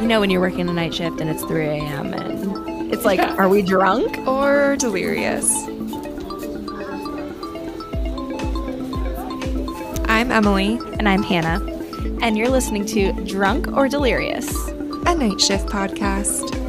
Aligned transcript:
You 0.00 0.08
know 0.08 0.20
when 0.20 0.28
you're 0.28 0.40
working 0.40 0.68
a 0.68 0.72
night 0.72 0.92
shift 0.92 1.20
and 1.20 1.30
it's 1.30 1.42
3 1.44 1.64
a.m. 1.66 2.12
and 2.12 2.92
it's 2.92 3.04
like, 3.04 3.18
yeah. 3.18 3.36
are 3.36 3.48
we 3.48 3.62
drunk 3.62 4.18
or 4.26 4.76
delirious? 4.76 5.50
I'm 10.08 10.30
Emilie. 10.30 10.78
And 10.98 11.08
I'm 11.08 11.22
Hannah. 11.22 11.64
And 12.22 12.36
you're 12.36 12.48
listening 12.48 12.86
to 12.86 13.12
Drunk 13.24 13.68
or 13.68 13.88
Delirious, 13.88 14.48
a 14.68 15.14
night 15.14 15.40
shift 15.40 15.66
podcast. 15.66 16.63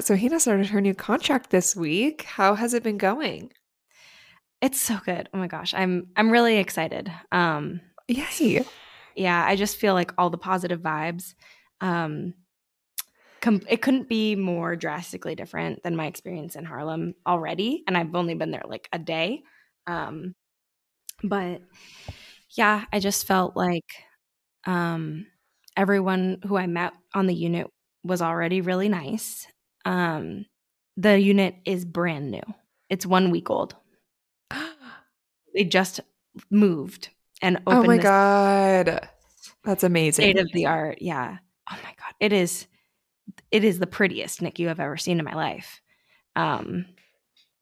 So 0.00 0.16
Hannah 0.16 0.40
started 0.40 0.66
her 0.68 0.80
new 0.80 0.94
contract 0.94 1.50
this 1.50 1.76
week. 1.76 2.22
How 2.22 2.54
has 2.54 2.74
it 2.74 2.82
been 2.82 2.98
going? 2.98 3.52
It's 4.60 4.80
so 4.80 4.98
good. 5.04 5.28
Oh 5.32 5.38
my 5.38 5.46
gosh, 5.46 5.72
I'm 5.74 6.08
I'm 6.16 6.30
really 6.30 6.58
excited. 6.58 7.10
Um, 7.32 7.80
Yay! 8.08 8.64
Yeah, 9.14 9.44
I 9.44 9.56
just 9.56 9.76
feel 9.76 9.94
like 9.94 10.12
all 10.18 10.30
the 10.30 10.38
positive 10.38 10.80
vibes. 10.80 11.34
Um, 11.80 12.34
com- 13.40 13.62
it 13.68 13.82
couldn't 13.82 14.08
be 14.08 14.36
more 14.36 14.76
drastically 14.76 15.34
different 15.34 15.82
than 15.82 15.96
my 15.96 16.06
experience 16.06 16.56
in 16.56 16.64
Harlem 16.64 17.14
already, 17.26 17.84
and 17.86 17.96
I've 17.96 18.14
only 18.14 18.34
been 18.34 18.50
there 18.50 18.64
like 18.66 18.88
a 18.92 18.98
day. 18.98 19.42
Um, 19.86 20.34
but 21.22 21.62
yeah, 22.50 22.84
I 22.92 22.98
just 23.00 23.26
felt 23.26 23.56
like 23.56 23.92
um, 24.66 25.26
everyone 25.76 26.38
who 26.46 26.56
I 26.56 26.66
met 26.66 26.92
on 27.14 27.26
the 27.26 27.34
unit 27.34 27.68
was 28.04 28.22
already 28.22 28.60
really 28.60 28.88
nice. 28.88 29.46
Um, 29.84 30.46
the 30.96 31.18
unit 31.18 31.56
is 31.64 31.84
brand 31.84 32.30
new. 32.30 32.42
It's 32.88 33.06
one 33.06 33.30
week 33.30 33.50
old. 33.50 33.74
they 35.54 35.64
just 35.64 36.00
moved 36.50 37.10
and 37.42 37.58
opened. 37.66 37.84
Oh 37.84 37.86
my 37.86 37.98
god, 37.98 39.08
that's 39.64 39.84
amazing! 39.84 40.24
State 40.24 40.38
of 40.38 40.50
the 40.52 40.66
art, 40.66 40.98
yeah. 41.00 41.38
Oh 41.70 41.78
my 41.82 41.94
god, 41.98 42.14
it 42.20 42.32
is. 42.32 42.66
It 43.50 43.64
is 43.64 43.78
the 43.78 43.86
prettiest 43.86 44.40
NICU 44.40 44.68
I've 44.68 44.80
ever 44.80 44.96
seen 44.96 45.18
in 45.18 45.24
my 45.24 45.34
life. 45.34 45.80
Um, 46.36 46.86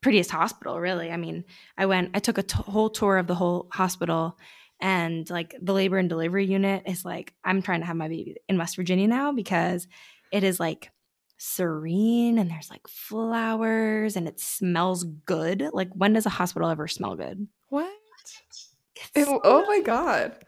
prettiest 0.02 0.30
hospital, 0.30 0.80
really. 0.80 1.10
I 1.10 1.16
mean, 1.16 1.44
I 1.76 1.86
went. 1.86 2.10
I 2.14 2.18
took 2.18 2.38
a 2.38 2.42
t- 2.42 2.58
whole 2.58 2.90
tour 2.90 3.18
of 3.18 3.26
the 3.26 3.34
whole 3.34 3.68
hospital, 3.72 4.38
and 4.80 5.28
like 5.30 5.54
the 5.60 5.74
labor 5.74 5.98
and 5.98 6.08
delivery 6.08 6.46
unit 6.46 6.84
is 6.86 7.04
like 7.04 7.34
I'm 7.44 7.62
trying 7.62 7.80
to 7.80 7.86
have 7.86 7.96
my 7.96 8.08
baby 8.08 8.36
in 8.48 8.58
West 8.58 8.76
Virginia 8.76 9.06
now 9.06 9.32
because 9.32 9.86
it 10.32 10.44
is 10.44 10.58
like 10.58 10.90
serene 11.38 12.36
and 12.36 12.50
there's 12.50 12.68
like 12.68 12.86
flowers 12.88 14.16
and 14.16 14.28
it 14.28 14.40
smells 14.40 15.04
good. 15.04 15.70
Like 15.72 15.88
when 15.94 16.12
does 16.12 16.26
a 16.26 16.30
hospital 16.30 16.68
ever 16.68 16.88
smell 16.88 17.16
good? 17.16 17.46
What? 17.68 17.90
It, 19.14 19.28
oh 19.44 19.64
my 19.66 19.80
god. 19.80 20.44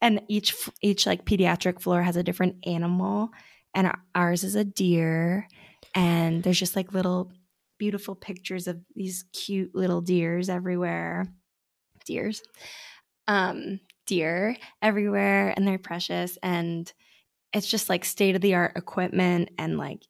And 0.00 0.22
each 0.28 0.56
each 0.80 1.06
like 1.06 1.24
pediatric 1.24 1.80
floor 1.80 2.02
has 2.02 2.16
a 2.16 2.22
different 2.22 2.66
animal 2.66 3.30
and 3.74 3.92
ours 4.14 4.42
is 4.42 4.54
a 4.54 4.64
deer 4.64 5.46
and 5.94 6.42
there's 6.42 6.58
just 6.58 6.76
like 6.76 6.94
little 6.94 7.32
beautiful 7.78 8.14
pictures 8.14 8.66
of 8.66 8.80
these 8.94 9.24
cute 9.32 9.74
little 9.74 10.00
deers 10.00 10.48
everywhere. 10.48 11.26
Deers. 12.06 12.42
Um 13.28 13.80
deer 14.06 14.56
everywhere 14.80 15.52
and 15.54 15.66
they're 15.66 15.78
precious 15.78 16.38
and 16.42 16.90
it's 17.56 17.66
just 17.66 17.88
like 17.88 18.04
state 18.04 18.34
of 18.34 18.42
the 18.42 18.54
art 18.54 18.72
equipment 18.76 19.48
and 19.56 19.78
like 19.78 20.02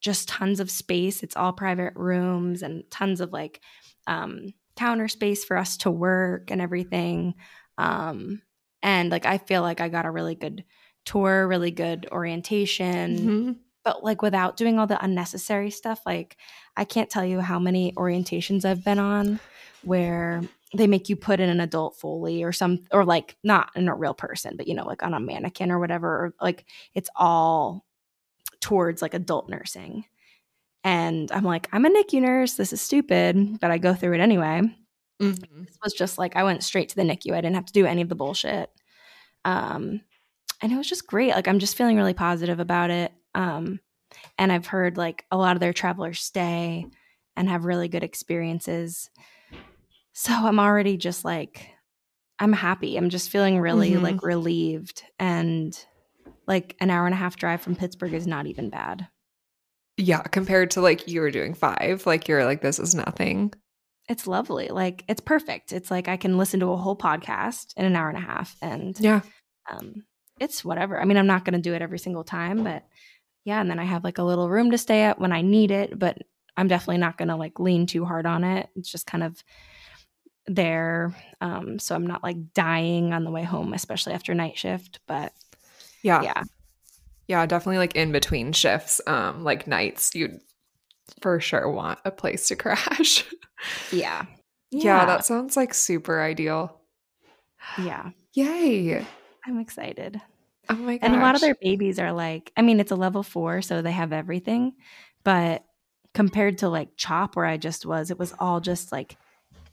just 0.00 0.28
tons 0.28 0.58
of 0.58 0.72
space. 0.72 1.22
It's 1.22 1.36
all 1.36 1.52
private 1.52 1.92
rooms 1.94 2.62
and 2.62 2.82
tons 2.90 3.20
of 3.20 3.32
like 3.32 3.60
um, 4.08 4.52
counter 4.74 5.06
space 5.06 5.44
for 5.44 5.56
us 5.56 5.76
to 5.78 5.90
work 5.90 6.50
and 6.50 6.60
everything. 6.60 7.34
Um, 7.78 8.42
and 8.82 9.08
like 9.08 9.24
I 9.24 9.38
feel 9.38 9.62
like 9.62 9.80
I 9.80 9.88
got 9.88 10.04
a 10.04 10.10
really 10.10 10.34
good 10.34 10.64
tour, 11.04 11.46
really 11.46 11.70
good 11.70 12.08
orientation. 12.10 13.16
Mm-hmm. 13.16 13.52
But 13.84 14.02
like 14.02 14.20
without 14.20 14.56
doing 14.56 14.80
all 14.80 14.88
the 14.88 15.02
unnecessary 15.02 15.70
stuff, 15.70 16.00
like 16.04 16.38
I 16.76 16.84
can't 16.84 17.08
tell 17.08 17.24
you 17.24 17.38
how 17.38 17.60
many 17.60 17.92
orientations 17.92 18.64
I've 18.64 18.84
been 18.84 18.98
on 18.98 19.38
where 19.82 20.42
they 20.74 20.86
make 20.86 21.08
you 21.08 21.16
put 21.16 21.40
in 21.40 21.48
an 21.48 21.60
adult 21.60 21.96
Foley 21.96 22.42
or 22.42 22.52
some 22.52 22.84
or 22.92 23.04
like 23.04 23.36
not 23.42 23.70
in 23.74 23.88
a 23.88 23.94
real 23.94 24.14
person, 24.14 24.56
but 24.56 24.68
you 24.68 24.74
know, 24.74 24.86
like 24.86 25.02
on 25.02 25.14
a 25.14 25.20
mannequin 25.20 25.70
or 25.70 25.78
whatever. 25.78 26.08
Or 26.08 26.34
like 26.40 26.64
it's 26.94 27.10
all 27.16 27.84
towards 28.60 29.02
like 29.02 29.14
adult 29.14 29.48
nursing. 29.48 30.04
And 30.84 31.30
I'm 31.32 31.44
like, 31.44 31.68
I'm 31.72 31.84
a 31.84 31.90
NICU 31.90 32.22
nurse. 32.22 32.54
This 32.54 32.72
is 32.72 32.80
stupid, 32.80 33.60
but 33.60 33.70
I 33.70 33.78
go 33.78 33.94
through 33.94 34.14
it 34.14 34.20
anyway. 34.20 34.62
Mm-hmm. 35.20 35.64
This 35.64 35.78
was 35.82 35.92
just 35.92 36.18
like 36.18 36.36
I 36.36 36.44
went 36.44 36.62
straight 36.62 36.88
to 36.90 36.96
the 36.96 37.02
NICU. 37.02 37.32
I 37.32 37.40
didn't 37.40 37.56
have 37.56 37.66
to 37.66 37.72
do 37.72 37.84
any 37.84 38.00
of 38.02 38.08
the 38.08 38.14
bullshit. 38.14 38.70
Um, 39.44 40.00
and 40.62 40.72
it 40.72 40.76
was 40.76 40.88
just 40.88 41.06
great. 41.06 41.34
Like 41.34 41.48
I'm 41.48 41.58
just 41.58 41.76
feeling 41.76 41.96
really 41.96 42.14
positive 42.14 42.60
about 42.60 42.90
it. 42.90 43.12
Um, 43.34 43.80
and 44.38 44.52
I've 44.52 44.66
heard 44.66 44.96
like 44.96 45.24
a 45.30 45.36
lot 45.36 45.56
of 45.56 45.60
their 45.60 45.72
travelers 45.72 46.20
stay 46.20 46.86
and 47.36 47.48
have 47.48 47.64
really 47.64 47.88
good 47.88 48.04
experiences. 48.04 49.10
So 50.12 50.32
I'm 50.32 50.58
already 50.58 50.96
just 50.96 51.24
like, 51.24 51.70
I'm 52.38 52.52
happy. 52.52 52.96
I'm 52.96 53.10
just 53.10 53.30
feeling 53.30 53.60
really 53.60 53.92
mm-hmm. 53.92 54.02
like 54.02 54.22
relieved. 54.22 55.02
And 55.18 55.78
like 56.46 56.76
an 56.80 56.90
hour 56.90 57.06
and 57.06 57.14
a 57.14 57.18
half 57.18 57.36
drive 57.36 57.60
from 57.60 57.76
Pittsburgh 57.76 58.14
is 58.14 58.26
not 58.26 58.46
even 58.46 58.70
bad. 58.70 59.06
Yeah, 59.96 60.22
compared 60.22 60.70
to 60.72 60.80
like 60.80 61.06
you 61.06 61.20
were 61.20 61.30
doing 61.30 61.54
five, 61.54 62.06
like 62.06 62.26
you're 62.26 62.44
like, 62.44 62.62
this 62.62 62.78
is 62.78 62.94
nothing. 62.94 63.52
It's 64.08 64.26
lovely. 64.26 64.68
Like 64.68 65.04
it's 65.06 65.20
perfect. 65.20 65.72
It's 65.72 65.90
like 65.90 66.08
I 66.08 66.16
can 66.16 66.38
listen 66.38 66.60
to 66.60 66.72
a 66.72 66.76
whole 66.76 66.96
podcast 66.96 67.74
in 67.76 67.84
an 67.84 67.94
hour 67.94 68.08
and 68.08 68.18
a 68.18 68.22
half. 68.22 68.56
And 68.62 68.98
yeah, 68.98 69.20
um, 69.70 70.04
it's 70.40 70.64
whatever. 70.64 71.00
I 71.00 71.04
mean, 71.04 71.18
I'm 71.18 71.26
not 71.26 71.44
going 71.44 71.54
to 71.54 71.60
do 71.60 71.74
it 71.74 71.82
every 71.82 71.98
single 71.98 72.24
time, 72.24 72.64
but 72.64 72.84
yeah. 73.44 73.60
And 73.60 73.70
then 73.70 73.78
I 73.78 73.84
have 73.84 74.02
like 74.02 74.18
a 74.18 74.24
little 74.24 74.48
room 74.48 74.70
to 74.70 74.78
stay 74.78 75.02
at 75.02 75.20
when 75.20 75.32
I 75.32 75.42
need 75.42 75.70
it, 75.70 75.96
but 75.98 76.18
I'm 76.56 76.66
definitely 76.66 76.98
not 76.98 77.18
going 77.18 77.28
to 77.28 77.36
like 77.36 77.60
lean 77.60 77.86
too 77.86 78.04
hard 78.04 78.26
on 78.26 78.42
it. 78.42 78.68
It's 78.74 78.90
just 78.90 79.06
kind 79.06 79.22
of 79.22 79.42
there. 80.54 81.14
Um, 81.40 81.78
so 81.78 81.94
I'm 81.94 82.06
not 82.06 82.22
like 82.22 82.52
dying 82.52 83.12
on 83.12 83.24
the 83.24 83.30
way 83.30 83.44
home, 83.44 83.72
especially 83.72 84.12
after 84.12 84.34
night 84.34 84.58
shift. 84.58 85.00
But 85.06 85.32
yeah, 86.02 86.22
yeah, 86.22 86.42
yeah, 87.28 87.46
definitely 87.46 87.78
like 87.78 87.94
in 87.94 88.12
between 88.12 88.52
shifts, 88.52 89.00
um, 89.06 89.44
like 89.44 89.66
nights, 89.66 90.14
you'd 90.14 90.40
for 91.22 91.40
sure 91.40 91.70
want 91.70 91.98
a 92.04 92.10
place 92.10 92.48
to 92.48 92.56
crash. 92.56 93.24
yeah. 93.92 94.24
yeah. 94.70 94.82
Yeah, 94.82 95.06
that 95.06 95.24
sounds 95.24 95.56
like 95.56 95.72
super 95.72 96.20
ideal. 96.20 96.80
Yeah. 97.78 98.10
Yay. 98.34 99.06
I'm 99.46 99.58
excited. 99.58 100.20
Oh 100.68 100.74
my 100.74 100.98
gosh. 100.98 101.06
And 101.06 101.16
a 101.16 101.20
lot 101.20 101.34
of 101.34 101.40
their 101.40 101.56
babies 101.60 101.98
are 101.98 102.12
like, 102.12 102.52
I 102.56 102.62
mean, 102.62 102.80
it's 102.80 102.92
a 102.92 102.96
level 102.96 103.22
four, 103.22 103.62
so 103.62 103.82
they 103.82 103.92
have 103.92 104.12
everything. 104.12 104.74
But 105.24 105.64
compared 106.14 106.58
to 106.58 106.68
like 106.68 106.96
CHOP, 106.96 107.36
where 107.36 107.46
I 107.46 107.56
just 107.56 107.86
was, 107.86 108.10
it 108.10 108.18
was 108.18 108.34
all 108.38 108.60
just 108.60 108.92
like 108.92 109.16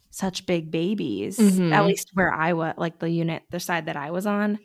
such 0.09 0.45
big 0.45 0.71
babies. 0.71 1.37
Mm-hmm. 1.37 1.73
At 1.73 1.85
least 1.85 2.11
where 2.13 2.33
I 2.33 2.53
was, 2.53 2.73
like 2.77 2.99
the 2.99 3.09
unit, 3.09 3.43
the 3.49 3.59
side 3.59 3.85
that 3.85 3.97
I 3.97 4.11
was 4.11 4.25
on. 4.25 4.59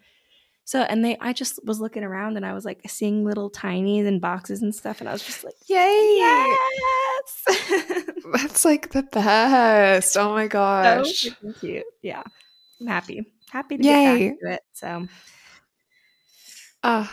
So, 0.64 0.82
and 0.82 1.04
they, 1.04 1.18
I 1.18 1.32
just 1.32 1.58
was 1.66 1.80
looking 1.80 2.04
around 2.04 2.36
and 2.36 2.46
I 2.46 2.52
was 2.52 2.64
like 2.64 2.80
seeing 2.86 3.24
little 3.24 3.50
tinies 3.50 4.06
and 4.06 4.20
boxes 4.20 4.62
and 4.62 4.74
stuff. 4.74 5.00
And 5.00 5.08
I 5.08 5.12
was 5.12 5.24
just 5.24 5.44
like, 5.44 5.54
yay. 5.66 6.16
Yes. 6.16 8.04
That's 8.32 8.64
like 8.64 8.90
the 8.92 9.02
best. 9.02 10.16
Oh 10.16 10.32
my 10.32 10.46
gosh. 10.46 11.22
So 11.22 11.52
cute. 11.58 11.84
Yeah. 12.00 12.22
I'm 12.80 12.86
happy. 12.86 13.26
Happy 13.50 13.76
to 13.76 13.84
yay. 13.84 14.18
get 14.18 14.30
back 14.30 14.38
to 14.40 14.54
it. 14.54 14.60
So, 14.72 15.08
uh, 16.82 17.06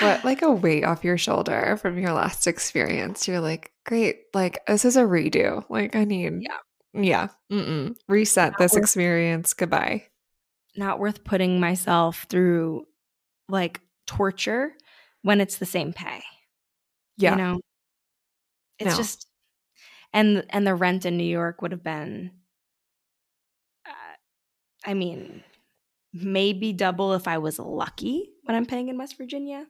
what 0.00 0.24
like 0.24 0.42
a 0.42 0.50
weight 0.50 0.84
off 0.84 1.04
your 1.04 1.18
shoulder 1.18 1.76
from 1.80 1.98
your 1.98 2.12
last 2.12 2.46
experience. 2.46 3.28
You're 3.28 3.40
like, 3.40 3.72
great. 3.84 4.22
Like, 4.32 4.64
this 4.66 4.84
is 4.84 4.96
a 4.96 5.02
redo. 5.02 5.64
Like, 5.68 5.94
I 5.94 6.04
need, 6.04 6.32
yeah. 6.40 6.56
Yeah. 6.94 7.28
Mm-mm. 7.50 7.96
Reset 8.08 8.52
Not 8.52 8.58
this 8.58 8.72
worth, 8.72 8.82
experience. 8.82 9.52
Goodbye. 9.52 10.04
Not 10.76 10.98
worth 10.98 11.24
putting 11.24 11.60
myself 11.60 12.26
through 12.28 12.86
like 13.48 13.80
torture 14.06 14.72
when 15.22 15.40
it's 15.40 15.58
the 15.58 15.66
same 15.66 15.92
pay. 15.92 16.22
Yeah. 17.16 17.32
You 17.32 17.36
know? 17.36 17.60
It's 18.78 18.90
no. 18.90 18.96
just 18.96 19.26
and 20.12 20.44
and 20.50 20.66
the 20.66 20.74
rent 20.74 21.04
in 21.06 21.16
New 21.16 21.24
York 21.24 21.62
would 21.62 21.72
have 21.72 21.84
been 21.84 22.30
uh, 23.86 24.16
I 24.84 24.94
mean, 24.94 25.42
maybe 26.12 26.72
double 26.72 27.14
if 27.14 27.26
I 27.28 27.38
was 27.38 27.58
lucky 27.58 28.30
when 28.44 28.56
I'm 28.56 28.66
paying 28.66 28.88
in 28.88 28.98
West 28.98 29.18
Virginia. 29.18 29.66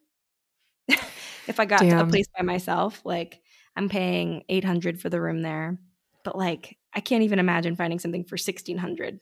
if 0.88 1.58
I 1.58 1.64
got 1.64 1.80
Damn. 1.80 1.98
to 1.98 2.04
a 2.04 2.06
place 2.06 2.26
by 2.36 2.44
myself, 2.44 3.00
like 3.04 3.40
I'm 3.76 3.88
paying 3.88 4.44
800 4.48 5.00
for 5.00 5.08
the 5.08 5.20
room 5.20 5.42
there, 5.42 5.78
but 6.22 6.36
like 6.36 6.76
I 6.94 7.00
can't 7.00 7.22
even 7.24 7.38
imagine 7.38 7.76
finding 7.76 7.98
something 7.98 8.24
for 8.24 8.36
1600 8.36 9.20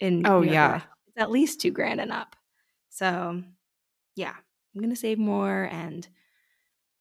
in 0.00 0.26
Oh 0.26 0.42
yeah. 0.42 0.82
It's 1.08 1.16
at 1.18 1.30
least 1.30 1.60
2 1.60 1.70
grand 1.70 2.00
and 2.00 2.10
up. 2.12 2.34
So 2.90 3.42
yeah, 4.16 4.34
I'm 4.74 4.80
gonna 4.82 4.96
save 4.96 5.18
more 5.18 5.68
and 5.70 6.06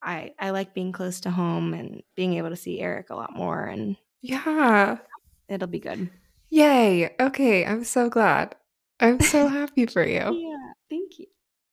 I 0.01 0.33
I 0.39 0.49
like 0.51 0.73
being 0.73 0.91
close 0.91 1.21
to 1.21 1.31
home 1.31 1.73
and 1.73 2.03
being 2.15 2.33
able 2.35 2.49
to 2.49 2.55
see 2.55 2.79
Eric 2.81 3.09
a 3.09 3.15
lot 3.15 3.35
more 3.35 3.63
and 3.63 3.95
Yeah. 4.21 4.97
it'll 5.47 5.67
be 5.67 5.79
good. 5.79 6.09
Yay. 6.49 7.15
Okay. 7.19 7.65
I'm 7.65 7.83
so 7.83 8.09
glad. 8.09 8.55
I'm 8.99 9.19
so 9.19 9.47
happy 9.59 9.85
for 9.87 10.05
you. 10.05 10.19
Yeah, 10.19 10.73
thank 10.89 11.17
you. 11.19 11.25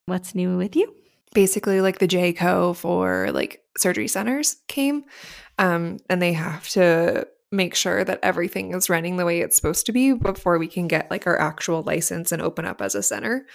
What's 0.06 0.34
new 0.34 0.56
with 0.56 0.75
you? 0.75 0.94
Basically, 1.34 1.81
like 1.81 1.98
the 1.98 2.08
JCAHO 2.08 2.75
for 2.76 3.31
like 3.31 3.62
surgery 3.76 4.08
centers 4.08 4.56
came, 4.66 5.04
um, 5.58 5.98
and 6.08 6.20
they 6.20 6.32
have 6.32 6.69
to 6.70 7.28
make 7.52 7.75
sure 7.75 8.05
that 8.05 8.20
everything 8.23 8.75
is 8.75 8.88
running 8.88 9.17
the 9.17 9.25
way 9.25 9.41
it's 9.41 9.56
supposed 9.56 9.87
to 9.87 9.93
be 9.93 10.12
before 10.12 10.58
we 10.58 10.69
can 10.69 10.87
get 10.87 11.11
like 11.11 11.26
our 11.26 11.38
actual 11.38 11.82
license 11.82 12.32
and 12.32 12.41
open 12.41 12.64
up 12.64 12.81
as 12.81 12.94
a 12.94 13.02
center. 13.02 13.47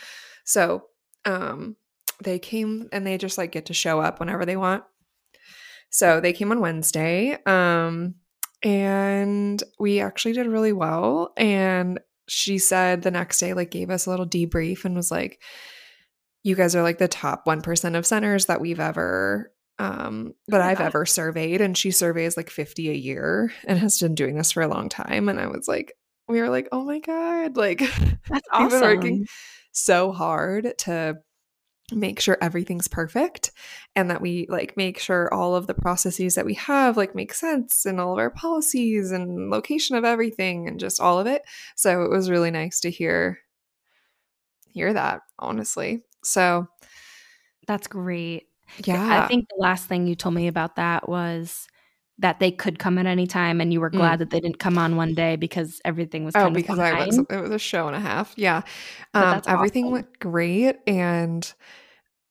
So, 0.43 0.85
um, 1.23 1.77
they 2.23 2.39
came 2.39 2.87
and 2.91 3.05
they 3.05 3.17
just 3.17 3.37
like 3.37 3.51
get 3.51 3.67
to 3.67 3.73
show 3.73 3.99
up 3.99 4.19
whenever 4.19 4.45
they 4.45 4.57
want. 4.57 4.83
So 5.89 6.19
they 6.19 6.33
came 6.33 6.51
on 6.51 6.59
Wednesday. 6.59 7.37
Um, 7.45 8.15
and 8.63 9.61
we 9.79 9.99
actually 9.99 10.33
did 10.33 10.47
really 10.47 10.73
well. 10.73 11.33
And 11.37 11.99
she 12.27 12.57
said 12.57 13.01
the 13.01 13.11
next 13.11 13.39
day, 13.39 13.53
like, 13.53 13.71
gave 13.71 13.89
us 13.89 14.05
a 14.05 14.09
little 14.09 14.25
debrief 14.25 14.85
and 14.85 14.95
was 14.95 15.11
like, 15.11 15.41
you 16.43 16.55
guys 16.55 16.75
are 16.75 16.83
like 16.83 16.97
the 16.97 17.07
top 17.07 17.45
1% 17.45 17.97
of 17.97 18.05
centers 18.05 18.47
that 18.47 18.61
we've 18.61 18.79
ever 18.79 19.51
um 19.77 20.33
that 20.47 20.61
I've 20.61 20.79
ever 20.79 21.05
surveyed 21.05 21.59
and 21.61 21.77
she 21.77 21.91
surveys 21.91 22.37
like 22.37 22.49
50 22.49 22.89
a 22.89 22.93
year 22.93 23.51
and 23.65 23.77
has 23.79 23.99
been 23.99 24.15
doing 24.15 24.35
this 24.35 24.53
for 24.53 24.63
a 24.63 24.67
long 24.67 24.89
time 24.89 25.27
and 25.27 25.39
I 25.39 25.47
was 25.47 25.67
like 25.67 25.93
we 26.27 26.41
were 26.41 26.49
like 26.49 26.69
oh 26.71 26.85
my 26.85 26.99
god 26.99 27.57
like 27.57 27.79
That's 27.79 28.47
we've 28.59 28.69
been 28.69 28.81
working 28.81 29.13
awesome. 29.13 29.25
so 29.73 30.11
hard 30.11 30.77
to 30.79 31.17
make 31.91 32.19
sure 32.19 32.37
everything's 32.41 32.87
perfect 32.87 33.51
and 33.95 34.09
that 34.09 34.21
we 34.21 34.47
like 34.49 34.75
make 34.75 34.97
sure 34.97 35.31
all 35.31 35.55
of 35.55 35.67
the 35.67 35.75
processes 35.75 36.33
that 36.35 36.45
we 36.45 36.55
have 36.55 36.97
like 36.97 37.13
make 37.13 37.33
sense 37.33 37.85
and 37.85 37.99
all 37.99 38.13
of 38.13 38.17
our 38.17 38.31
policies 38.31 39.11
and 39.11 39.51
location 39.51 39.95
of 39.95 40.03
everything 40.03 40.67
and 40.67 40.79
just 40.79 40.99
all 40.99 41.19
of 41.19 41.27
it 41.27 41.43
so 41.75 42.03
it 42.03 42.09
was 42.09 42.29
really 42.29 42.49
nice 42.49 42.79
to 42.79 42.89
hear 42.89 43.37
hear 44.73 44.93
that 44.93 45.21
honestly 45.37 46.01
so 46.23 46.67
That's 47.67 47.87
great. 47.87 48.43
Yeah 48.85 49.23
I 49.23 49.27
think 49.27 49.47
the 49.49 49.61
last 49.61 49.87
thing 49.87 50.07
you 50.07 50.15
told 50.15 50.35
me 50.35 50.47
about 50.47 50.75
that 50.75 51.07
was 51.07 51.67
that 52.19 52.39
they 52.39 52.51
could 52.51 52.79
come 52.79 52.97
at 52.97 53.05
any 53.05 53.27
time 53.27 53.59
and 53.59 53.73
you 53.73 53.81
were 53.81 53.89
Mm. 53.91 53.97
glad 53.97 54.19
that 54.19 54.29
they 54.29 54.39
didn't 54.39 54.59
come 54.59 54.77
on 54.77 54.95
one 54.95 55.13
day 55.15 55.35
because 55.35 55.81
everything 55.83 56.23
was 56.25 56.33
Oh, 56.35 56.49
because 56.49 56.79
I 56.79 56.93
was 56.93 57.17
it 57.17 57.41
was 57.41 57.51
a 57.51 57.59
show 57.59 57.87
and 57.87 57.95
a 57.95 57.99
half. 57.99 58.33
Yeah. 58.37 58.61
Um 59.13 59.41
everything 59.47 59.85
awesome. 59.85 59.93
went 59.93 60.19
great 60.19 60.77
and 60.87 61.53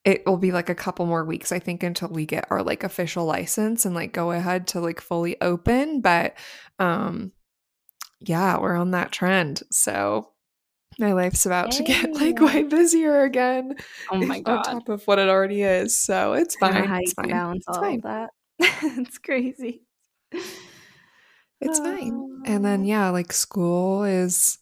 it 0.05 0.25
will 0.27 0.37
be 0.39 0.53
like 0.53 0.69
a 0.69 0.75
couple 0.75 1.07
more 1.07 1.25
weeks 1.25 1.53
I 1.53 1.59
think 1.59 1.83
until 1.83 2.09
we 2.09 2.27
get 2.27 2.47
our 2.51 2.63
like 2.63 2.85
official 2.85 3.25
license 3.27 3.87
and 3.87 3.95
like 3.95 4.13
go 4.13 4.33
ahead 4.33 4.67
to 4.69 4.81
like 4.81 5.01
fully 5.01 5.41
open, 5.41 6.01
but 6.01 6.35
um 6.79 7.33
yeah, 8.21 8.59
we're 8.59 8.77
on 8.77 8.93
that 8.93 9.13
trend. 9.13 9.63
So 9.71 10.33
my 10.99 11.13
life's 11.13 11.47
about 11.47 11.73
to 11.73 11.83
get 11.83 12.13
like 12.15 12.41
way 12.41 12.63
busier 12.63 13.23
again 13.23 13.75
Oh 14.11 14.19
my 14.19 14.43
on 14.47 14.63
top 14.63 14.89
of 14.89 15.05
what 15.07 15.19
it 15.19 15.29
already 15.29 15.63
is. 15.63 15.97
So 15.99 16.35
it's 16.35 16.57
I 16.63 16.67
don't 16.69 16.75
know 16.75 16.81
fine. 16.81 16.89
how 16.89 16.99
It's 16.99 17.11
you 17.11 17.15
fine. 17.15 17.29
balance 17.31 17.65
It's 17.69 17.77
all 17.77 17.83
fine. 17.83 17.97
of 17.97 18.03
that. 18.03 18.31
it's 18.61 19.19
crazy. 19.19 19.83
It's 21.61 21.79
fine. 21.79 22.43
And 22.45 22.65
then 22.65 22.85
yeah, 22.85 23.11
like 23.11 23.33
school 23.33 24.05
is 24.05 24.59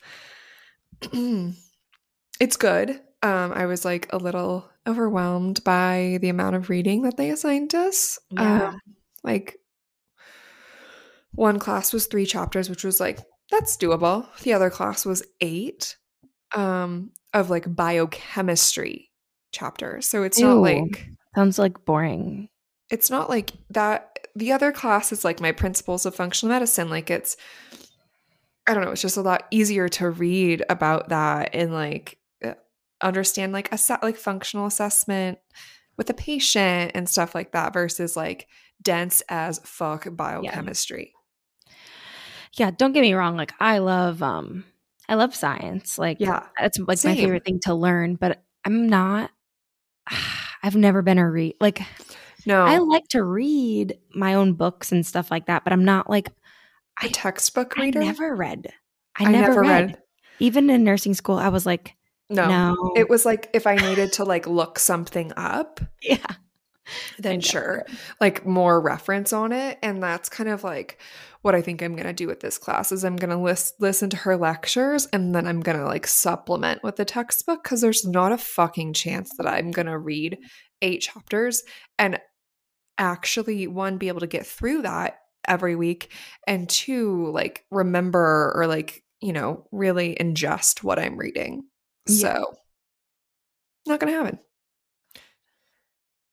it's 1.13 2.57
good. 2.57 2.91
Um 3.23 3.53
I 3.53 3.67
was 3.67 3.85
like 3.85 4.13
a 4.13 4.19
little 4.19 4.69
overwhelmed 4.87 5.63
by 5.65 6.19
the 6.21 6.29
amount 6.29 6.57
of 6.57 6.69
reading 6.71 7.03
that 7.03 7.17
they 7.17 7.31
assigned 7.31 7.75
us. 7.75 8.19
Yeah. 8.31 8.69
Um 8.69 8.81
like 9.25 9.59
one 11.35 11.59
class 11.59 11.93
was 11.93 12.07
3 12.07 12.27
chapters 12.27 12.69
which 12.69 12.85
was 12.85 13.01
like 13.01 13.19
that's 13.51 13.77
doable. 13.77 14.27
The 14.43 14.53
other 14.55 14.71
class 14.71 15.05
was 15.05 15.23
8 15.41 15.97
um 16.55 17.11
of 17.35 17.51
like 17.51 17.75
biochemistry 17.75 19.11
chapter. 19.53 20.01
So 20.01 20.23
it's 20.23 20.39
not 20.41 20.59
like 20.59 21.09
Sounds 21.35 21.59
like 21.59 21.85
boring. 21.85 22.49
it's 22.91 23.11
not 23.11 23.31
like 23.31 23.53
that 23.71 24.19
the 24.37 24.53
other 24.53 24.71
class 24.73 25.13
is 25.13 25.25
like 25.25 25.41
my 25.41 25.53
principles 25.53 26.05
of 26.07 26.15
functional 26.15 26.53
medicine 26.55 26.89
like 26.91 27.11
it's 27.11 27.37
i 28.67 28.73
don't 28.75 28.85
know 28.85 28.91
it's 28.91 29.01
just 29.03 29.17
a 29.17 29.23
lot 29.23 29.47
easier 29.51 29.89
to 29.89 30.11
read 30.11 30.63
about 30.71 31.09
that 31.11 31.51
and 31.55 31.73
like 31.73 32.19
uh, 32.45 32.53
understand 33.01 33.53
like 33.53 33.71
a 33.73 33.79
set 33.79 34.03
like 34.03 34.17
functional 34.17 34.67
assessment 34.67 35.39
with 35.97 36.09
a 36.11 36.15
patient 36.15 36.93
and 36.95 37.09
stuff 37.09 37.35
like 37.35 37.53
that 37.53 37.73
versus 37.73 38.17
like 38.17 38.47
dense 38.83 39.23
as 39.29 39.59
fuck 39.65 40.07
biochemistry 40.15 41.13
Yeah, 42.55 42.71
don't 42.71 42.93
get 42.93 43.01
me 43.01 43.15
wrong. 43.15 43.37
Like 43.37 43.53
I 43.61 43.79
love 43.79 44.23
um 44.23 44.65
I 45.13 45.15
love 45.17 45.35
science. 45.35 45.99
Like 45.99 46.19
yeah 46.21 46.47
that's 46.59 46.79
like 46.79 47.05
my 47.05 47.15
favorite 47.15 47.45
thing 47.45 47.61
to 47.61 47.75
learn, 47.75 48.15
but 48.15 48.43
I'm 48.65 48.89
not 48.89 49.31
I've 50.63 50.77
never 50.77 51.03
been 51.03 51.19
a 51.19 51.31
read 51.31 51.57
like 51.61 51.83
no 52.47 52.65
I 52.65 52.79
like 52.79 53.07
to 53.09 53.23
read 53.23 53.99
my 54.15 54.35
own 54.35 54.55
books 54.55 54.91
and 54.91 55.05
stuff 55.05 55.31
like 55.31 55.47
that, 55.47 55.65
but 55.65 55.73
I'm 55.75 55.85
not 55.85 56.09
like 56.09 56.29
a 57.03 57.07
I- 57.07 57.09
textbook 57.09 57.77
reader. 57.77 58.01
I 58.01 58.05
never 58.05 58.35
read. 58.35 58.73
I, 59.17 59.31
never, 59.31 59.61
read. 59.61 59.99
Even 60.39 60.71
in 60.71 60.85
nursing 60.85 61.13
school, 61.13 61.37
I 61.37 61.51
was 61.51 61.67
like, 61.67 61.95
no. 62.31 62.49
no. 62.49 62.93
it 62.97 63.11
was 63.11 63.27
like 63.27 63.51
if 63.53 63.67
i 63.67 63.77
needed 63.77 64.11
to 64.15 64.25
like 64.25 64.47
look 64.47 64.79
something 64.79 65.33
up 65.37 65.81
yeah. 66.01 66.25
Then 67.19 67.41
sure 67.41 67.85
like 68.21 68.47
more 68.47 68.81
reference 68.81 69.33
on 69.33 69.53
it 69.53 69.79
and 69.83 70.03
that's 70.03 70.29
kind 70.29 70.49
of 70.49 70.65
like 70.65 70.99
what 71.43 71.55
i 71.55 71.61
think 71.63 71.83
i'm 71.83 71.95
going 71.95 72.07
to 72.07 72.13
do 72.13 72.27
with 72.27 72.41
this 72.41 72.59
class 72.59 72.91
is 72.93 73.05
i'm 73.05 73.17
going 73.17 73.31
to 73.31 73.37
list, 73.37 73.75
listen 73.81 74.09
to 74.11 74.17
her 74.17 74.37
lectures 74.37 75.07
and 75.13 75.35
then 75.35 75.47
i'm 75.47 75.61
going 75.61 75.79
to 75.79 75.85
like 75.85 76.07
supplement 76.07 76.83
with 76.83 76.97
the 76.97 77.05
textbook 77.05 77.63
because 77.63 77.81
there's 77.81 78.07
not 78.07 78.33
a 78.33 78.39
fucking 78.39 78.93
chance 78.93 79.31
that 79.37 79.47
i'm 79.47 79.71
going 79.71 79.87
to 79.87 79.99
read 79.99 80.39
eight 80.81 81.01
chapters 81.03 81.63
and 81.99 82.19
actually 82.99 83.67
one 83.67 83.99
be 83.99 84.09
able 84.09 84.21
to 84.21 84.27
get 84.27 84.47
through 84.47 84.83
that 84.83 85.19
every 85.49 85.75
week 85.77 86.13
and 86.47 86.69
two 86.69 87.31
like 87.33 87.65
remember 87.71 88.53
or 88.55 88.67
like 88.67 89.03
you 89.21 89.33
know 89.33 89.67
really 89.73 90.17
ingest 90.21 90.83
what 90.83 90.99
i'm 90.99 91.17
reading 91.17 91.63
Yeah. 92.07 92.35
so 92.39 92.55
not 93.87 93.99
going 93.99 94.13
to 94.13 94.19
happen 94.19 94.39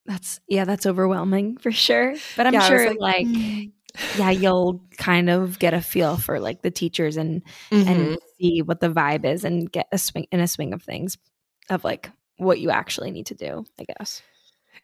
That's 0.06 0.40
yeah, 0.48 0.66
that's 0.66 0.86
overwhelming 0.88 1.58
for 1.58 1.72
sure. 1.72 2.16
But 2.36 2.48
I'm 2.48 2.54
Yeah, 2.54 2.68
sure 2.68 2.94
like, 2.96 3.28
mm. 3.28 3.72
Yeah, 4.18 4.30
you'll 4.32 4.82
kind 4.98 5.30
of 5.30 5.60
get 5.60 5.74
a 5.74 5.82
feel 5.82 6.18
for 6.18 6.40
like 6.40 6.62
the 6.62 6.72
teachers 6.72 7.18
and 7.18 7.42
Mhm. 7.72 7.88
and 7.88 8.18
see 8.40 8.62
what 8.62 8.80
the 8.80 8.90
vibe 8.90 9.26
is 9.26 9.44
and 9.44 9.72
get 9.72 9.88
a 9.92 9.98
swing 9.98 10.28
in 10.32 10.40
a 10.40 10.48
swing 10.48 10.74
of 10.74 10.84
things 10.84 11.18
of 11.70 11.84
like 11.84 12.10
what 12.38 12.60
you 12.60 12.70
actually 12.70 13.12
need 13.12 13.26
to 13.28 13.36
do, 13.36 13.66
I 13.80 13.86
guess. 13.98 14.22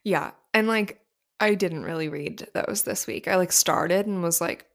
Yeah. 0.03 0.31
And 0.53 0.67
like 0.67 0.99
I 1.39 1.55
didn't 1.55 1.83
really 1.83 2.09
read 2.09 2.47
those 2.53 2.83
this 2.83 3.07
week. 3.07 3.27
I 3.27 3.35
like 3.35 3.51
started 3.51 4.05
and 4.07 4.23
was 4.23 4.39
like, 4.41 4.65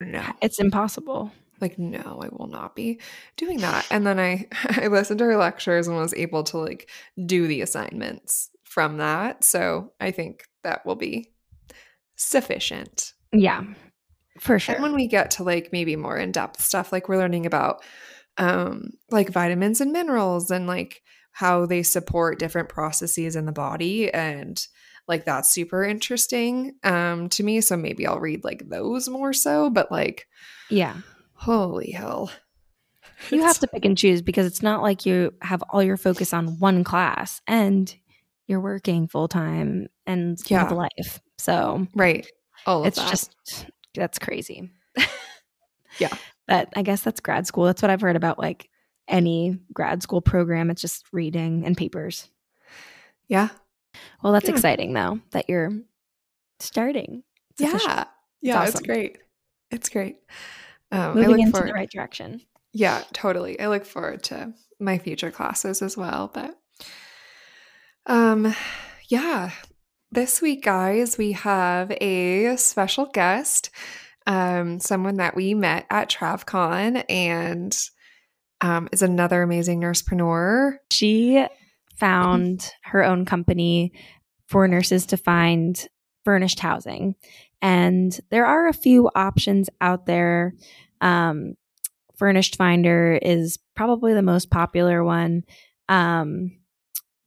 no. 0.00 0.24
It's 0.42 0.60
impossible. 0.60 1.32
Like, 1.60 1.78
no, 1.78 2.20
I 2.22 2.28
will 2.30 2.48
not 2.48 2.76
be 2.76 3.00
doing 3.38 3.58
that. 3.60 3.86
And 3.90 4.06
then 4.06 4.18
I 4.20 4.46
I 4.82 4.88
listened 4.88 5.18
to 5.20 5.24
her 5.24 5.36
lectures 5.36 5.88
and 5.88 5.96
was 5.96 6.14
able 6.14 6.44
to 6.44 6.58
like 6.58 6.90
do 7.24 7.46
the 7.46 7.62
assignments 7.62 8.50
from 8.64 8.98
that. 8.98 9.42
So 9.44 9.92
I 10.00 10.10
think 10.10 10.44
that 10.64 10.84
will 10.84 10.96
be 10.96 11.30
sufficient. 12.16 13.14
Yeah. 13.36 13.64
For 14.40 14.58
sure. 14.58 14.74
And 14.74 14.82
when 14.82 14.94
we 14.94 15.06
get 15.06 15.32
to 15.32 15.44
like 15.44 15.70
maybe 15.72 15.96
more 15.96 16.16
in-depth 16.16 16.60
stuff, 16.60 16.92
like 16.92 17.08
we're 17.08 17.18
learning 17.18 17.46
about 17.46 17.82
um 18.38 18.90
like 19.10 19.30
vitamins 19.30 19.80
and 19.80 19.92
minerals 19.92 20.50
and 20.50 20.66
like 20.66 21.02
how 21.32 21.64
they 21.64 21.82
support 21.82 22.38
different 22.38 22.68
processes 22.68 23.34
in 23.34 23.46
the 23.46 23.52
body 23.52 24.12
and 24.12 24.66
like 25.08 25.24
that's 25.24 25.50
super 25.50 25.84
interesting 25.84 26.74
um 26.84 27.28
to 27.30 27.42
me. 27.42 27.60
So 27.60 27.76
maybe 27.76 28.06
I'll 28.06 28.20
read 28.20 28.44
like 28.44 28.68
those 28.68 29.08
more 29.08 29.32
so, 29.32 29.70
but 29.70 29.90
like 29.90 30.26
yeah. 30.70 30.96
holy 31.34 31.92
hell. 31.92 32.30
You 33.30 33.40
have 33.42 33.58
to 33.60 33.66
pick 33.66 33.86
and 33.86 33.96
choose 33.96 34.20
because 34.20 34.44
it's 34.44 34.62
not 34.62 34.82
like 34.82 35.06
you 35.06 35.32
have 35.40 35.62
all 35.70 35.82
your 35.82 35.96
focus 35.96 36.34
on 36.34 36.58
one 36.58 36.84
class 36.84 37.40
and 37.46 37.92
you're 38.46 38.60
working 38.60 39.08
full 39.08 39.26
time 39.26 39.88
and 40.06 40.38
you 40.50 40.56
have 40.58 40.70
a 40.70 40.74
life. 40.74 41.20
So 41.38 41.86
right. 41.94 42.26
All 42.66 42.82
of 42.82 42.86
it's 42.88 42.96
that. 42.98 43.10
just 43.10 43.34
that's 43.94 44.18
crazy. 44.18 44.70
Yeah. 45.98 46.14
But 46.46 46.68
I 46.76 46.82
guess 46.82 47.00
that's 47.00 47.20
grad 47.20 47.46
school. 47.46 47.64
That's 47.64 47.80
what 47.80 47.90
I've 47.90 48.02
heard 48.02 48.16
about 48.16 48.38
like 48.38 48.68
any 49.08 49.58
grad 49.72 50.02
school 50.02 50.20
program. 50.20 50.68
It's 50.70 50.82
just 50.82 51.06
reading 51.10 51.64
and 51.64 51.74
papers. 51.76 52.28
yeah. 53.28 53.48
Well, 54.22 54.34
that's 54.34 54.44
Yeah. 54.46 54.54
exciting 54.54 54.92
though 54.92 55.20
that 55.30 55.48
you're 55.48 55.72
starting. 56.60 57.22
It's 57.52 57.60
Yeah. 57.62 57.68
official. 57.76 58.04
Yeah, 58.42 58.62
it's, 58.64 58.74
awesome. 58.74 58.84
great. 58.86 59.18
It's 59.70 59.88
great. 59.88 60.18
Um, 60.92 61.00
I 61.00 61.14
Moving 61.14 61.28
look 61.30 61.38
into 61.40 61.50
forward. 61.52 61.68
the 61.70 61.74
right 61.74 61.90
direction. 61.90 62.42
Yeah, 62.74 63.02
totally. 63.14 63.58
I 63.58 63.68
look 63.68 63.86
forward 63.86 64.22
to 64.24 64.52
my 64.78 64.98
future 64.98 65.30
classes 65.30 65.80
as 65.80 65.96
well. 65.96 66.30
But 66.34 66.58
Um, 68.04 68.54
yeah. 69.08 69.50
This 70.16 70.40
week, 70.40 70.64
guys, 70.64 71.18
we 71.18 71.32
have 71.32 71.90
a 72.00 72.56
special 72.56 73.04
guest, 73.04 73.68
um, 74.26 74.80
someone 74.80 75.16
that 75.16 75.36
we 75.36 75.52
met 75.52 75.84
at 75.90 76.08
TravCon 76.08 77.04
and 77.10 77.78
um, 78.62 78.88
is 78.92 79.02
another 79.02 79.42
amazing 79.42 79.78
nursepreneur. 79.78 80.78
She 80.90 81.46
found 81.96 82.72
her 82.84 83.04
own 83.04 83.26
company 83.26 83.92
for 84.46 84.66
nurses 84.66 85.04
to 85.04 85.18
find 85.18 85.86
furnished 86.24 86.60
housing. 86.60 87.14
And 87.60 88.18
there 88.30 88.46
are 88.46 88.68
a 88.68 88.72
few 88.72 89.10
options 89.14 89.68
out 89.82 90.06
there. 90.06 90.54
Um, 91.02 91.56
Furnished 92.16 92.56
Finder 92.56 93.18
is 93.20 93.58
probably 93.74 94.14
the 94.14 94.22
most 94.22 94.48
popular 94.48 95.04
one. 95.04 95.44
Um, 95.90 96.56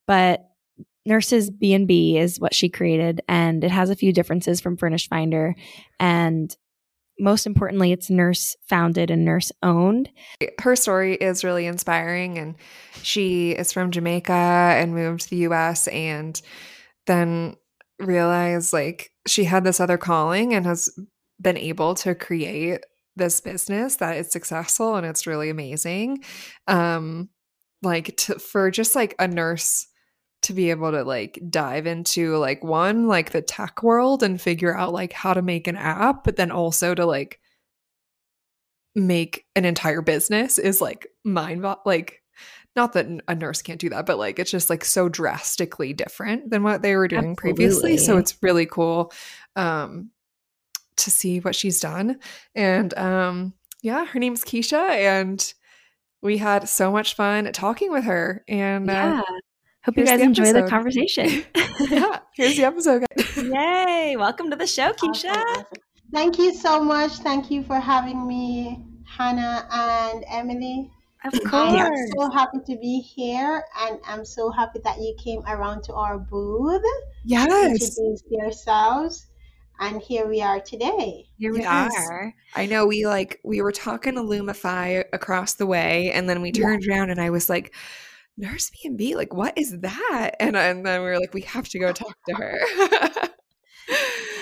but 0.07 0.48
Nurses 1.05 1.49
B&B 1.49 2.17
is 2.17 2.39
what 2.39 2.53
she 2.53 2.69
created 2.69 3.21
and 3.27 3.63
it 3.63 3.71
has 3.71 3.89
a 3.89 3.95
few 3.95 4.13
differences 4.13 4.59
from 4.59 4.77
Furnished 4.77 5.09
Finder 5.09 5.55
and 5.99 6.55
most 7.19 7.45
importantly 7.45 7.91
it's 7.91 8.09
nurse 8.09 8.55
founded 8.67 9.11
and 9.11 9.25
nurse 9.25 9.51
owned. 9.61 10.09
Her 10.59 10.75
story 10.75 11.15
is 11.15 11.43
really 11.43 11.65
inspiring 11.65 12.37
and 12.37 12.55
she 13.01 13.51
is 13.51 13.73
from 13.73 13.91
Jamaica 13.91 14.31
and 14.31 14.93
moved 14.93 15.21
to 15.23 15.29
the 15.29 15.47
US 15.47 15.87
and 15.87 16.41
then 17.07 17.55
realized 17.99 18.71
like 18.71 19.11
she 19.27 19.43
had 19.43 19.63
this 19.63 19.79
other 19.79 19.97
calling 19.97 20.53
and 20.53 20.65
has 20.65 20.89
been 21.41 21.57
able 21.57 21.95
to 21.95 22.15
create 22.15 22.85
this 23.15 23.41
business 23.41 23.97
that 23.97 24.15
is 24.15 24.31
successful 24.31 24.95
and 24.95 25.05
it's 25.05 25.27
really 25.27 25.49
amazing. 25.49 26.23
Um 26.67 27.29
like 27.81 28.15
to, 28.17 28.39
for 28.39 28.71
just 28.71 28.95
like 28.95 29.15
a 29.19 29.27
nurse 29.27 29.87
to 30.41 30.53
be 30.53 30.69
able 30.69 30.91
to 30.91 31.03
like 31.03 31.39
dive 31.49 31.85
into 31.85 32.37
like 32.37 32.63
one 32.63 33.07
like 33.07 33.31
the 33.31 33.41
tech 33.41 33.83
world 33.83 34.23
and 34.23 34.41
figure 34.41 34.75
out 34.75 34.93
like 34.93 35.11
how 35.11 35.33
to 35.33 35.41
make 35.41 35.67
an 35.67 35.75
app 35.75 36.23
but 36.23 36.37
then 36.37 36.51
also 36.51 36.95
to 36.95 37.05
like 37.05 37.39
make 38.95 39.45
an 39.55 39.65
entire 39.65 40.01
business 40.01 40.57
is 40.57 40.81
like 40.81 41.07
mind 41.23 41.65
like 41.85 42.23
not 42.75 42.93
that 42.93 43.07
a 43.27 43.35
nurse 43.35 43.61
can't 43.61 43.81
do 43.81 43.89
that 43.89 44.05
but 44.05 44.17
like 44.17 44.39
it's 44.39 44.51
just 44.51 44.69
like 44.69 44.85
so 44.85 45.09
drastically 45.09 45.93
different 45.93 46.49
than 46.49 46.63
what 46.63 46.81
they 46.81 46.95
were 46.95 47.07
doing 47.07 47.31
Absolutely. 47.31 47.53
previously 47.53 47.97
so 47.97 48.17
it's 48.17 48.41
really 48.41 48.65
cool 48.65 49.11
um 49.55 50.09
to 50.95 51.11
see 51.11 51.39
what 51.39 51.55
she's 51.55 51.79
done 51.79 52.19
and 52.55 52.97
um 52.97 53.53
yeah 53.81 54.05
her 54.05 54.19
name's 54.19 54.43
Keisha 54.43 54.89
and 54.89 55.53
we 56.21 56.37
had 56.37 56.67
so 56.67 56.91
much 56.91 57.15
fun 57.15 57.51
talking 57.53 57.91
with 57.91 58.03
her 58.05 58.43
and 58.47 58.89
uh, 58.89 58.93
yeah. 58.93 59.21
Uh, 59.21 59.39
Hope 59.85 59.97
you 59.97 60.05
guys 60.05 60.19
the 60.19 60.25
enjoy 60.25 60.51
the 60.51 60.63
conversation. 60.63 61.45
yeah, 61.89 62.19
here's 62.33 62.57
the 62.57 62.65
episode. 62.65 63.05
Yay! 63.37 64.15
Welcome 64.17 64.49
to 64.49 64.57
the 64.57 64.67
show, 64.67 64.91
Keisha. 64.91 65.35
Awesome. 65.35 65.65
Thank 66.11 66.37
you 66.37 66.53
so 66.53 66.83
much. 66.83 67.13
Thank 67.13 67.49
you 67.49 67.63
for 67.63 67.79
having 67.79 68.27
me, 68.27 68.85
Hannah 69.05 69.67
and 69.71 70.25
Emilie. 70.27 70.91
Of 71.23 71.31
course. 71.49 71.79
I'm 71.79 71.93
so 72.17 72.29
happy 72.29 72.57
to 72.65 72.77
be 72.77 72.99
here, 72.99 73.63
and 73.79 73.99
I'm 74.05 74.25
so 74.25 74.51
happy 74.51 74.79
that 74.83 74.97
you 74.97 75.15
came 75.17 75.43
around 75.47 75.83
to 75.85 75.93
our 75.93 76.17
booth. 76.19 76.83
Yes. 77.23 77.47
Introduce 77.47 78.23
yourselves 78.29 79.27
and 79.79 80.01
here 80.01 80.27
we 80.27 80.41
are 80.41 80.59
today. 80.59 81.29
Here 81.37 81.53
we 81.53 81.61
yes. 81.61 81.93
are. 81.97 82.33
I 82.55 82.65
know 82.65 82.85
we 82.85 83.07
like 83.07 83.39
we 83.43 83.61
were 83.61 83.71
talking 83.71 84.15
to 84.15 84.21
Lumify 84.21 85.05
across 85.13 85.53
the 85.53 85.65
way, 85.65 86.11
and 86.11 86.29
then 86.29 86.41
we 86.41 86.51
turned 86.51 86.83
yeah. 86.83 86.95
around 86.95 87.11
and 87.11 87.21
I 87.21 87.29
was 87.29 87.49
like, 87.49 87.73
Nurse 88.39 88.71
B&B, 88.81 89.15
like 89.15 89.33
what 89.33 89.57
is 89.57 89.77
that? 89.81 90.31
And, 90.39 90.55
and 90.55 90.85
then 90.85 91.01
we 91.01 91.07
were 91.07 91.19
like, 91.19 91.33
we 91.33 91.41
have 91.41 91.67
to 91.69 91.79
go 91.79 91.91
talk 91.91 92.17
to 92.29 92.35
her. 92.35 92.57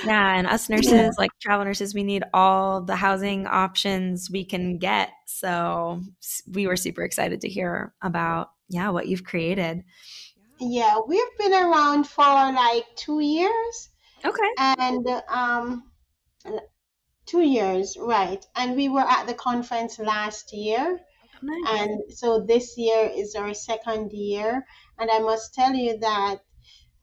yeah, 0.05 0.37
and 0.37 0.45
us 0.45 0.69
nurses, 0.69 0.91
yeah. 0.91 1.09
like 1.17 1.31
travel 1.41 1.65
nurses, 1.65 1.95
we 1.95 2.03
need 2.03 2.23
all 2.31 2.81
the 2.81 2.95
housing 2.95 3.47
options 3.47 4.29
we 4.29 4.45
can 4.45 4.77
get. 4.77 5.09
So 5.25 6.01
we 6.51 6.67
were 6.67 6.75
super 6.75 7.03
excited 7.03 7.41
to 7.41 7.49
hear 7.49 7.93
about 8.03 8.51
yeah 8.69 8.89
what 8.89 9.07
you've 9.07 9.23
created. 9.23 9.83
Yeah, 10.59 10.99
we've 11.07 11.37
been 11.39 11.53
around 11.53 12.07
for 12.07 12.23
like 12.23 12.85
two 12.95 13.19
years. 13.19 13.89
Okay. 14.23 14.49
And 14.59 15.07
um, 15.27 15.91
two 17.25 17.41
years, 17.41 17.97
right? 17.99 18.45
And 18.55 18.75
we 18.75 18.89
were 18.89 19.01
at 19.07 19.25
the 19.27 19.33
conference 19.33 19.99
last 19.99 20.53
year 20.53 20.99
Nice. 21.41 21.81
And 21.81 22.01
so 22.09 22.41
this 22.41 22.77
year 22.77 23.11
is 23.13 23.35
our 23.35 23.53
second 23.53 24.11
year. 24.11 24.65
And 24.99 25.09
I 25.11 25.19
must 25.19 25.53
tell 25.53 25.73
you 25.73 25.97
that 25.99 26.37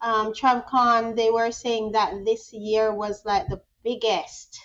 um, 0.00 0.32
TravCon, 0.32 1.16
they 1.16 1.30
were 1.30 1.50
saying 1.50 1.92
that 1.92 2.12
this 2.24 2.52
year 2.52 2.94
was 2.94 3.24
like 3.24 3.48
the 3.48 3.62
biggest, 3.84 4.60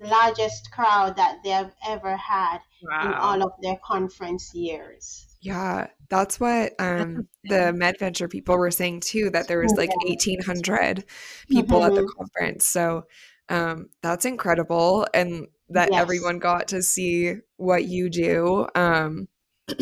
largest 0.00 0.70
crowd 0.72 1.16
that 1.16 1.38
they've 1.44 1.72
ever 1.86 2.16
had 2.16 2.58
wow. 2.82 3.06
in 3.06 3.14
all 3.14 3.42
of 3.42 3.52
their 3.62 3.78
conference 3.84 4.54
years. 4.54 5.26
Yeah, 5.40 5.86
that's 6.08 6.40
what 6.40 6.72
um, 6.78 7.28
the 7.44 7.72
MedVenture 7.72 8.28
people 8.28 8.58
were 8.58 8.70
saying 8.70 9.00
too, 9.00 9.30
that 9.30 9.46
there 9.46 9.60
was 9.60 9.74
like 9.74 9.94
1,800 10.04 11.04
people 11.48 11.78
mm-hmm. 11.78 11.86
at 11.86 11.94
the 11.94 12.00
mm-hmm. 12.02 12.18
conference. 12.18 12.66
So 12.66 13.06
um, 13.48 13.88
that's 14.02 14.24
incredible. 14.24 15.06
And 15.14 15.46
that 15.70 15.90
yes. 15.92 16.00
everyone 16.00 16.38
got 16.38 16.68
to 16.68 16.82
see 16.82 17.34
what 17.56 17.84
you 17.84 18.08
do. 18.08 18.66
Um, 18.74 19.28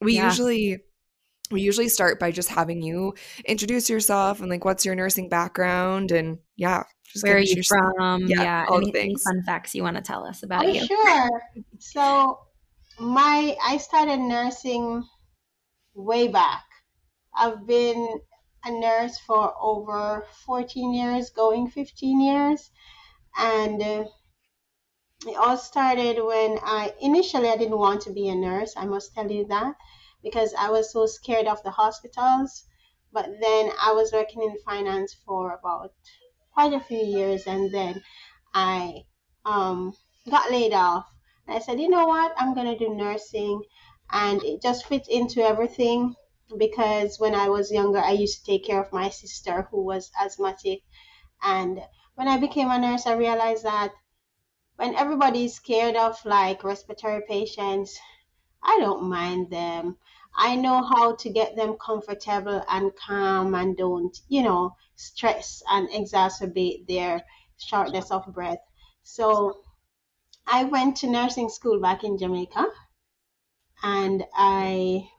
we 0.00 0.16
yeah. 0.16 0.26
usually 0.26 0.80
we 1.50 1.62
usually 1.62 1.88
start 1.88 2.20
by 2.20 2.30
just 2.30 2.48
having 2.48 2.82
you 2.82 3.14
introduce 3.44 3.90
yourself 3.90 4.40
and 4.40 4.48
like 4.48 4.64
what's 4.64 4.84
your 4.84 4.94
nursing 4.94 5.28
background 5.28 6.12
and 6.12 6.38
yeah 6.56 6.84
just 7.04 7.24
where 7.24 7.36
are 7.36 7.40
you 7.40 7.62
from 7.66 8.26
yeah, 8.26 8.42
yeah 8.42 8.66
all 8.68 8.80
the 8.80 8.92
things. 8.92 9.22
fun 9.22 9.42
facts 9.44 9.74
you 9.74 9.82
want 9.82 9.96
to 9.96 10.02
tell 10.02 10.24
us 10.24 10.42
about 10.42 10.64
oh, 10.64 10.68
you 10.68 10.86
sure 10.86 11.42
so 11.78 12.38
my 12.98 13.56
i 13.64 13.76
started 13.78 14.18
nursing 14.18 15.02
way 15.94 16.28
back 16.28 16.64
i've 17.36 17.66
been 17.66 18.20
a 18.64 18.70
nurse 18.70 19.18
for 19.18 19.52
over 19.60 20.24
14 20.46 20.94
years 20.94 21.30
going 21.30 21.68
15 21.68 22.20
years 22.20 22.70
and 23.38 23.82
uh, 23.82 24.04
it 25.26 25.36
all 25.36 25.56
started 25.56 26.22
when 26.22 26.58
I 26.62 26.94
initially 27.00 27.48
I 27.48 27.56
didn't 27.56 27.78
want 27.78 28.00
to 28.02 28.12
be 28.12 28.28
a 28.28 28.34
nurse. 28.34 28.74
I 28.76 28.86
must 28.86 29.14
tell 29.14 29.30
you 29.30 29.44
that 29.46 29.74
because 30.22 30.54
I 30.54 30.70
was 30.70 30.92
so 30.92 31.06
scared 31.06 31.46
of 31.46 31.62
the 31.62 31.70
hospitals. 31.70 32.64
But 33.12 33.26
then 33.40 33.70
I 33.82 33.92
was 33.92 34.12
working 34.12 34.42
in 34.42 34.56
finance 34.64 35.14
for 35.26 35.52
about 35.52 35.92
quite 36.52 36.72
a 36.72 36.80
few 36.80 36.98
years, 36.98 37.46
and 37.46 37.72
then 37.72 38.02
I 38.54 39.04
um, 39.44 39.94
got 40.30 40.50
laid 40.50 40.72
off. 40.72 41.06
And 41.46 41.56
I 41.56 41.60
said, 41.60 41.80
you 41.80 41.88
know 41.88 42.06
what? 42.06 42.32
I'm 42.38 42.54
gonna 42.54 42.78
do 42.78 42.94
nursing, 42.94 43.62
and 44.10 44.42
it 44.44 44.62
just 44.62 44.86
fits 44.86 45.08
into 45.08 45.42
everything 45.42 46.14
because 46.56 47.18
when 47.18 47.34
I 47.34 47.48
was 47.48 47.70
younger, 47.70 47.98
I 47.98 48.12
used 48.12 48.40
to 48.40 48.52
take 48.52 48.64
care 48.64 48.82
of 48.82 48.92
my 48.92 49.10
sister 49.10 49.68
who 49.70 49.82
was 49.82 50.10
asthmatic, 50.20 50.80
and 51.42 51.82
when 52.14 52.28
I 52.28 52.38
became 52.38 52.70
a 52.70 52.78
nurse, 52.78 53.06
I 53.06 53.14
realized 53.14 53.64
that 53.64 53.92
when 54.80 54.94
everybody's 54.94 55.56
scared 55.56 55.94
of 55.94 56.16
like 56.24 56.64
respiratory 56.64 57.20
patients, 57.28 57.98
I 58.62 58.78
don't 58.80 59.10
mind 59.10 59.50
them. 59.50 59.98
I 60.34 60.56
know 60.56 60.82
how 60.82 61.16
to 61.16 61.28
get 61.28 61.54
them 61.54 61.76
comfortable 61.76 62.62
and 62.66 62.90
calm 62.96 63.54
and 63.54 63.76
don't, 63.76 64.18
you 64.28 64.42
know, 64.42 64.76
stress 64.96 65.62
and 65.68 65.90
exacerbate 65.90 66.86
their 66.88 67.22
shortness 67.58 68.10
of 68.10 68.32
breath. 68.32 68.60
So 69.02 69.60
I 70.46 70.64
went 70.64 70.96
to 70.98 71.10
nursing 71.10 71.50
school 71.50 71.78
back 71.78 72.02
in 72.02 72.16
Jamaica 72.16 72.64
and 73.82 74.24
I 74.34 75.10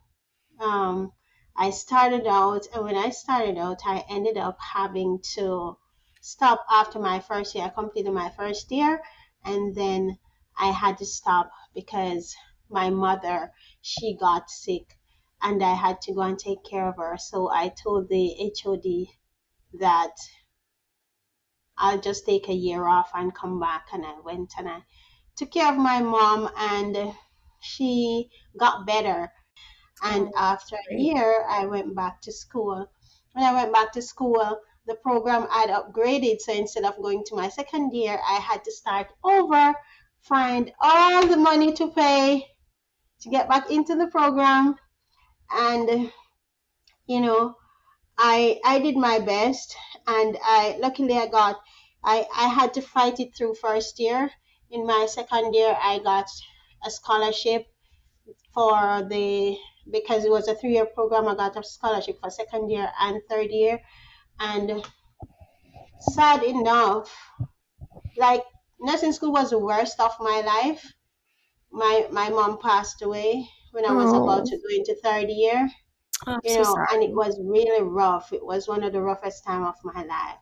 um 0.60 1.12
I 1.56 1.70
started 1.70 2.26
out 2.26 2.66
and 2.74 2.84
when 2.84 2.98
I 2.98 3.12
started 3.12 3.60
out 3.60 3.82
I 3.86 4.06
ended 4.10 4.38
up 4.38 4.58
having 4.60 5.20
to 5.36 5.78
stop 6.20 6.66
after 6.72 6.98
my 6.98 7.20
first 7.20 7.54
year. 7.54 7.66
I 7.66 7.70
completed 7.70 8.12
my 8.12 8.30
first 8.32 8.72
year 8.72 9.04
and 9.44 9.76
then 9.76 10.18
I 10.58 10.72
had 10.72 10.98
to 11.00 11.06
stop 11.06 11.52
because 11.74 12.36
my 12.70 12.90
mother 12.90 13.52
she 13.82 14.16
got 14.16 14.50
sick 14.50 14.98
and 15.42 15.64
I 15.64 15.74
had 15.74 16.02
to 16.02 16.14
go 16.14 16.22
and 16.22 16.38
take 16.38 16.64
care 16.64 16.88
of 16.88 16.98
her. 16.98 17.18
So 17.18 17.50
I 17.50 17.70
told 17.70 18.10
the 18.10 18.54
HOD 18.64 19.08
that 19.80 20.16
I'll 21.78 22.00
just 22.00 22.26
take 22.26 22.48
a 22.48 22.54
year 22.54 22.88
off 22.88 23.10
and 23.14 23.34
come 23.34 23.60
back. 23.60 23.88
And 23.92 24.06
I 24.06 24.20
went 24.20 24.54
and 24.58 24.70
I 24.70 24.84
took 25.36 25.52
care 25.52 25.72
of 25.72 25.78
my 25.78 26.00
mom, 26.02 26.50
and 26.56 27.16
she 27.60 28.30
got 28.58 28.86
better. 28.86 29.32
And 30.04 30.28
oh, 30.28 30.40
after 30.40 30.76
a 30.76 30.96
year, 30.96 31.46
I 31.50 31.66
went 31.66 31.96
back 31.96 32.22
to 32.22 32.32
school. 32.32 32.92
When 33.34 33.46
I 33.46 33.54
went 33.54 33.74
back 33.74 33.92
to 33.94 34.02
school, 34.02 34.60
the 34.88 34.96
program 34.96 35.48
I'd 35.50 35.70
upgraded. 35.70 36.40
So 36.40 36.54
instead 36.54 36.86
of 36.86 37.02
going 37.02 37.24
to 37.28 37.36
my 37.36 37.50
second 37.50 37.94
year, 37.94 38.20
I 38.28 38.36
had 38.36 38.64
to 38.64 38.72
start 38.72 39.08
over, 39.24 39.74
find 40.22 40.72
all 40.80 41.28
the 41.28 41.38
money 41.38 41.74
to 41.74 41.92
pay 41.92 42.46
to 43.22 43.30
get 43.30 43.48
back 43.48 43.70
into 43.70 43.96
the 43.96 44.08
program. 44.08 44.76
And, 45.52 46.12
you 47.06 47.22
know, 47.22 47.56
I 48.18 48.60
I 48.64 48.80
did 48.80 48.98
my 48.98 49.20
best, 49.20 49.76
and 50.08 50.38
I 50.44 50.78
luckily 50.80 51.18
I 51.18 51.28
got 51.28 51.60
I 52.04 52.28
I 52.36 52.48
had 52.48 52.74
to 52.76 52.82
fight 52.82 53.20
it 53.20 53.36
through 53.36 53.56
first 53.56 54.00
year. 54.00 54.30
In 54.70 54.86
my 54.86 55.08
second 55.10 55.54
year, 55.54 55.76
I 55.82 56.00
got 56.00 56.28
a 56.86 56.92
scholarship 56.92 57.66
for 58.54 59.04
the 59.10 59.58
because 59.92 60.24
it 60.24 60.32
was 60.32 60.48
a 60.48 60.56
three 60.56 60.74
year 60.74 60.86
program. 60.86 61.28
I 61.28 61.36
got 61.36 61.58
a 61.58 61.64
scholarship 61.64 62.20
for 62.22 62.30
second 62.30 62.70
year 62.70 62.92
and 63.00 63.22
third 63.30 63.50
year, 63.50 63.82
and 64.40 64.84
sad 66.00 66.44
enough, 66.44 67.32
like 68.18 68.44
nursing 68.80 69.12
school 69.14 69.32
was 69.32 69.50
the 69.50 69.60
worst 69.60 70.00
of 70.00 70.16
my 70.20 70.42
life. 70.42 70.94
My 71.72 72.08
my 72.12 72.30
mom 72.30 72.60
passed 72.60 73.02
away 73.04 73.50
when 73.72 73.86
I 73.86 73.94
was 73.94 74.14
Oh, 74.14 74.14
about 74.14 74.46
to 74.48 74.58
go 74.58 74.70
into 74.76 74.96
third 75.04 75.30
year 75.30 75.70
Oh, 76.26 76.40
you 76.44 76.54
so 76.56 76.64
know, 76.64 76.84
and 76.92 77.04
it 77.04 77.14
was 77.14 77.40
really 77.44 77.84
rough. 77.84 78.34
It 78.34 78.46
was 78.46 78.68
one 78.68 78.84
of 78.84 78.94
the 78.94 79.02
roughest 79.02 79.46
time 79.46 79.64
of 79.66 79.76
my 79.84 80.04
life, 80.04 80.42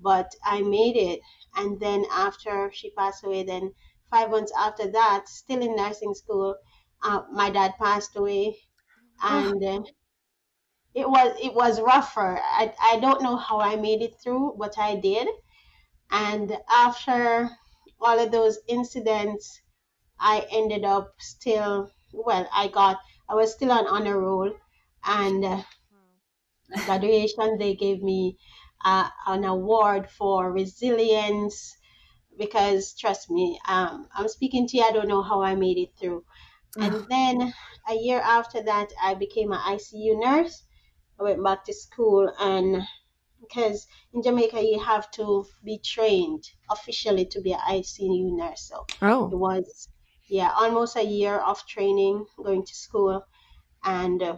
but 0.00 0.34
I 0.44 0.62
made 0.62 0.96
it. 0.96 1.20
And 1.56 1.80
then 1.80 2.06
after 2.10 2.70
she 2.72 2.90
passed 2.92 3.24
away, 3.24 3.44
then 3.44 3.74
five 4.10 4.30
months 4.30 4.52
after 4.58 4.88
that, 4.92 5.28
still 5.28 5.62
in 5.62 5.76
nursing 5.76 6.14
school, 6.14 6.56
uh, 7.04 7.22
my 7.32 7.50
dad 7.50 7.74
passed 7.78 8.16
away, 8.16 8.58
Oh, 9.28 9.44
and 9.44 9.62
uh, 9.64 9.82
it 10.94 11.08
was 11.08 11.36
it 11.42 11.54
was 11.54 11.80
rougher. 11.80 12.40
I 12.42 12.74
I 12.80 13.00
don't 13.00 13.22
know 13.22 13.36
how 13.36 13.60
I 13.60 13.76
made 13.76 14.02
it 14.02 14.20
through, 14.20 14.56
but 14.58 14.78
I 14.78 14.96
did. 14.96 15.28
And 16.10 16.56
after 16.70 17.50
all 18.00 18.18
of 18.18 18.30
those 18.32 18.58
incidents, 18.68 19.60
I 20.20 20.46
ended 20.50 20.84
up 20.84 21.14
still 21.20 21.90
well. 22.12 22.48
I 22.52 22.68
got 22.68 23.00
I 23.28 23.34
was 23.34 23.52
still 23.52 23.72
on 23.72 23.86
honor 23.86 24.18
roll, 24.20 24.52
and. 25.04 25.44
Uh, 25.44 25.62
graduation, 26.84 27.58
they 27.58 27.74
gave 27.74 28.02
me 28.02 28.36
uh, 28.84 29.08
an 29.26 29.44
award 29.44 30.10
for 30.10 30.52
resilience 30.52 31.76
because 32.38 32.94
trust 32.94 33.30
me, 33.30 33.58
um, 33.68 34.08
I'm 34.14 34.28
speaking 34.28 34.66
to 34.68 34.76
you, 34.78 34.84
I 34.84 34.92
don't 34.92 35.08
know 35.08 35.22
how 35.22 35.42
I 35.42 35.54
made 35.56 35.78
it 35.78 35.90
through. 35.98 36.24
oh, 36.76 36.82
And 36.82 37.06
then 37.08 37.54
a 37.88 37.94
year 37.94 38.20
after 38.20 38.62
that, 38.62 38.92
I 39.02 39.14
became 39.14 39.52
an 39.52 39.60
ICU 39.60 40.16
nurse. 40.18 40.64
I 41.18 41.22
went 41.22 41.42
back 41.44 41.64
to 41.64 41.72
school, 41.72 42.32
and 42.38 42.82
because 43.40 43.86
in 44.12 44.22
Jamaica, 44.22 44.62
you 44.62 44.80
have 44.80 45.10
to 45.12 45.46
be 45.64 45.78
trained 45.78 46.44
officially 46.70 47.26
to 47.26 47.40
be 47.40 47.52
an 47.52 47.60
ICU 47.60 48.36
nurse. 48.36 48.62
So 48.62 48.86
it 49.00 49.06
oh, 49.06 49.28
was, 49.28 49.88
yeah, 50.28 50.52
almost 50.56 50.96
a 50.96 51.04
year 51.04 51.38
of 51.38 51.66
training, 51.66 52.26
going 52.36 52.64
to 52.64 52.74
school. 52.74 53.26
And 53.84 54.22
uh, 54.22 54.36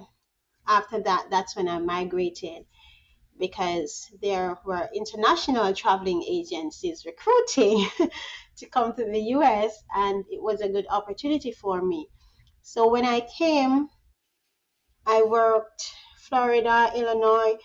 after 0.66 1.00
that, 1.02 1.28
that's 1.30 1.56
when 1.56 1.68
I 1.68 1.78
migrated 1.78 2.66
because 3.38 4.10
there 4.22 4.58
were 4.64 4.88
international 4.94 5.72
traveling 5.74 6.22
agencies 6.22 7.04
recruiting 7.04 7.86
to 8.56 8.66
come 8.66 8.94
to 8.94 9.04
the 9.04 9.20
US, 9.36 9.72
and 9.94 10.24
it 10.30 10.42
was 10.42 10.60
a 10.60 10.68
good 10.68 10.86
opportunity 10.90 11.52
for 11.52 11.82
me. 11.82 12.08
So 12.62 12.90
when 12.90 13.04
I 13.04 13.20
came, 13.38 13.88
I 15.06 15.22
worked 15.22 15.92
Florida, 16.28 16.92
Illinois, 16.94 17.56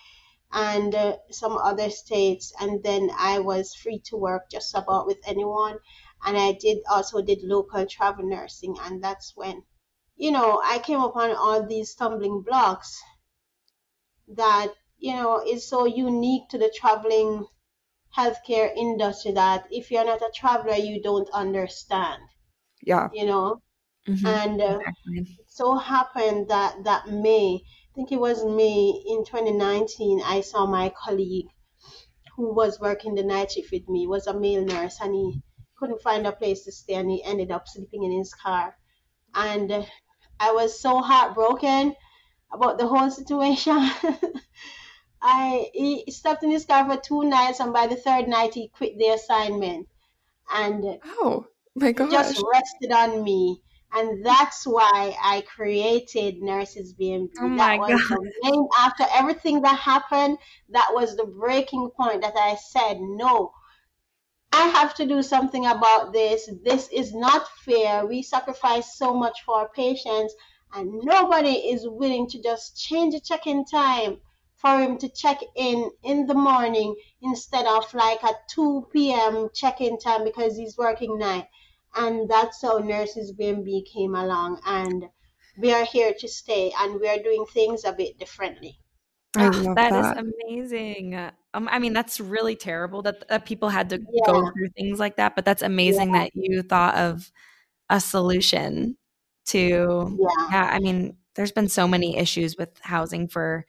and 0.52 0.94
uh, 0.94 1.16
some 1.30 1.56
other 1.56 1.90
states, 1.90 2.52
and 2.60 2.82
then 2.82 3.10
I 3.18 3.40
was 3.40 3.74
free 3.74 4.00
to 4.06 4.16
work 4.16 4.50
just 4.50 4.74
about 4.74 5.06
with 5.06 5.18
anyone. 5.26 5.78
And 6.24 6.38
I 6.38 6.52
did 6.52 6.78
also 6.90 7.22
did 7.22 7.42
local 7.42 7.86
travel 7.86 8.24
nursing, 8.24 8.76
and 8.80 9.02
that's 9.02 9.36
when, 9.36 9.64
you 10.16 10.30
know, 10.30 10.60
I 10.64 10.78
came 10.78 11.00
upon 11.00 11.36
all 11.36 11.66
these 11.66 11.90
stumbling 11.92 12.42
blocks 12.42 13.00
that 14.34 14.74
you 14.98 15.12
know 15.12 15.40
is 15.46 15.68
so 15.68 15.84
unique 15.84 16.48
to 16.48 16.58
the 16.58 16.68
traveling 16.74 17.46
healthcare 18.16 18.74
industry 18.76 19.32
that 19.32 19.66
if 19.70 19.90
you're 19.90 20.04
not 20.04 20.22
a 20.22 20.32
traveler 20.34 20.74
you 20.76 21.02
don't 21.02 21.30
understand 21.32 22.22
yeah. 22.82 23.08
you 23.10 23.24
know 23.26 23.62
mhm, 24.08 24.24
and 24.24 24.60
uh, 24.62 24.80
exactly. 24.80 25.16
it 25.16 25.28
so 25.48 25.76
happened 25.76 26.48
that 26.48 26.84
that 26.84 27.08
may 27.08 27.62
i 27.92 27.94
think 27.94 28.10
it 28.12 28.20
was 28.20 28.44
may 28.44 28.90
in 29.06 29.24
2019 29.24 30.20
i 30.24 30.40
saw 30.40 30.66
my 30.66 30.88
colleague 30.90 31.48
who 32.36 32.54
was 32.54 32.80
working 32.80 33.14
the 33.14 33.22
night 33.24 33.52
shift 33.52 33.72
with 33.72 33.88
me. 33.88 34.06
Was 34.06 34.26
a 34.26 34.38
male 34.38 34.64
nurse 34.64 34.98
and 35.00 35.14
he 35.14 35.42
couldn't 35.76 36.02
find 36.02 36.26
a 36.26 36.32
place 36.32 36.64
to 36.64 36.72
stay 36.72 36.94
and 36.94 37.10
he 37.10 37.22
ended 37.24 37.50
up 37.50 37.68
sleeping 37.68 38.04
in 38.04 38.12
his 38.12 38.34
car. 38.34 38.78
And 39.34 39.86
i 40.40 40.52
was 40.52 40.80
so 40.80 41.00
heartbroken 41.02 41.96
about 42.52 42.78
the 42.78 42.86
whole 42.88 43.10
situation. 43.10 43.78
I 45.22 45.70
he 45.72 46.10
slept 46.10 46.42
in 46.42 46.50
his 46.50 46.66
car 46.66 46.84
for 46.88 47.00
two 47.00 47.24
nights, 47.24 47.60
and 47.60 47.72
by 47.72 47.86
the 47.86 47.96
third 47.96 48.28
night 48.28 48.54
he 48.54 48.68
quit 48.68 48.98
the 48.98 49.08
assignment, 49.08 49.88
and 50.50 51.00
Oh 51.04 51.46
my 51.74 51.92
he 51.96 52.06
just 52.08 52.36
rested 52.52 52.92
on 52.92 53.24
me, 53.24 53.62
and 53.92 54.24
that's 54.24 54.66
why 54.66 55.16
I 55.22 55.42
created 55.42 56.42
Nurses 56.42 56.94
Oh 57.38 57.48
BNB. 57.48 57.56
That 57.56 57.76
my 57.76 57.76
was 57.76 57.88
God. 57.88 58.08
the 58.08 58.32
main 58.42 58.68
after 58.78 59.04
everything 59.12 59.60
that 59.62 59.78
happened. 59.78 60.38
That 60.70 60.90
was 60.92 61.16
the 61.16 61.26
breaking 61.26 61.90
point 61.96 62.22
that 62.22 62.36
I 62.36 62.56
said 62.56 62.98
no. 63.00 63.52
I 64.52 64.68
have 64.68 64.94
to 64.94 65.06
do 65.06 65.22
something 65.22 65.66
about 65.66 66.12
this. 66.12 66.48
This 66.64 66.88
is 66.88 67.14
not 67.14 67.48
fair. 67.64 68.06
We 68.06 68.22
sacrifice 68.22 68.96
so 68.96 69.12
much 69.14 69.42
for 69.42 69.56
our 69.56 69.68
patients, 69.68 70.34
and 70.74 70.92
nobody 71.02 71.70
is 71.70 71.86
willing 71.88 72.28
to 72.28 72.42
just 72.42 72.78
change 72.78 73.14
the 73.14 73.20
check-in 73.20 73.64
time 73.64 74.20
for 74.56 74.78
him 74.78 74.96
to 74.98 75.08
check 75.08 75.40
in 75.56 75.90
in 76.02 76.26
the 76.26 76.34
morning 76.34 76.94
instead 77.20 77.66
of 77.66 77.92
like 77.94 78.22
at 78.24 78.48
2 78.48 78.88
p.m. 78.92 79.50
check-in 79.54 79.98
time 79.98 80.24
because 80.24 80.56
he's 80.56 80.78
working 80.78 81.18
night. 81.18 81.48
And 81.94 82.28
that's 82.28 82.62
how 82.62 82.78
Nurses 82.78 83.32
BNB 83.32 83.84
came 83.92 84.14
along, 84.14 84.60
and 84.64 85.04
we 85.58 85.72
are 85.72 85.84
here 85.84 86.14
to 86.18 86.28
stay, 86.28 86.72
and 86.78 87.00
we 87.00 87.08
are 87.08 87.18
doing 87.18 87.44
things 87.52 87.84
a 87.84 87.92
bit 87.92 88.18
differently. 88.18 88.78
Oh, 89.36 89.50
love 89.64 89.76
that 89.76 89.92
is 89.92 90.24
amazing. 90.46 91.14
Um, 91.54 91.68
I 91.70 91.78
mean, 91.78 91.92
that's 91.92 92.20
really 92.20 92.56
terrible 92.56 93.02
that, 93.02 93.26
that 93.28 93.46
people 93.46 93.68
had 93.68 93.90
to 93.90 93.98
go 94.26 94.50
through 94.52 94.68
things 94.76 94.98
like 94.98 95.16
that, 95.16 95.34
but 95.34 95.44
that's 95.44 95.62
yeah, 95.62 95.66
amazing 95.66 96.12
that 96.12 96.30
you 96.34 96.62
thought 96.62 96.96
of 96.96 97.30
a 97.88 98.00
solution 98.00 98.96
to, 99.46 100.18
yeah. 100.18 100.48
yeah, 100.50 100.70
I 100.72 100.78
mean, 100.80 101.16
there's 101.34 101.52
been 101.52 101.68
so 101.68 101.88
many 101.88 102.16
issues 102.16 102.56
with 102.56 102.70
housing 102.80 103.28
for 103.28 103.66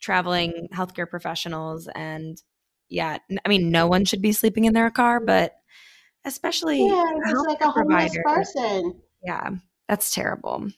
traveling 0.00 0.68
healthcare 0.72 1.08
professionals. 1.08 1.88
And 1.94 2.40
yeah, 2.88 3.18
i 3.44 3.48
mean, 3.48 3.70
no 3.70 3.86
one 3.86 4.04
should 4.04 4.22
be 4.22 4.32
sleeping 4.32 4.64
in 4.64 4.74
their 4.74 4.90
car, 4.90 5.20
but 5.20 5.54
especially 6.24 6.86
Yeah, 6.86 7.04
just 7.28 7.46
like 7.46 7.58
healthcare 7.58 7.66
a 7.66 7.70
homeless 7.70 8.18
person. 8.24 9.00
Yeah, 9.22 9.50
that's 9.88 10.14
terrible. 10.14 10.68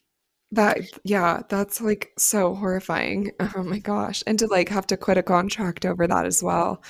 That 0.52 0.78
yeah, 1.04 1.42
that's 1.48 1.80
like 1.80 2.12
so 2.18 2.54
horrifying. 2.54 3.32
Oh 3.56 3.62
my 3.62 3.78
gosh. 3.78 4.22
And 4.26 4.38
to 4.38 4.46
like 4.46 4.68
have 4.68 4.86
to 4.88 4.96
quit 4.96 5.18
a 5.18 5.22
contract 5.22 5.84
over 5.84 6.06
that 6.06 6.26
as 6.26 6.42
well. 6.42 6.82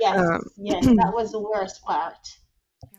Yes, 0.00 0.18
Um 0.18 0.42
yes, 0.56 0.84
that 0.84 1.12
was 1.14 1.32
the 1.32 1.40
worst 1.40 1.82
part. 1.82 2.38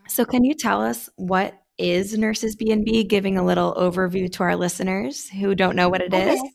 So, 0.07 0.25
can 0.25 0.43
you 0.43 0.53
tell 0.53 0.81
us 0.81 1.09
what 1.15 1.59
is 1.77 2.17
Nurses 2.17 2.55
B&B, 2.55 3.03
giving 3.03 3.37
a 3.37 3.43
little 3.43 3.73
overview 3.75 4.31
to 4.33 4.43
our 4.43 4.55
listeners 4.55 5.27
who 5.29 5.55
don't 5.55 5.75
know 5.75 5.89
what 5.89 6.01
it 6.01 6.13
is? 6.13 6.39
Okay, 6.39 6.51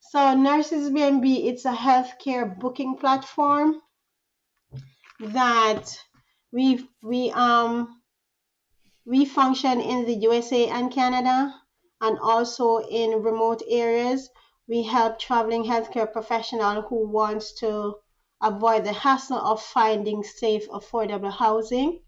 so 0.00 0.34
Nurses 0.34 0.90
BNB, 0.90 1.46
it's 1.46 1.64
a 1.64 1.72
healthcare 1.72 2.58
booking 2.58 2.96
platform 2.96 3.82
that 5.20 5.98
we 6.56 6.88
we 7.02 7.30
um 7.32 8.00
we 9.04 9.26
function 9.26 9.78
in 9.78 10.06
the 10.06 10.14
USA 10.28 10.68
and 10.68 10.90
Canada 10.90 11.54
and 12.00 12.18
also 12.18 12.78
in 12.78 13.22
remote 13.22 13.62
areas. 13.68 14.30
We 14.66 14.82
help 14.82 15.18
traveling 15.18 15.64
healthcare 15.64 16.10
professional 16.10 16.80
who 16.80 17.06
wants 17.08 17.52
to 17.60 17.96
avoid 18.40 18.84
the 18.84 18.94
hassle 18.94 19.36
of 19.36 19.60
finding 19.62 20.22
safe, 20.22 20.66
affordable 20.70 21.30
housing. 21.30 22.00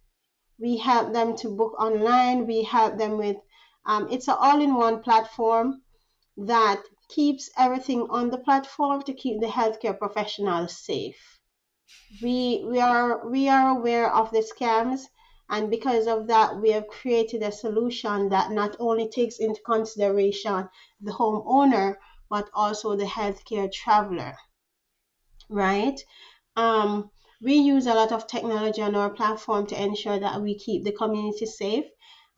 We 0.58 0.78
help 0.78 1.12
them 1.12 1.36
to 1.36 1.54
book 1.54 1.74
online. 1.78 2.46
We 2.46 2.62
help 2.62 2.96
them 2.96 3.18
with 3.18 3.36
um, 3.84 4.08
it's 4.10 4.28
an 4.28 4.36
all-in-one 4.40 5.02
platform 5.02 5.82
that 6.38 6.82
keeps 7.10 7.50
everything 7.58 8.06
on 8.08 8.30
the 8.30 8.38
platform 8.38 9.02
to 9.02 9.12
keep 9.12 9.40
the 9.40 9.54
healthcare 9.58 9.98
professionals 9.98 10.74
safe. 10.84 11.37
We 12.20 12.64
we 12.68 12.80
are 12.80 13.26
we 13.28 13.48
are 13.48 13.70
aware 13.78 14.12
of 14.14 14.30
the 14.30 14.40
scams 14.40 15.06
and 15.48 15.70
because 15.70 16.06
of 16.06 16.26
that 16.26 16.60
we 16.60 16.70
have 16.72 16.86
created 16.86 17.42
a 17.42 17.50
solution 17.50 18.28
that 18.28 18.50
not 18.52 18.76
only 18.78 19.08
takes 19.08 19.38
into 19.38 19.62
consideration 19.62 20.68
the 21.00 21.12
homeowner 21.12 21.96
but 22.28 22.50
also 22.52 22.94
the 22.94 23.06
healthcare 23.06 23.72
traveler, 23.72 24.36
right? 25.50 26.00
Um, 26.56 27.10
we 27.42 27.54
use 27.54 27.86
a 27.86 27.94
lot 27.94 28.12
of 28.12 28.26
technology 28.26 28.82
on 28.82 28.94
our 28.94 29.10
platform 29.10 29.66
to 29.68 29.82
ensure 29.82 30.18
that 30.18 30.40
we 30.42 30.58
keep 30.58 30.84
the 30.84 30.92
community 30.92 31.46
safe, 31.46 31.84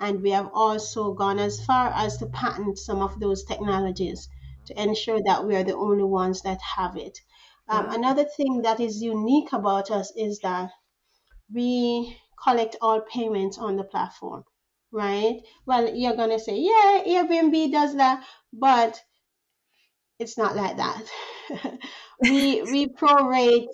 and 0.00 0.22
we 0.22 0.30
have 0.30 0.50
also 0.54 1.12
gone 1.14 1.38
as 1.38 1.64
far 1.64 1.88
as 1.88 2.18
to 2.18 2.26
patent 2.26 2.78
some 2.78 3.00
of 3.00 3.20
those 3.20 3.44
technologies 3.44 4.28
to 4.66 4.82
ensure 4.82 5.20
that 5.26 5.46
we 5.46 5.54
are 5.56 5.64
the 5.64 5.76
only 5.76 6.04
ones 6.04 6.42
that 6.42 6.60
have 6.62 6.96
it. 6.96 7.18
Um, 7.70 7.88
Another 7.88 8.24
thing 8.24 8.62
that 8.62 8.80
is 8.80 9.00
unique 9.02 9.52
about 9.54 9.90
us 9.90 10.12
is 10.16 10.40
that 10.40 10.70
we 11.52 12.18
collect 12.42 12.76
all 12.80 13.00
payments 13.02 13.58
on 13.58 13.76
the 13.76 13.84
platform, 13.84 14.44
right? 14.92 15.40
Well, 15.66 15.94
you're 15.94 16.16
going 16.16 16.30
to 16.30 16.40
say, 16.40 16.56
yeah, 16.58 17.02
Airbnb 17.06 17.72
does 17.72 17.96
that, 17.96 18.26
but 18.52 19.00
it's 20.20 20.38
not 20.38 20.54
like 20.54 20.76
that. 20.76 21.02
we 22.20 22.62
we 22.62 22.86
prorate 22.86 23.66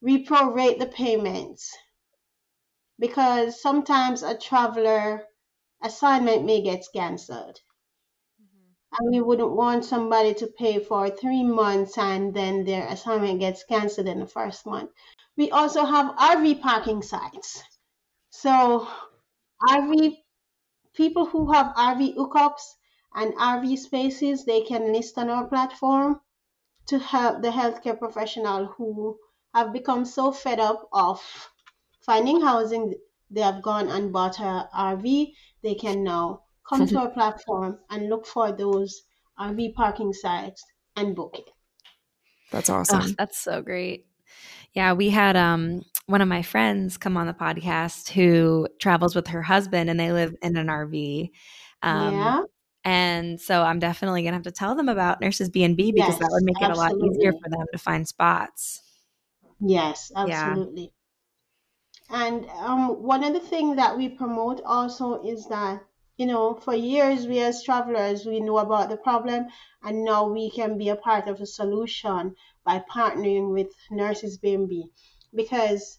we 0.00 0.24
prorate 0.24 0.78
the 0.78 0.86
payments 0.86 1.76
because 3.00 3.60
sometimes 3.60 4.22
a 4.22 4.36
traveler 4.38 5.26
assignment 5.82 6.44
may 6.44 6.62
get 6.62 6.84
canceled 6.94 7.60
and 8.98 9.10
we 9.10 9.20
wouldn't 9.20 9.52
want 9.52 9.84
somebody 9.84 10.34
to 10.34 10.46
pay 10.46 10.82
for 10.82 11.08
three 11.10 11.44
months 11.44 11.96
and 11.96 12.34
then 12.34 12.64
their 12.64 12.86
assignment 12.88 13.40
gets 13.40 13.64
canceled 13.64 14.08
in 14.08 14.18
the 14.18 14.26
first 14.26 14.66
month. 14.66 14.90
We 15.36 15.50
also 15.50 15.84
have 15.84 16.16
RV 16.16 16.60
parking 16.60 17.02
sites. 17.02 17.62
So 18.30 18.88
RV 19.68 20.16
people 20.94 21.26
who 21.26 21.52
have 21.52 21.74
RV 21.76 22.16
hookups 22.16 22.74
and 23.14 23.34
RV 23.34 23.78
spaces, 23.78 24.44
they 24.44 24.62
can 24.62 24.92
list 24.92 25.18
on 25.18 25.30
our 25.30 25.46
platform 25.46 26.20
to 26.86 26.98
help 26.98 27.42
the 27.42 27.50
healthcare 27.50 27.98
professional 27.98 28.66
who 28.66 29.18
have 29.54 29.72
become 29.72 30.04
so 30.04 30.32
fed 30.32 30.58
up 30.58 30.88
of 30.92 31.20
finding 32.00 32.40
housing. 32.40 32.94
They 33.30 33.40
have 33.42 33.62
gone 33.62 33.88
and 33.88 34.12
bought 34.12 34.40
a 34.40 34.68
RV. 34.74 35.32
They 35.62 35.74
can 35.74 36.02
now 36.02 36.42
come 36.70 36.86
to 36.86 36.98
our 37.00 37.10
platform 37.10 37.80
and 37.90 38.08
look 38.08 38.26
for 38.26 38.52
those 38.52 39.02
RV 39.36 39.74
parking 39.74 40.14
sites 40.14 40.64
and 40.96 41.14
book 41.16 41.38
it. 41.38 41.50
That's 42.50 42.70
Oh, 42.88 43.00
awesome. 43.00 43.16
that's 43.18 43.38
so 43.38 43.62
great. 43.62 44.06
Yeah, 44.74 44.92
we 44.94 45.10
had 45.10 45.36
um 45.36 45.82
one 46.06 46.22
of 46.22 46.28
my 46.28 46.42
friends 46.42 46.98
come 46.98 47.16
on 47.16 47.26
the 47.28 47.34
podcast 47.34 48.10
who 48.10 48.68
travels 48.80 49.14
with 49.16 49.28
her 49.28 49.42
husband 49.42 49.90
and 49.90 50.00
they 50.00 50.12
live 50.12 50.34
in 50.42 50.56
an 50.56 50.70
RV. 50.70 51.32
Um, 51.82 52.34
yeah, 52.34 52.44
And 52.84 53.40
so 53.40 53.62
I'm 53.64 53.78
definitely 53.80 54.22
gonna 54.24 54.36
have 54.36 54.44
to 54.44 54.52
tell 54.52 54.74
them 54.76 54.88
about 54.90 55.20
Nurses 55.20 55.50
B 55.50 55.64
and 55.64 55.76
B 55.76 55.92
because 55.92 56.18
that 56.18 56.30
would 56.32 56.42
Yes, 56.42 56.44
make 56.44 56.62
it 56.62 56.70
a 56.70 56.76
lot 56.76 56.94
easier 57.00 57.32
for 57.32 57.50
them 57.50 57.66
to 57.72 57.78
find 57.78 58.08
spots. 58.08 58.82
yes, 59.60 60.10
Yeah. 60.22 60.56
absolutely. 60.56 60.92
And 62.10 62.44
um, 62.50 63.02
one 63.02 63.24
of 63.24 63.32
the 63.32 63.40
things 63.40 63.76
that 63.76 63.96
we 63.96 64.10
promote 64.10 64.60
also 64.66 65.22
is 65.26 65.46
that, 65.46 65.82
you 66.20 66.26
know, 66.26 66.54
for 66.54 66.74
years 66.74 67.26
we 67.26 67.40
as 67.40 67.64
travelers, 67.64 68.26
we 68.26 68.40
know 68.40 68.58
about 68.58 68.90
the 68.90 68.96
problem 68.98 69.46
and 69.82 70.04
now 70.04 70.28
we 70.28 70.50
can 70.50 70.76
be 70.76 70.90
a 70.90 70.96
part 70.96 71.26
of 71.28 71.38
the 71.38 71.46
solution 71.46 72.36
by 72.62 72.78
partnering 72.92 73.50
with 73.52 73.72
Nurses 73.90 74.36
B&B. 74.36 74.90
Because 75.34 75.98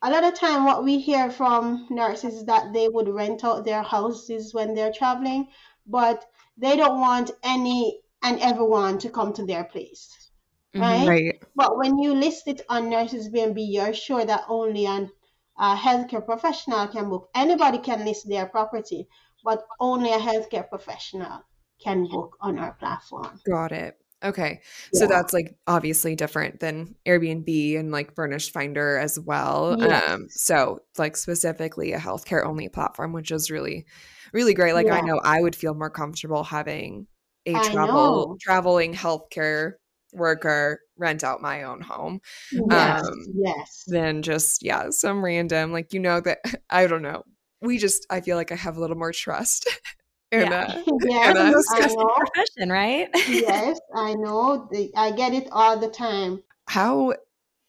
a 0.00 0.10
lot 0.10 0.24
of 0.24 0.32
time 0.32 0.64
what 0.64 0.82
we 0.82 0.98
hear 0.98 1.30
from 1.30 1.86
nurses 1.90 2.36
is 2.36 2.44
that 2.46 2.72
they 2.72 2.88
would 2.88 3.08
rent 3.08 3.44
out 3.44 3.66
their 3.66 3.82
houses 3.82 4.54
when 4.54 4.74
they're 4.74 4.92
traveling, 4.92 5.48
but 5.86 6.24
they 6.56 6.74
don't 6.74 7.00
want 7.00 7.30
any 7.42 8.00
and 8.22 8.40
everyone 8.40 8.98
to 8.98 9.10
come 9.10 9.34
to 9.34 9.44
their 9.44 9.64
place. 9.64 10.30
Mhm. 10.74 10.80
Right? 10.80 11.06
Right. 11.06 11.42
But 11.54 11.76
when 11.76 11.98
you 11.98 12.14
list 12.14 12.48
it 12.48 12.62
on 12.70 12.88
Nurses 12.88 13.28
B&B, 13.28 13.60
you're 13.62 13.92
sure 13.92 14.24
that 14.24 14.44
only 14.48 14.86
an 14.86 15.10
a 15.58 15.74
healthcare 15.74 16.24
professional 16.24 16.86
can 16.88 17.08
book. 17.08 17.28
Anybody 17.34 17.78
can 17.78 18.04
list 18.04 18.28
their 18.28 18.46
property, 18.46 19.08
but 19.44 19.66
only 19.80 20.12
a 20.12 20.18
healthcare 20.18 20.68
professional 20.68 21.42
can 21.82 22.06
book 22.06 22.36
on 22.40 22.58
our 22.58 22.72
platform. 22.72 23.40
Got 23.44 23.72
it. 23.72 23.96
Okay. 24.22 24.60
So 24.92 25.06
that's 25.06 25.32
like 25.32 25.56
obviously 25.68 26.16
different 26.16 26.58
than 26.58 26.96
Airbnb 27.06 27.78
and 27.78 27.92
like 27.92 28.16
Furnished 28.16 28.52
Finder 28.52 28.96
as 28.96 29.18
well. 29.18 29.76
Yes. 29.78 30.10
Um, 30.10 30.26
so 30.28 30.80
like 30.96 31.16
specifically 31.16 31.92
a 31.92 32.00
healthcare 32.00 32.44
only 32.44 32.68
platform, 32.68 33.12
which 33.12 33.30
is 33.30 33.48
really, 33.48 33.86
really 34.32 34.54
great. 34.54 34.72
Like 34.72 34.90
I 34.90 35.02
know 35.02 35.20
I 35.22 35.40
would 35.40 35.54
feel 35.54 35.74
more 35.74 35.90
comfortable 35.90 36.42
having 36.42 37.06
a 37.46 37.52
travel 37.70 38.36
traveling 38.40 38.92
healthcare 38.92 39.74
worker 40.12 40.80
rent 40.96 41.22
out 41.24 41.40
my 41.42 41.62
own 41.64 41.80
home 41.80 42.20
Yes, 42.52 43.02
Um, 43.02 43.26
yes. 43.34 43.84
than 43.86 44.22
just 44.22 44.62
yeah 44.62 44.90
some 44.90 45.24
random 45.24 45.72
like 45.72 45.92
you 45.92 46.00
know 46.00 46.20
that 46.20 46.38
I 46.70 46.86
don't 46.86 47.02
know. 47.02 47.24
We 47.60 47.78
just 47.78 48.06
I 48.10 48.20
feel 48.20 48.36
like 48.36 48.52
I 48.52 48.56
have 48.56 48.76
a 48.76 48.80
little 48.80 48.96
more 48.96 49.12
trust 49.12 49.68
in 50.32 50.50
Yeah. 50.50 50.60
uh, 50.76 50.82
Yes, 51.04 51.36
And, 51.38 51.54
uh, 51.54 51.62
I 51.70 51.80
know. 51.86 52.14
Profession, 52.16 52.70
right? 52.70 53.08
Yes, 53.28 53.78
I 53.94 54.14
know. 54.14 54.68
The- 54.70 54.92
I 54.96 55.10
get 55.12 55.32
it 55.34 55.48
all 55.52 55.78
the 55.78 55.88
time. 55.88 56.42
how 56.68 57.14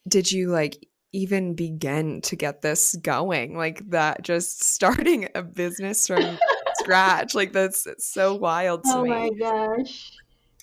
did 0.08 0.30
you 0.30 0.48
like 0.48 0.86
even 1.12 1.54
begin 1.54 2.20
to 2.22 2.36
get 2.36 2.62
this 2.62 2.94
going 2.96 3.56
like 3.56 3.82
that 3.90 4.22
just 4.22 4.62
starting 4.62 5.28
a 5.34 5.42
business 5.42 6.06
from 6.06 6.38
scratch 6.78 7.34
like 7.34 7.52
that's 7.52 7.86
so 7.98 8.34
wild 8.34 8.84
to 8.84 8.90
me. 8.90 8.94
Oh 8.96 9.02
me 9.02 9.10
my 9.10 9.30
gosh. 9.38 10.12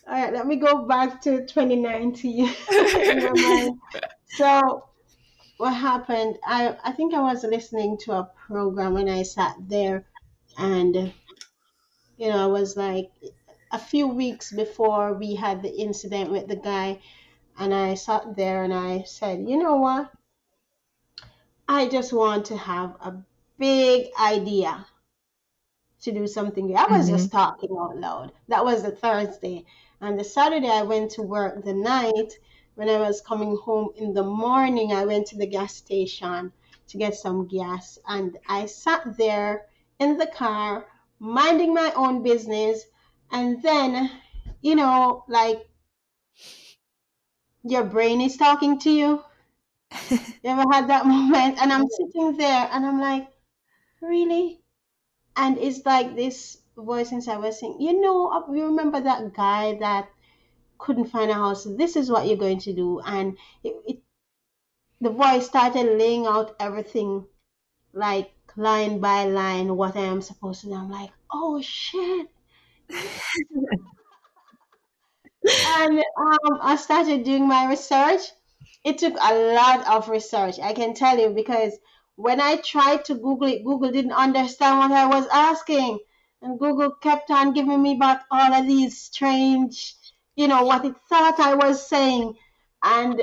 All 0.08 0.14
right, 0.14 0.32
let 0.32 0.48
me 0.48 0.56
go 0.56 0.86
back 0.86 1.22
to 1.24 1.46
2019 1.46 2.48
in 2.72 3.24
my 3.24 3.32
mind. 3.36 3.80
So, 4.28 4.86
what 5.58 5.74
happened? 5.74 6.38
I, 6.46 6.78
I 6.82 6.94
think 6.94 7.14
I 7.14 7.20
was 7.20 7.44
listening 7.44 7.98
to 8.06 8.14
a 8.14 8.32
program 8.48 8.94
when 8.94 9.10
I 9.10 9.24
sat 9.24 9.58
there, 9.60 10.06
and 10.58 10.96
you 12.16 12.30
know, 12.30 12.42
I 12.42 12.46
was 12.46 12.78
like 12.78 13.12
a 13.74 13.80
few 13.80 14.08
weeks 14.08 14.54
before 14.54 15.14
we 15.14 15.36
had 15.36 15.62
the 15.62 15.76
incident 15.76 16.32
with 16.32 16.48
the 16.48 16.56
guy, 16.56 17.00
and 17.60 17.74
I 17.74 17.96
sat 17.96 18.36
there 18.38 18.64
and 18.64 18.74
I 18.74 19.04
said, 19.04 19.46
you 19.46 19.58
know 19.58 19.76
what? 19.76 20.10
I 21.68 21.90
just 21.90 22.14
want 22.14 22.46
to 22.46 22.56
have 22.56 22.96
a 23.02 23.14
big 23.60 24.08
idea 24.18 24.86
to 26.04 26.12
do 26.14 26.28
something. 26.28 26.78
I 26.78 26.86
was 26.86 27.10
just 27.10 27.28
mm-hmm. 27.28 27.38
talking 27.38 27.78
out 27.78 27.98
loud. 27.98 28.32
That 28.48 28.64
was 28.64 28.84
the 28.84 28.92
Thursday. 28.92 29.66
And 30.02 30.20
the 30.20 30.24
Saturday, 30.24 30.70
I 30.70 30.84
went 30.84 31.12
to 31.12 31.22
work 31.22 31.64
the 31.64 31.74
night. 31.74 32.34
When 32.76 32.90
I 32.90 32.98
was 33.00 33.22
coming 33.22 33.58
home 33.58 33.90
in 33.96 34.14
the 34.14 34.24
morning, 34.24 34.94
I 34.94 35.06
went 35.06 35.28
to 35.28 35.38
the 35.38 35.48
gas 35.48 35.76
station 35.76 36.52
to 36.88 36.98
get 36.98 37.16
some 37.16 37.48
gas. 37.48 37.98
And 38.08 38.38
I 38.48 38.66
sat 38.68 39.18
there 39.18 39.66
in 40.00 40.18
the 40.18 40.28
car, 40.28 40.88
minding 41.20 41.74
my 41.74 41.92
own 41.96 42.22
business. 42.24 42.84
And 43.32 43.62
then, 43.64 44.12
you 44.62 44.76
know, 44.76 45.24
like 45.28 45.68
your 47.64 47.84
brain 47.84 48.22
is 48.22 48.38
talking 48.38 48.80
to 48.80 48.90
you. 48.92 49.24
You 50.44 50.52
ever 50.52 50.64
had 50.72 50.88
that 50.90 51.06
moment? 51.06 51.58
And 51.62 51.74
I'm 51.74 51.88
sitting 51.90 52.38
there 52.38 52.70
and 52.72 52.86
I'm 52.86 53.02
like, 53.02 53.28
really? 54.02 54.62
And 55.36 55.58
it's 55.58 55.86
like 55.86 56.16
this 56.16 56.58
voice 56.84 57.12
inside 57.12 57.38
was 57.38 57.60
saying, 57.60 57.78
you 57.80 58.00
know, 58.02 58.28
uh, 58.32 58.52
you 58.54 58.66
remember 58.66 59.00
that 59.02 59.34
guy 59.34 59.78
that 59.80 60.10
couldn't 60.78 61.08
find 61.08 61.32
a 61.32 61.36
house? 61.36 61.66
This 61.66 61.96
is 61.96 62.10
what 62.12 62.28
you're 62.28 62.38
going 62.38 62.60
to 62.60 62.74
do. 62.74 63.00
And 63.02 63.38
it, 63.64 63.76
it 63.88 64.00
the 65.02 65.10
voice 65.10 65.48
started 65.48 65.98
laying 65.98 66.28
out 66.28 66.56
everything 66.60 67.26
like 67.94 68.32
line 68.56 69.00
by 69.00 69.26
line 69.26 69.76
what 69.76 69.96
I 69.96 70.02
am 70.02 70.22
supposed 70.22 70.62
to 70.62 70.68
do. 70.68 70.74
I'm 70.76 70.90
like, 70.92 71.12
oh 71.32 71.62
shit. 71.62 72.28
and 75.70 76.00
um, 76.00 76.60
I 76.62 76.76
started 76.76 77.24
doing 77.24 77.48
my 77.48 77.70
research. 77.70 78.22
It 78.84 78.98
took 79.00 79.16
a 79.20 79.36
lot 79.54 79.88
of 79.88 80.10
research, 80.10 80.60
I 80.60 80.74
can 80.74 80.94
tell 80.94 81.18
you, 81.20 81.30
because 81.30 81.74
when 82.16 82.40
I 82.42 82.58
tried 82.58 83.06
to 83.06 83.16
Google 83.16 83.48
it, 83.48 83.64
Google 83.64 83.92
didn't 83.92 84.14
understand 84.14 84.80
what 84.80 84.92
I 84.92 85.08
was 85.08 85.28
asking. 85.28 86.00
And 86.42 86.60
Google 86.60 86.92
kept 86.92 87.32
on 87.32 87.54
giving 87.54 87.82
me 87.82 87.96
back 87.96 88.26
all 88.30 88.54
of 88.54 88.68
these 88.68 89.00
strange, 89.02 89.96
you 90.36 90.48
know, 90.48 90.64
what 90.64 90.86
it 90.86 90.96
thought 91.10 91.40
I 91.40 91.56
was 91.56 91.88
saying. 91.88 92.36
And 92.84 93.22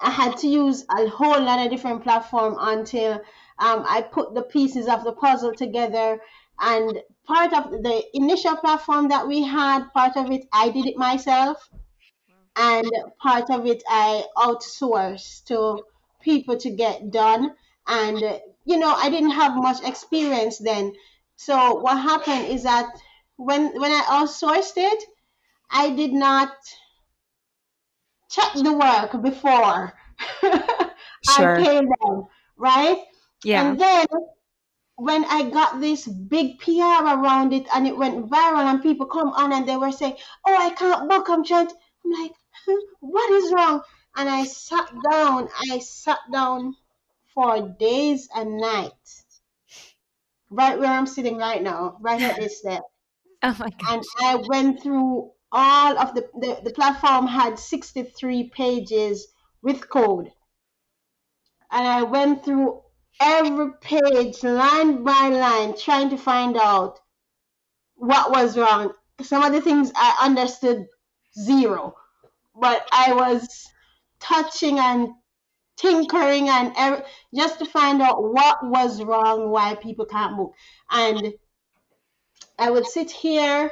I 0.00 0.10
had 0.10 0.36
to 0.38 0.48
use 0.48 0.84
a 0.90 1.08
whole 1.08 1.40
lot 1.40 1.64
of 1.64 1.70
different 1.70 2.02
platform 2.02 2.56
until 2.58 3.14
um, 3.58 3.84
I 3.88 4.02
put 4.02 4.34
the 4.34 4.42
pieces 4.42 4.88
of 4.88 5.04
the 5.04 5.12
puzzle 5.12 5.54
together. 5.54 6.20
And 6.60 7.00
part 7.26 7.52
of 7.52 7.70
the 7.70 8.04
initial 8.12 8.56
platform 8.56 9.08
that 9.08 9.26
we 9.26 9.42
had, 9.42 9.92
part 9.92 10.16
of 10.16 10.30
it 10.30 10.46
I 10.52 10.70
did 10.70 10.86
it 10.86 10.96
myself, 10.96 11.68
and 12.56 12.90
part 13.20 13.50
of 13.50 13.66
it 13.66 13.82
I 13.88 14.24
outsourced 14.36 15.44
to 15.46 15.82
people 16.20 16.56
to 16.58 16.70
get 16.70 17.10
done. 17.10 17.54
And 17.86 18.40
you 18.64 18.78
know, 18.78 18.94
I 18.94 19.10
didn't 19.10 19.30
have 19.30 19.56
much 19.56 19.82
experience 19.84 20.58
then. 20.58 20.92
So 21.36 21.76
what 21.76 21.98
happened 21.98 22.46
is 22.46 22.62
that 22.62 22.86
when 23.36 23.78
when 23.80 23.92
I 23.92 24.02
outsourced 24.08 24.74
it, 24.76 25.04
I 25.70 25.90
did 25.90 26.12
not 26.12 26.52
check 28.30 28.52
the 28.54 28.72
work 28.72 29.22
before 29.22 29.92
Sure. 31.30 31.56
I 31.56 31.64
paid 31.64 31.84
them, 31.84 32.26
right? 32.56 32.98
Yeah. 33.44 33.70
And 33.70 33.80
then 33.80 34.06
when 34.96 35.24
I 35.24 35.48
got 35.50 35.80
this 35.80 36.06
big 36.06 36.58
PR 36.60 37.02
around 37.02 37.52
it 37.52 37.66
and 37.74 37.86
it 37.86 37.96
went 37.96 38.28
viral 38.28 38.70
and 38.70 38.82
people 38.82 39.06
come 39.06 39.30
on 39.30 39.52
and 39.52 39.66
they 39.66 39.76
were 39.76 39.92
saying, 39.92 40.16
"Oh, 40.46 40.56
I 40.56 40.70
can't 40.70 41.08
book. 41.08 41.28
I'm 41.28 41.44
trying." 41.44 41.68
To... 41.68 41.74
I'm 42.04 42.10
like, 42.22 42.32
what 43.00 43.32
is 43.32 43.52
wrong? 43.52 43.82
And 44.16 44.28
I 44.28 44.44
sat 44.44 44.88
down. 45.10 45.48
I 45.70 45.78
sat 45.78 46.20
down 46.30 46.76
for 47.34 47.60
days 47.80 48.28
and 48.34 48.58
nights, 48.58 49.23
right 50.54 50.78
where 50.78 50.90
I'm 50.90 51.06
sitting 51.06 51.36
right 51.36 51.62
now, 51.62 51.96
right 52.00 52.20
at 52.20 52.36
this 52.36 52.58
step. 52.58 52.82
Oh 53.42 53.56
my 53.58 53.70
And. 53.86 54.06
I 54.22 54.36
went 54.48 54.82
through 54.82 55.30
all 55.52 55.98
of 55.98 56.14
the, 56.14 56.28
the, 56.40 56.60
the 56.64 56.70
platform 56.70 57.26
had 57.26 57.58
63 57.58 58.50
pages 58.50 59.28
with 59.62 59.88
code. 59.88 60.30
And 61.70 61.86
I 61.86 62.02
went 62.02 62.44
through 62.44 62.80
every 63.20 63.72
page 63.80 64.42
line 64.42 65.04
by 65.04 65.28
line 65.28 65.76
trying 65.76 66.10
to 66.10 66.16
find 66.16 66.56
out 66.56 66.98
what 67.96 68.30
was 68.30 68.56
wrong. 68.56 68.92
Some 69.22 69.42
of 69.42 69.52
the 69.52 69.60
things 69.60 69.92
I 69.94 70.18
understood 70.22 70.86
zero, 71.38 71.94
but 72.60 72.86
I 72.92 73.12
was 73.12 73.48
touching 74.20 74.78
and 74.78 75.10
tinkering 75.76 76.48
and 76.48 76.72
every, 76.76 77.02
just 77.34 77.58
to 77.58 77.64
find 77.64 78.00
out 78.02 78.22
what 78.22 78.58
was 78.62 79.02
wrong, 79.02 79.50
why 79.50 79.74
people 79.74 80.06
can't 80.06 80.36
book. 80.36 80.52
And 80.90 81.34
I 82.58 82.70
would 82.70 82.86
sit 82.86 83.10
here. 83.10 83.70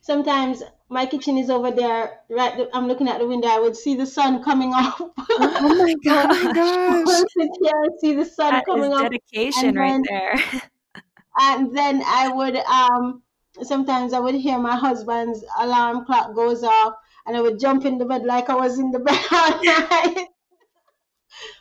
Sometimes 0.00 0.62
my 0.90 1.06
kitchen 1.06 1.38
is 1.38 1.48
over 1.50 1.70
there. 1.70 2.20
Right, 2.28 2.56
the- 2.56 2.70
I'm 2.76 2.86
looking 2.86 3.08
at 3.08 3.18
the 3.18 3.26
window. 3.26 3.48
I 3.48 3.58
would 3.58 3.76
see 3.76 3.94
the 3.96 4.06
sun 4.06 4.42
coming 4.42 4.72
up. 4.74 4.96
Oh 5.00 5.12
my 5.38 5.56
Oh 5.60 5.74
my 5.82 5.94
gosh. 6.04 6.44
I 6.44 6.52
gosh. 6.52 7.06
would 7.06 7.30
sit 7.30 7.50
here 7.62 7.82
and 7.82 7.92
see 8.00 8.14
the 8.14 8.24
sun 8.24 8.52
That 8.52 8.64
coming 8.66 8.92
is 8.92 8.98
up 8.98 9.10
dedication 9.10 9.68
and 9.70 9.76
right 9.78 9.90
then- 9.92 10.02
there. 10.08 10.62
and 11.40 11.76
then 11.76 12.02
I 12.06 12.28
would 12.28 12.56
um 12.56 13.22
sometimes 13.62 14.12
I 14.12 14.20
would 14.20 14.34
hear 14.34 14.58
my 14.58 14.76
husband's 14.76 15.44
alarm 15.58 16.04
clock 16.04 16.34
goes 16.34 16.62
off 16.62 16.94
and 17.26 17.36
I 17.36 17.40
would 17.40 17.58
jump 17.58 17.84
in 17.84 17.98
the 17.98 18.04
bed 18.04 18.24
like 18.24 18.50
I 18.50 18.54
was 18.54 18.78
in 18.78 18.90
the 18.90 18.98
bed 19.00 19.18
all 19.32 19.64
night 19.64 20.26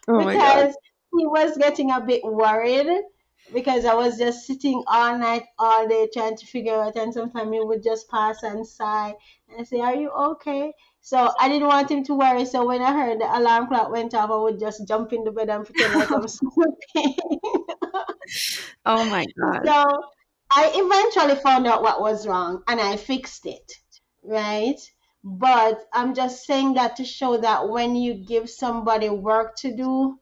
Oh 0.08 0.24
my 0.24 0.34
because 0.34 0.76
he 1.18 1.26
was 1.28 1.58
getting 1.58 1.92
a 1.92 2.02
bit 2.02 2.22
worried 2.24 2.88
because 3.54 3.86
I 3.86 3.94
was 3.94 4.18
just 4.18 4.46
sitting 4.48 4.84
all 4.88 5.18
night 5.18 5.44
all 5.60 5.88
day 5.88 6.08
trying 6.14 6.38
to 6.38 6.46
figure 6.46 6.76
out 6.76 6.96
and 6.96 7.14
sometimes 7.14 7.52
he 7.52 7.60
would 7.60 7.84
just 7.84 8.10
pass 8.10 8.42
and 8.44 8.66
sigh 8.66 9.14
and 9.50 9.62
I 9.62 9.64
say, 9.64 9.80
Are 9.80 9.96
you 9.96 10.10
okay? 10.10 10.74
So 11.02 11.32
I 11.40 11.50
didn't 11.50 11.68
want 11.68 11.92
him 11.92 12.04
to 12.06 12.16
worry. 12.16 12.46
So 12.46 12.66
when 12.66 12.82
I 12.82 12.94
heard 12.94 13.20
the 13.20 13.38
alarm 13.38 13.68
clock 13.68 13.92
went 13.92 14.14
off, 14.14 14.32
I 14.32 14.38
would 14.38 14.60
just 14.60 14.88
jump 14.88 15.12
in 15.12 15.26
the 15.26 15.32
bed 15.32 15.50
and 15.50 15.66
pretend 15.66 15.94
like 15.94 16.12
I'm 16.12 16.28
sleeping. 16.28 17.16
Oh 18.86 19.04
my 19.06 19.26
god. 19.40 19.62
So 19.66 20.04
I 20.50 20.72
eventually 20.74 21.42
found 21.42 21.68
out 21.68 21.82
what 21.82 22.00
was 22.00 22.28
wrong 22.28 22.64
and 22.68 22.80
I 22.80 22.98
fixed 22.98 23.46
it, 23.46 23.72
right? 24.24 24.80
But 25.24 25.88
I'm 25.94 26.14
just 26.14 26.46
saying 26.46 26.74
that 26.74 26.98
to 26.98 27.06
show 27.06 27.38
that 27.38 27.70
when 27.70 27.96
you 27.96 28.14
give 28.14 28.50
somebody 28.50 29.10
work 29.10 29.56
to 29.58 29.76
do, 29.76 30.20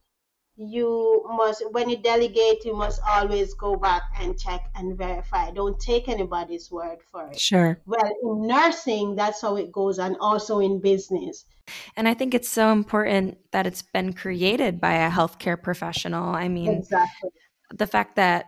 you 0.56 1.26
must, 1.28 1.64
when 1.72 1.90
you 1.90 1.98
delegate, 1.98 2.64
you 2.66 2.76
must 2.76 3.02
always 3.08 3.54
go 3.56 3.76
back 3.76 4.04
and 4.20 4.40
check 4.40 4.70
and 4.76 4.96
verify. 4.96 5.50
Don't 5.50 5.80
take 5.80 6.08
anybody's 6.08 6.70
word 6.70 7.00
for 7.12 7.28
it. 7.28 7.40
Sure. 7.40 7.80
Well, 7.86 8.06
in 8.06 8.48
nursing, 8.48 9.16
that's 9.16 9.42
how 9.42 9.56
it 9.56 9.72
goes, 9.72 9.98
and 9.98 10.18
also 10.20 10.60
in 10.60 10.80
business. 10.80 11.46
And 11.96 12.08
I 12.08 12.14
think 12.14 12.36
it's 12.36 12.50
so 12.50 12.72
important 12.72 13.38
that 13.52 13.66
it's 13.66 13.82
been 13.82 14.14
created 14.14 14.80
by 14.80 14.94
a 14.94 15.10
healthcare 15.10 15.62
professional. 15.62 16.36
I 16.36 16.48
mean, 16.48 16.70
Exactly. 16.70 17.32
the 17.74 17.88
fact 17.88 18.18
that 18.18 18.46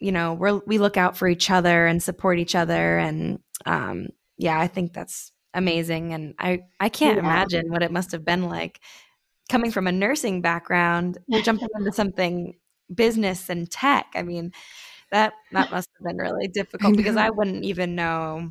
you 0.00 0.10
know 0.10 0.34
we're 0.34 0.60
we 0.66 0.78
look 0.78 0.96
out 0.96 1.16
for 1.16 1.28
each 1.28 1.48
other 1.50 1.86
and 1.86 2.02
support 2.02 2.38
each 2.38 2.56
other 2.56 2.98
and 2.98 3.38
um 3.66 4.08
yeah 4.36 4.58
i 4.58 4.66
think 4.66 4.92
that's 4.92 5.31
amazing 5.54 6.12
and 6.12 6.34
i 6.38 6.60
i 6.80 6.88
can't 6.88 7.18
Yeah. 7.18 7.24
imagine 7.24 7.70
what 7.70 7.82
it 7.82 7.92
must 7.92 8.12
have 8.12 8.24
been 8.24 8.48
like 8.48 8.80
coming 9.50 9.70
from 9.70 9.86
a 9.86 9.92
nursing 9.92 10.40
background 10.40 11.18
jumping 11.42 11.68
into 11.76 11.92
something 11.92 12.54
business 12.94 13.48
and 13.50 13.70
tech 13.70 14.06
i 14.14 14.22
mean 14.22 14.52
that 15.10 15.34
that 15.52 15.70
must 15.70 15.88
have 15.98 16.06
been 16.06 16.16
really 16.18 16.48
difficult 16.54 16.96
because 16.96 17.16
i 17.16 17.30
wouldn't 17.30 17.64
even 17.64 17.94
know 17.94 18.50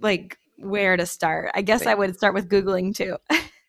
like 0.00 0.38
where 0.58 0.96
to 0.96 1.06
start 1.06 1.50
i 1.54 1.62
guess 1.62 1.86
i 1.86 1.94
would 1.94 2.16
start 2.16 2.34
with 2.34 2.48
googling 2.48 2.94
too 2.94 3.16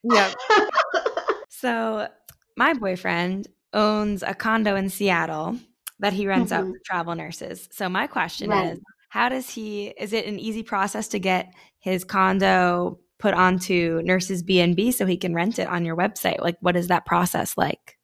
Yeah. 0.04 0.34
so, 1.50 2.08
my 2.56 2.74
boyfriend 2.74 3.48
owns 3.74 4.24
a 4.24 4.34
condo 4.34 4.76
in 4.76 4.90
Seattle 4.90 5.58
that 6.00 6.14
he 6.14 6.26
rents 6.28 6.52
out 6.52 6.66
Mhm. 6.66 6.72
for 6.72 6.80
travel 6.86 7.16
nurses. 7.16 7.68
So, 7.72 7.90
my 7.90 8.08
question 8.08 8.50
Right. 8.50 8.74
is 8.74 8.80
how 9.10 9.30
does 9.30 9.50
he 9.50 9.88
is 9.88 10.14
it 10.14 10.26
an 10.26 10.40
easy 10.40 10.64
process 10.64 11.08
to 11.10 11.20
get 11.20 11.54
his 11.80 12.04
condo 12.04 13.00
put 13.18 13.34
onto 13.34 14.02
nurses 14.04 14.42
B&B 14.42 14.92
so 14.92 15.06
he 15.06 15.18
can 15.18 15.34
rent 15.36 15.60
it 15.60 15.68
on 15.68 15.84
your 15.84 15.98
website? 15.98 16.40
Like 16.40 16.58
what 16.62 16.76
is 16.76 16.88
that 16.88 17.06
process 17.06 17.58
like? 17.58 17.98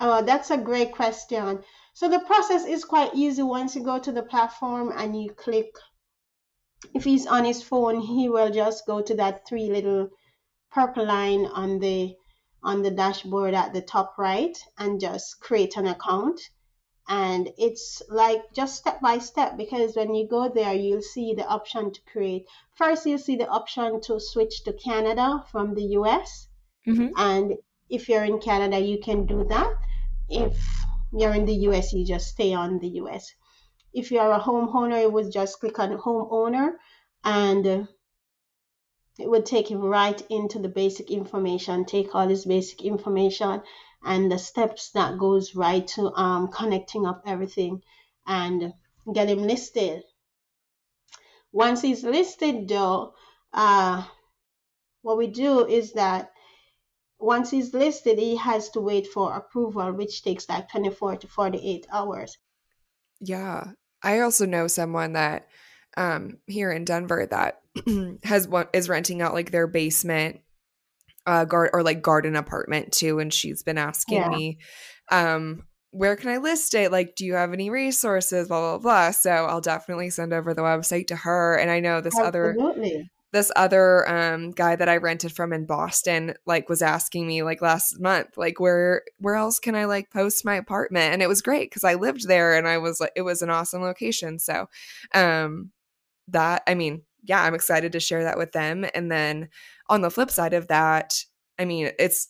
Oh, 0.00 0.22
that's 0.22 0.50
a 0.50 0.58
great 0.58 0.92
question. 0.92 1.60
So 1.92 2.08
the 2.08 2.18
process 2.20 2.66
is 2.66 2.84
quite 2.84 3.14
easy 3.14 3.42
once 3.42 3.76
you 3.76 3.84
go 3.84 4.00
to 4.00 4.10
the 4.10 4.24
platform 4.24 4.92
and 4.96 5.20
you 5.20 5.30
click. 5.30 5.70
If 6.92 7.04
he's 7.04 7.26
on 7.26 7.44
his 7.44 7.62
phone, 7.62 8.00
he 8.00 8.28
will 8.28 8.50
just 8.50 8.84
go 8.86 9.00
to 9.00 9.14
that 9.14 9.46
three 9.46 9.70
little 9.70 10.10
purple 10.72 11.06
line 11.06 11.46
on 11.46 11.78
the 11.78 12.14
on 12.64 12.82
the 12.82 12.90
dashboard 12.90 13.54
at 13.54 13.72
the 13.72 13.82
top 13.82 14.14
right 14.18 14.56
and 14.78 14.98
just 15.00 15.38
create 15.40 15.76
an 15.76 15.86
account. 15.86 16.40
And 17.06 17.50
it's 17.58 18.02
like 18.08 18.42
just 18.54 18.76
step 18.76 19.00
by 19.00 19.18
step 19.18 19.58
because 19.58 19.94
when 19.94 20.14
you 20.14 20.26
go 20.26 20.48
there, 20.48 20.72
you'll 20.72 21.02
see 21.02 21.34
the 21.34 21.46
option 21.46 21.92
to 21.92 22.00
create. 22.10 22.46
First, 22.72 23.04
you'll 23.04 23.18
see 23.18 23.36
the 23.36 23.48
option 23.48 24.00
to 24.02 24.18
switch 24.18 24.64
to 24.64 24.72
Canada 24.72 25.44
from 25.52 25.74
the 25.74 25.84
US. 25.98 26.48
Mhm. 26.86 27.12
And 27.16 27.58
if 27.90 28.08
you're 28.08 28.24
in 28.24 28.38
Canada, 28.38 28.78
you 28.80 28.98
can 28.98 29.26
do 29.26 29.44
that. 29.44 29.74
If 30.30 30.86
you're 31.12 31.34
in 31.34 31.44
the 31.44 31.54
US, 31.68 31.92
you 31.92 32.06
just 32.06 32.28
stay 32.28 32.54
on 32.54 32.78
the 32.78 32.88
US. 33.00 33.34
If 33.92 34.10
you're 34.10 34.32
a 34.32 34.40
homeowner, 34.40 35.02
you 35.02 35.10
would 35.10 35.30
just 35.30 35.60
click 35.60 35.78
on 35.78 35.98
homeowner 35.98 36.76
and 37.22 37.86
it 39.18 39.30
would 39.30 39.46
take 39.46 39.70
you 39.70 39.78
right 39.78 40.20
into 40.30 40.58
the 40.58 40.68
basic 40.68 41.10
information, 41.10 41.84
take 41.84 42.14
all 42.14 42.26
this 42.26 42.44
basic 42.44 42.82
information 42.82 43.62
and 44.04 44.30
the 44.30 44.38
steps 44.38 44.90
that 44.90 45.18
goes 45.18 45.54
right 45.54 45.86
to 45.88 46.12
um, 46.14 46.48
connecting 46.48 47.06
up 47.06 47.22
everything 47.26 47.82
and 48.26 48.72
get 49.12 49.28
him 49.28 49.42
listed. 49.42 50.02
Once 51.52 51.82
he's 51.82 52.02
listed 52.02 52.68
though, 52.68 53.14
uh, 53.52 54.04
what 55.02 55.18
we 55.18 55.26
do 55.26 55.66
is 55.66 55.92
that 55.92 56.32
once 57.18 57.50
he's 57.50 57.72
listed, 57.72 58.18
he 58.18 58.36
has 58.36 58.70
to 58.70 58.80
wait 58.80 59.06
for 59.06 59.34
approval, 59.34 59.92
which 59.92 60.22
takes 60.22 60.48
like 60.48 60.70
24 60.70 61.16
to 61.16 61.28
48 61.28 61.86
hours. 61.90 62.36
Yeah. 63.20 63.64
I 64.02 64.20
also 64.20 64.46
know 64.46 64.66
someone 64.66 65.14
that 65.14 65.48
um 65.96 66.38
here 66.46 66.72
in 66.72 66.84
Denver 66.84 67.26
that 67.26 67.62
has 68.24 68.48
one 68.48 68.66
is 68.72 68.88
renting 68.88 69.22
out 69.22 69.32
like 69.32 69.50
their 69.50 69.66
basement 69.66 70.40
uh 71.26 71.44
guard 71.44 71.70
or 71.72 71.82
like 71.82 72.02
garden 72.02 72.36
apartment 72.36 72.92
too 72.92 73.18
and 73.18 73.32
she's 73.32 73.62
been 73.62 73.78
asking 73.78 74.20
Yeah. 74.20 74.28
me 74.28 74.58
um 75.10 75.62
where 75.90 76.16
can 76.16 76.30
I 76.30 76.38
list 76.38 76.74
it? 76.74 76.90
Like, 76.90 77.14
do 77.14 77.24
you 77.24 77.34
have 77.34 77.52
any 77.52 77.70
resources? 77.70 78.48
Blah 78.48 78.78
blah 78.78 78.78
blah. 78.78 79.10
So 79.12 79.30
I'll 79.30 79.60
definitely 79.60 80.10
send 80.10 80.32
over 80.32 80.52
the 80.52 80.62
website 80.62 81.06
to 81.06 81.14
her. 81.16 81.54
And 81.56 81.70
I 81.70 81.78
know 81.78 82.00
this 82.00 82.18
other 82.18 82.56
this 83.32 83.50
other 83.56 84.08
um 84.08 84.52
guy 84.52 84.76
that 84.76 84.88
I 84.88 84.96
rented 84.96 85.32
from 85.32 85.52
in 85.52 85.66
Boston 85.66 86.34
like 86.46 86.68
was 86.68 86.82
asking 86.82 87.26
me 87.26 87.42
like 87.42 87.60
last 87.62 88.00
month 88.00 88.36
like 88.36 88.60
where 88.60 89.02
where 89.18 89.34
else 89.34 89.58
can 89.58 89.74
I 89.74 89.86
like 89.86 90.10
post 90.10 90.44
my 90.44 90.54
apartment 90.54 91.12
and 91.12 91.22
it 91.22 91.28
was 91.28 91.42
great 91.42 91.70
cuz 91.72 91.82
I 91.84 91.94
lived 91.94 92.28
there 92.28 92.54
and 92.54 92.66
I 92.68 92.78
was 92.78 93.00
like 93.00 93.12
it 93.16 93.22
was 93.22 93.42
an 93.42 93.50
awesome 93.50 93.82
location 93.82 94.38
so 94.38 94.68
um 95.14 95.72
that 96.28 96.62
I 96.68 96.74
mean 96.74 97.02
yeah 97.24 97.42
I'm 97.42 97.54
excited 97.54 97.92
to 97.92 98.00
share 98.00 98.22
that 98.24 98.38
with 98.38 98.52
them 98.52 98.86
and 98.94 99.10
then 99.10 99.48
on 99.88 100.00
the 100.02 100.10
flip 100.10 100.30
side 100.30 100.54
of 100.54 100.68
that 100.68 101.14
I 101.58 101.64
mean 101.64 101.90
it's 101.98 102.28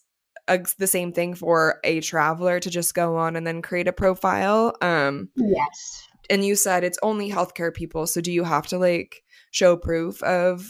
a, 0.48 0.60
the 0.78 0.86
same 0.86 1.12
thing 1.12 1.34
for 1.34 1.80
a 1.84 2.00
traveler 2.00 2.60
to 2.60 2.70
just 2.70 2.94
go 2.94 3.16
on 3.16 3.36
and 3.36 3.46
then 3.46 3.62
create 3.62 3.88
a 3.88 3.92
profile 3.92 4.76
um 4.82 5.30
Yes. 5.36 6.06
and 6.30 6.44
you 6.44 6.54
said 6.56 6.84
it's 6.84 6.98
only 7.02 7.30
healthcare 7.30 7.72
people 7.72 8.06
so 8.06 8.20
do 8.20 8.32
you 8.32 8.44
have 8.44 8.66
to 8.68 8.78
like 8.78 9.22
show 9.50 9.76
proof 9.76 10.22
of 10.22 10.66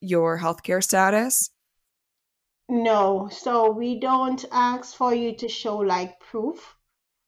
your 0.00 0.38
healthcare 0.38 0.82
status 0.82 1.50
No, 2.70 3.28
so 3.30 3.70
we 3.70 4.00
don't 4.00 4.44
ask 4.50 4.96
for 4.96 5.12
you 5.14 5.34
to 5.36 5.48
show 5.48 5.76
like 5.76 6.18
proof, 6.20 6.76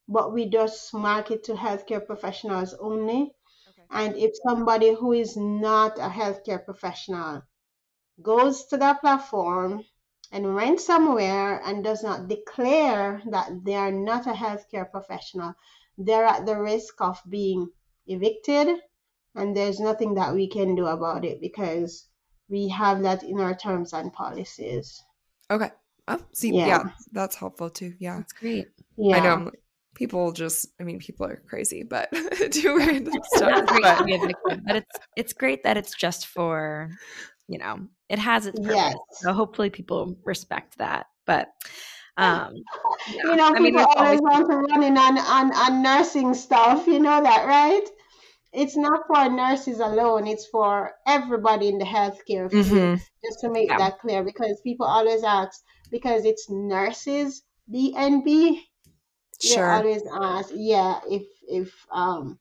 but 0.09 0.33
we 0.33 0.49
just 0.49 0.95
market 0.95 1.43
to 1.45 1.55
healthcare 1.55 2.05
professionals 2.05 2.75
only. 2.75 3.33
And 3.91 4.17
if 4.17 4.33
somebody 4.47 4.95
who 4.95 5.13
is 5.13 5.37
not 5.37 5.99
a 5.99 6.09
healthcare 6.09 6.65
professional 6.65 7.43
goes 8.23 8.67
to 8.67 8.77
that 8.79 9.01
platform 9.01 9.85
and 10.33 10.55
rents 10.55 10.87
somewhere 10.87 11.61
and 11.65 11.83
does 11.83 12.03
not 12.03 12.29
declare 12.29 13.23
that 13.31 13.51
they 13.65 13.75
are 13.75 13.91
not 13.93 14.27
a 14.27 14.33
healthcare 14.33 14.91
professional, 14.91 15.55
they're 15.99 16.25
at 16.27 16.47
the 16.47 16.57
risk 16.57 16.95
of 17.01 17.21
being 17.29 17.69
evicted. 18.07 18.79
And 19.35 19.57
there's 19.57 19.79
nothing 19.81 20.15
that 20.15 20.35
we 20.35 20.49
can 20.49 20.75
do 20.75 20.87
about 20.87 21.25
it 21.25 21.41
because 21.41 22.07
we 22.49 22.69
have 22.69 23.03
that 23.03 23.23
in 23.23 23.39
our 23.41 23.55
terms 23.55 23.93
and 23.93 24.13
policies. 24.13 25.01
Okay. 25.51 25.71
Oh, 26.09 26.19
see, 26.33 26.51
yeah. 26.53 26.67
Yeah. 26.67 26.83
that's 27.13 27.37
helpful 27.37 27.71
too. 27.71 27.95
Yeah. 28.01 28.17
That's 28.17 28.33
great. 28.33 28.67
Yeah. 28.97 29.17
I 29.17 29.21
know 29.21 29.31
I'm- 29.31 29.51
people 29.95 30.33
just, 30.33 30.67
I 30.81 30.85
mean, 30.85 30.99
people 30.99 31.27
are 31.27 31.43
crazy, 31.49 31.83
but 31.85 32.11
do 32.51 32.77
random 32.79 33.15
stuff. 33.35 33.67
But- 33.67 33.99
to 33.99 34.05
be 34.05 34.15
a 34.15 34.19
victim, 34.19 34.63
but 34.67 34.77
it's 34.77 34.97
it's 35.17 35.33
great 35.33 35.63
that 35.65 35.77
it's 35.77 35.95
just 35.95 36.27
for, 36.27 36.91
you 37.51 37.59
know, 37.59 37.89
it 38.09 38.19
has 38.21 38.47
its 38.47 38.61
purpose. 38.61 38.81
Yes. 38.81 38.99
So 39.13 39.33
hopefully 39.35 39.71
people 39.71 40.17
respect 40.25 40.79
that. 40.79 41.09
But 41.27 41.51
um 42.17 42.55
yeah. 43.07 43.23
You 43.23 43.37
know, 43.37 43.55
I 43.55 43.61
mean, 43.61 43.75
people 43.75 43.85
always 43.97 44.21
always 44.21 44.21
want 44.21 44.51
to 44.51 44.57
run 44.57 44.83
in 44.83 44.97
on, 44.99 45.19
on, 45.19 45.55
on 45.55 45.83
nursing 45.83 46.35
stuff. 46.35 46.87
You 46.87 46.99
know 47.01 47.23
that, 47.23 47.47
right? 47.47 47.87
It's 48.53 48.77
not 48.77 49.03
for 49.09 49.29
nurses 49.31 49.81
alone. 49.81 50.27
It's 50.27 50.47
for 50.49 50.95
everybody 51.07 51.69
in 51.69 51.79
the 51.79 51.85
healthcare 51.87 52.53
field. 52.53 52.81
Mhm. 52.81 53.01
Just 53.25 53.41
to 53.41 53.51
make 53.51 53.69
Yeah. 53.69 53.79
that 53.79 54.01
clear, 54.01 54.25
because 54.25 54.61
people 54.65 54.87
always 54.87 55.25
ask 55.25 55.61
because 55.91 56.25
it's 56.25 56.49
nurses. 56.51 57.43
They 57.69 57.95
Sure. 59.41 59.65
always 59.65 60.03
ask, 60.11 60.51
yeah, 60.55 61.01
if 61.09 61.27
if 61.49 61.87
um, 61.91 62.41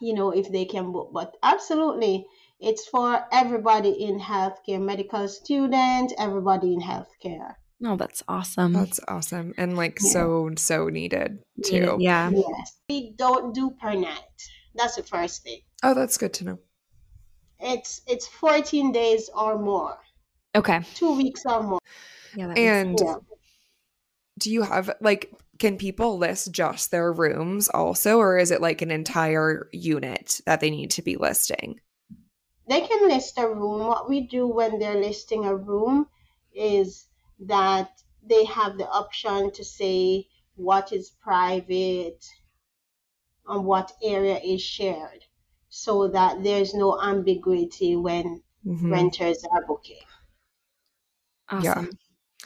you 0.00 0.14
know, 0.14 0.30
if 0.30 0.50
they 0.50 0.64
can 0.64 0.92
book. 0.92 1.10
But 1.12 1.36
absolutely, 1.42 2.26
it's 2.60 2.86
for 2.88 3.24
everybody 3.32 3.90
in 3.90 4.18
healthcare, 4.20 4.80
medical 4.80 5.28
student, 5.28 6.12
everybody 6.18 6.72
in 6.72 6.80
healthcare. 6.80 7.54
No, 7.78 7.96
that's 7.96 8.22
awesome. 8.26 8.72
That's 8.72 9.00
awesome. 9.06 9.52
And 9.58 9.76
like 9.76 9.98
Yeah. 10.02 10.10
so, 10.10 10.50
so 10.56 10.88
needed 10.88 11.42
too. 11.64 11.96
Yeah. 12.00 12.30
Yes, 12.32 12.78
we 12.88 13.12
don't 13.16 13.54
do 13.54 13.70
per 13.70 13.92
night. 13.94 14.48
That's 14.74 14.96
the 14.96 15.02
first 15.02 15.42
thing. 15.42 15.60
Oh, 15.82 15.92
that's 15.94 16.16
good 16.16 16.32
to 16.34 16.44
know. 16.44 16.58
It's 17.60 18.00
it's 18.06 18.26
14 18.26 18.92
days 18.92 19.28
or 19.34 19.58
more, 19.58 19.98
Okay. 20.54 20.80
two 20.94 21.16
weeks 21.16 21.42
or 21.46 21.62
more. 21.62 21.78
Yeah. 22.34 22.48
That 22.48 22.58
And 22.58 22.98
Yeah. 23.00 23.16
do 24.38 24.50
you 24.50 24.62
have 24.62 24.90
like, 25.00 25.32
can 25.58 25.76
people 25.78 26.18
list 26.18 26.52
just 26.52 26.90
their 26.90 27.12
rooms 27.12 27.68
also, 27.68 28.18
or 28.18 28.38
is 28.38 28.50
it 28.50 28.60
like 28.60 28.82
an 28.82 28.90
entire 28.90 29.68
unit 29.72 30.40
that 30.46 30.60
they 30.60 30.70
need 30.70 30.90
to 30.92 31.02
be 31.02 31.16
listing? 31.16 31.80
They 32.68 32.80
can 32.86 33.08
list 33.08 33.38
a 33.38 33.48
room. 33.48 33.86
What 33.86 34.08
we 34.08 34.22
do 34.22 34.46
when 34.46 34.78
they're 34.78 35.00
listing 35.00 35.44
a 35.44 35.54
room 35.54 36.08
is 36.54 37.06
that 37.40 38.02
they 38.22 38.44
have 38.44 38.76
the 38.76 38.88
option 38.88 39.52
to 39.52 39.64
say 39.64 40.26
what 40.56 40.92
is 40.92 41.10
private 41.10 42.24
and 43.46 43.64
what 43.64 43.92
area 44.02 44.38
is 44.38 44.62
shared 44.62 45.24
so 45.68 46.08
that 46.08 46.42
there's 46.42 46.74
no 46.74 47.00
ambiguity 47.00 47.94
when 47.94 48.42
Mhm. 48.64 48.90
renters 48.90 49.44
are 49.52 49.64
booking. 49.66 50.02
Awesome. 51.48 51.84
Yeah. 51.84 51.90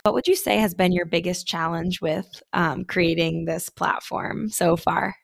What 0.03 0.15
would 0.15 0.27
you 0.27 0.37
say 0.37 0.59
has 0.59 0.75
been 0.75 0.93
your 0.93 1.07
biggest 1.07 1.47
challenge 1.47 2.01
with 2.01 2.43
um, 2.53 2.85
creating 2.85 3.45
this 3.45 3.69
platform 3.71 4.51
so 4.51 4.77
far? 4.77 5.15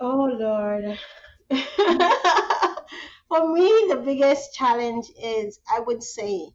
Oh 0.00 0.24
Lord. 0.38 0.98
For 3.28 3.46
me, 3.52 3.86
the 3.88 4.02
biggest 4.04 4.54
challenge 4.54 5.10
is 5.16 5.60
I 5.70 5.80
would 5.80 6.02
say 6.02 6.50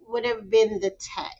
would 0.00 0.26
have 0.26 0.50
been 0.50 0.80
the 0.80 0.90
tech. 0.90 1.36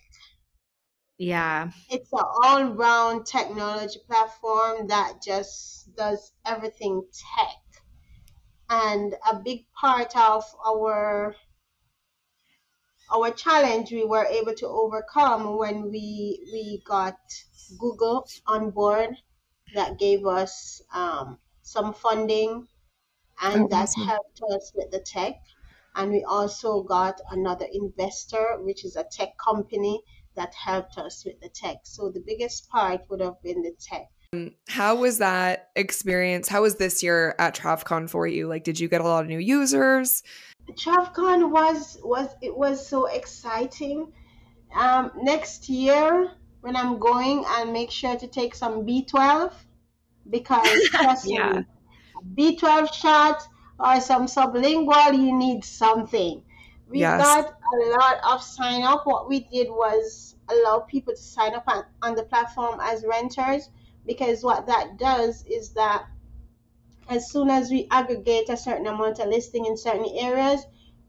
Yeah. 1.19 1.73
It's 1.91 2.11
an 2.15 2.25
all-round 2.43 3.27
technology 3.27 4.01
platform 4.07 4.87
that 4.87 5.21
just 5.21 5.95
does 5.95 6.33
everything 6.47 7.07
tech. 7.13 7.83
And 8.71 9.17
a 9.31 9.39
big 9.39 9.71
part 9.73 10.17
of 10.17 10.45
our 10.65 11.37
our 13.13 13.31
challenge 13.31 13.91
we 13.93 14.05
were 14.05 14.25
able 14.25 14.55
to 14.55 14.67
overcome 14.67 15.57
when 15.59 15.91
we 15.91 16.49
we 16.53 16.83
got 16.87 17.19
Google 17.79 18.27
on 18.47 18.71
board 18.71 19.11
that 19.75 19.99
gave 19.99 20.25
us 20.27 20.81
um, 20.93 21.39
some 21.63 21.93
funding 21.93 22.69
and 23.41 23.65
Oh, 23.65 23.69
that 23.69 23.83
awesome. 23.83 24.07
helped 24.07 24.41
us 24.53 24.73
with 24.75 24.91
the 24.91 25.01
tech. 25.01 25.35
And 25.95 26.13
we 26.13 26.23
also 26.25 26.83
got 26.83 27.21
another 27.31 27.67
investor, 27.73 28.59
which 28.61 28.85
is 28.85 28.97
a 28.97 29.05
tech 29.05 29.37
company 29.39 30.03
that 30.37 30.55
helped 30.55 30.99
us 30.99 31.25
with 31.25 31.41
the 31.41 31.49
tech. 31.49 31.79
So 31.85 32.11
the 32.11 32.23
biggest 32.25 32.69
part 32.69 33.03
would 33.09 33.21
have 33.21 33.43
been 33.43 33.63
the 33.63 33.73
tech. 33.81 34.11
How 34.69 34.95
was 34.95 35.19
that 35.19 35.71
experience? 35.75 36.47
How 36.47 36.63
was 36.63 36.77
this 36.77 37.03
year 37.03 37.35
at 37.41 37.57
TravCon 37.57 38.09
for 38.09 38.29
you? 38.29 38.47
Like, 38.47 38.63
did 38.63 38.79
you 38.79 38.89
get 38.89 39.01
a 39.01 39.05
lot 39.05 39.25
of 39.25 39.29
new 39.29 39.41
users? 39.41 40.23
TravCon 40.71 41.51
was 41.51 41.99
was 42.05 42.29
it 42.41 42.57
was 42.57 42.87
so 42.87 43.07
exciting. 43.07 44.13
Um, 44.73 45.11
next 45.17 45.69
year 45.69 46.31
when 46.61 46.77
I'm 46.77 46.99
going, 46.99 47.45
I'll 47.49 47.73
make 47.73 47.91
sure 47.91 48.17
to 48.17 48.27
take 48.29 48.55
some 48.55 48.87
B12 48.87 49.53
because 50.29 50.89
trust 50.91 51.27
Yeah. 51.27 51.53
me, 51.53 51.65
B12 52.35 52.93
shots 52.93 53.49
or 53.79 54.01
some 54.01 54.27
sublingual, 54.27 55.17
you 55.17 55.37
need 55.37 55.65
something. 55.65 56.43
We 56.89 57.07
Yes. 57.07 57.17
got 57.17 57.47
a 57.47 57.77
lot 57.91 58.19
of 58.25 58.43
sign 58.43 58.83
up. 58.83 59.07
What 59.07 59.29
we 59.29 59.41
did 59.41 59.69
was 59.71 60.37
allow 60.49 60.81
people 60.81 61.15
to 61.15 61.21
sign 61.21 61.55
up 61.55 61.65
on, 61.69 61.85
on 62.03 62.15
the 62.15 62.25
platform 62.25 62.81
as 62.83 63.05
renters 63.07 63.69
because 64.07 64.43
what 64.43 64.67
that 64.67 64.99
does 64.99 65.45
is 65.47 65.71
that 65.71 66.07
as 67.09 67.31
soon 67.31 67.51
as 67.51 67.71
we 67.71 67.87
aggregate 67.91 68.49
a 68.49 68.57
certain 68.57 68.87
amount 68.87 69.19
of 69.19 69.29
listing 69.29 69.67
in 69.67 69.77
certain 69.77 70.07
areas, 70.15 70.65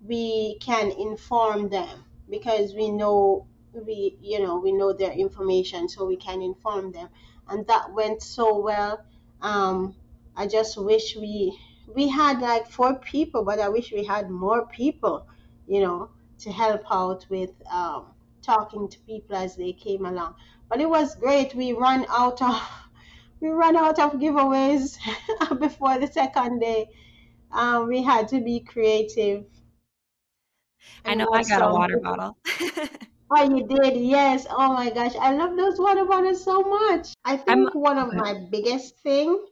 we 0.05 0.57
can 0.59 0.91
inform 0.91 1.69
them 1.69 2.03
because 2.29 2.73
we 2.73 2.89
know 2.89 3.45
we 3.73 4.17
you 4.21 4.39
know 4.39 4.57
we 4.57 4.71
know 4.71 4.91
their 4.91 5.11
information 5.11 5.87
so 5.87 6.05
we 6.05 6.17
can 6.17 6.41
inform 6.41 6.91
them 6.91 7.07
and 7.47 7.65
that 7.67 7.93
went 7.93 8.21
so 8.21 8.59
well 8.59 9.01
um 9.41 9.95
i 10.35 10.47
just 10.47 10.77
wish 10.77 11.15
we 11.15 11.57
we 11.95 12.07
had 12.07 12.39
like 12.41 12.67
four 12.69 12.95
people 12.99 13.43
but 13.43 13.59
i 13.59 13.69
wish 13.69 13.91
we 13.91 14.03
had 14.03 14.29
more 14.29 14.65
people 14.67 15.27
you 15.67 15.81
know 15.81 16.09
to 16.37 16.51
help 16.51 16.81
out 16.91 17.25
with 17.29 17.51
um 17.71 18.13
talking 18.41 18.87
to 18.89 18.99
people 19.01 19.35
as 19.35 19.55
they 19.55 19.73
came 19.73 20.05
along 20.05 20.35
but 20.69 20.81
it 20.81 20.89
was 20.89 21.15
great 21.15 21.53
we 21.55 21.73
ran 21.73 22.05
out 22.09 22.41
of 22.41 22.55
we 23.41 23.49
ran 23.49 23.75
out 23.75 23.99
of 23.99 24.13
giveaways 24.13 24.97
before 25.59 25.99
the 25.99 26.07
second 26.07 26.59
day 26.59 26.87
um 27.51 27.87
we 27.87 28.03
had 28.03 28.27
to 28.27 28.41
be 28.41 28.59
creative 28.59 29.45
I 31.05 31.13
know 31.15 31.27
I 31.33 31.43
got 31.43 31.61
a 31.61 31.67
water 31.67 31.99
good. 31.99 32.01
bottle. 32.01 32.37
Oh, 33.31 33.43
you 33.43 33.65
did? 33.67 33.97
Yes. 33.99 34.45
Oh 34.49 34.73
my 34.73 34.89
gosh. 34.91 35.15
I 35.15 35.33
love 35.33 35.55
those 35.57 35.79
water 35.79 36.05
bottles 36.05 36.43
so 36.43 36.61
much. 36.61 37.13
I 37.25 37.35
think 37.37 37.73
I'm- 37.73 37.73
one 37.73 37.97
of 37.97 38.13
my 38.13 38.45
biggest 38.51 38.97
thing 38.99 39.43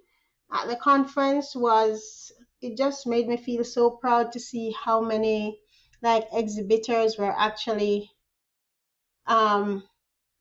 at 0.52 0.68
the 0.68 0.76
conference 0.76 1.56
was 1.56 2.32
it 2.62 2.78
just 2.78 3.08
made 3.08 3.28
me 3.28 3.38
feel 3.38 3.64
so 3.64 3.90
proud 3.92 4.32
to 4.32 4.40
see 4.40 4.72
how 4.72 5.02
many 5.02 5.62
like 6.02 6.28
exhibitors 6.34 7.18
were 7.18 7.32
actually 7.32 8.12
um 9.28 9.88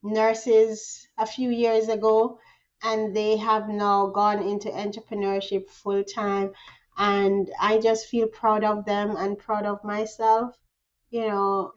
nurses 0.03 1.09
a 1.19 1.27
few 1.27 1.51
years 1.51 1.89
ago 1.89 2.41
and 2.83 3.17
they 3.17 3.37
have 3.37 3.69
now 3.69 4.09
gone 4.09 4.43
into 4.43 4.69
entrepreneurship 4.71 5.69
full 5.71 6.05
time 6.05 6.53
and 6.99 7.51
I 7.61 7.79
just 7.81 8.09
feel 8.09 8.29
proud 8.29 8.65
of 8.65 8.85
them 8.87 9.17
and 9.17 9.39
proud 9.39 9.67
of 9.67 9.85
myself. 9.85 10.57
You 11.11 11.29
know, 11.29 11.75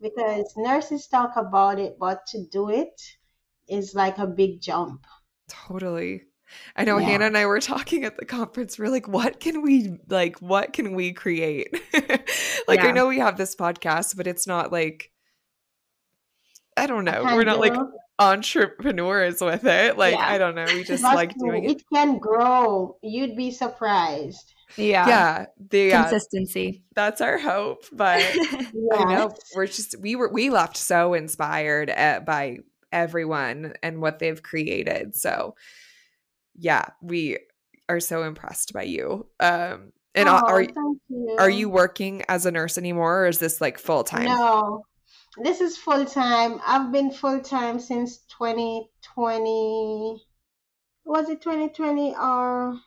because 0.00 0.54
nurses 0.56 1.08
talk 1.08 1.36
about 1.36 1.78
it, 1.80 1.98
but 1.98 2.26
to 2.28 2.46
do 2.46 2.70
it 2.70 3.00
is 3.68 3.94
like 3.94 4.18
a 4.18 4.26
big 4.28 4.60
jump. 4.62 5.06
Totally. 5.48 6.29
I 6.76 6.84
know 6.84 6.98
Yeah. 6.98 7.06
Hannah 7.06 7.26
and 7.26 7.36
I 7.36 7.46
were 7.46 7.60
talking 7.60 8.04
at 8.04 8.16
the 8.16 8.24
conference. 8.24 8.78
We're 8.78 8.88
like, 8.88 9.08
what 9.08 9.40
can 9.40 9.62
we 9.62 9.98
like 10.08 10.38
what 10.40 10.72
can 10.72 10.94
we 10.94 11.12
create? 11.12 11.80
like 12.68 12.80
I 12.80 12.90
know 12.92 13.08
we 13.08 13.18
have 13.18 13.36
this 13.36 13.54
podcast, 13.56 14.16
but 14.16 14.26
it's 14.26 14.46
not 14.46 14.72
like 14.72 15.10
I 16.76 16.86
don't 16.86 17.04
know. 17.04 17.24
We're 17.24 17.44
not 17.44 17.60
like 17.60 17.74
entrepreneurs 18.18 19.40
with 19.40 19.64
it. 19.64 19.98
Like 19.98 20.14
Yeah. 20.14 20.28
I 20.28 20.38
don't 20.38 20.54
know. 20.54 20.66
We 20.66 20.84
just 20.84 21.02
Trust 21.02 21.16
like 21.16 21.36
me, 21.36 21.48
doing 21.48 21.64
it. 21.64 21.70
It 21.72 21.82
can 21.92 22.18
grow. 22.18 22.96
You'd 23.02 23.36
be 23.36 23.50
surprised. 23.50 24.54
yeah. 24.76 25.08
Yeah. 25.08 25.46
The, 25.70 25.78
yeah. 25.88 26.02
Consistency. 26.02 26.84
That's 26.94 27.20
our 27.20 27.38
hope. 27.38 27.84
But 27.92 28.20
I 28.92 29.04
know 29.04 29.34
we're 29.54 29.66
just 29.66 29.96
we 30.00 30.16
were 30.16 30.32
we 30.32 30.50
left 30.50 30.76
so 30.76 31.14
inspired 31.14 31.90
at, 31.90 32.24
by 32.24 32.58
everyone 32.92 33.74
and 33.82 34.00
what 34.00 34.18
they've 34.18 34.42
created. 34.42 35.16
So 35.16 35.54
yeah, 36.54 36.84
we 37.02 37.38
are 37.88 38.00
so 38.00 38.22
impressed 38.22 38.72
by 38.72 38.82
you. 38.84 39.26
Um 39.40 39.92
and 40.14 40.28
Oh, 40.28 40.32
are 40.32 40.62
you. 40.62 41.36
are 41.38 41.50
you 41.50 41.68
working 41.68 42.22
as 42.28 42.44
a 42.46 42.50
nurse 42.50 42.76
anymore 42.78 43.24
or 43.24 43.26
is 43.28 43.38
this 43.38 43.60
like 43.60 43.78
full 43.78 44.02
time? 44.04 44.24
No, 44.24 44.82
this 45.42 45.60
is 45.60 45.76
full 45.76 46.04
time. 46.04 46.60
I've 46.66 46.90
been 46.90 47.10
full 47.12 47.40
time 47.40 47.78
since 47.78 48.18
2020. 48.38 50.24
Was 51.04 51.28
it 51.28 51.40
2020 51.40 52.14
or 52.16 52.78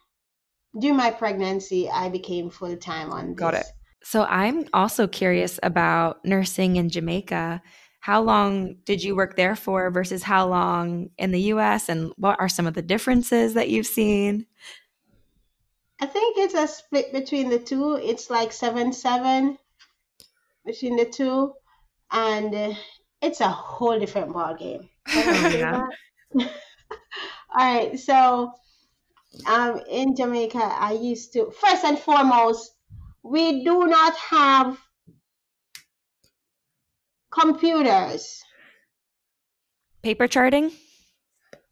during 0.79 0.97
my 0.97 1.11
pregnancy? 1.11 1.89
I 1.89 2.09
became 2.09 2.49
full 2.49 2.75
time 2.77 3.11
on 3.11 3.27
this. 3.29 3.35
Got 3.35 3.53
it. 3.55 3.65
So 4.03 4.25
I'm 4.25 4.65
also 4.73 5.07
curious 5.07 5.59
about 5.63 6.25
nursing 6.25 6.75
in 6.75 6.89
Jamaica. 6.89 7.61
How 8.03 8.21
long 8.21 8.75
did 8.83 9.01
you 9.01 9.15
work 9.15 9.37
there 9.37 9.55
for 9.55 9.89
versus 9.89 10.23
how 10.23 10.45
long 10.49 11.09
in 11.17 11.31
the 11.31 11.39
US? 11.53 11.87
And 11.87 12.11
what 12.17 12.37
are 12.37 12.49
some 12.49 12.67
of 12.67 12.73
the 12.73 12.81
differences 12.81 13.53
that 13.53 13.69
you've 13.69 13.87
seen? 13.87 14.45
I 16.01 16.07
think 16.07 16.37
it's 16.37 16.53
a 16.53 16.67
split 16.67 17.13
between 17.13 17.49
the 17.49 17.59
two. 17.59 17.93
It's 17.93 18.29
like 18.29 18.51
7 18.51 18.91
7 18.91 19.57
between 20.65 20.97
the 20.97 21.05
two. 21.05 21.53
And 22.11 22.53
uh, 22.53 22.73
it's 23.21 23.39
a 23.39 23.47
whole 23.47 23.97
different 23.97 24.33
ball 24.33 24.53
game. 24.53 24.89
Oh, 25.07 25.47
yeah. 25.47 25.87
All 26.35 26.45
right. 27.55 27.97
So 27.97 28.51
um, 29.47 29.79
in 29.89 30.13
Jamaica, 30.13 30.59
I 30.61 30.91
used 30.91 31.31
to, 31.33 31.51
first 31.51 31.85
and 31.85 31.97
foremost, 31.97 32.75
we 33.23 33.63
do 33.63 33.87
not 33.87 34.13
have 34.17 34.77
computers 37.33 38.43
Paper 40.03 40.27
charting? 40.27 40.71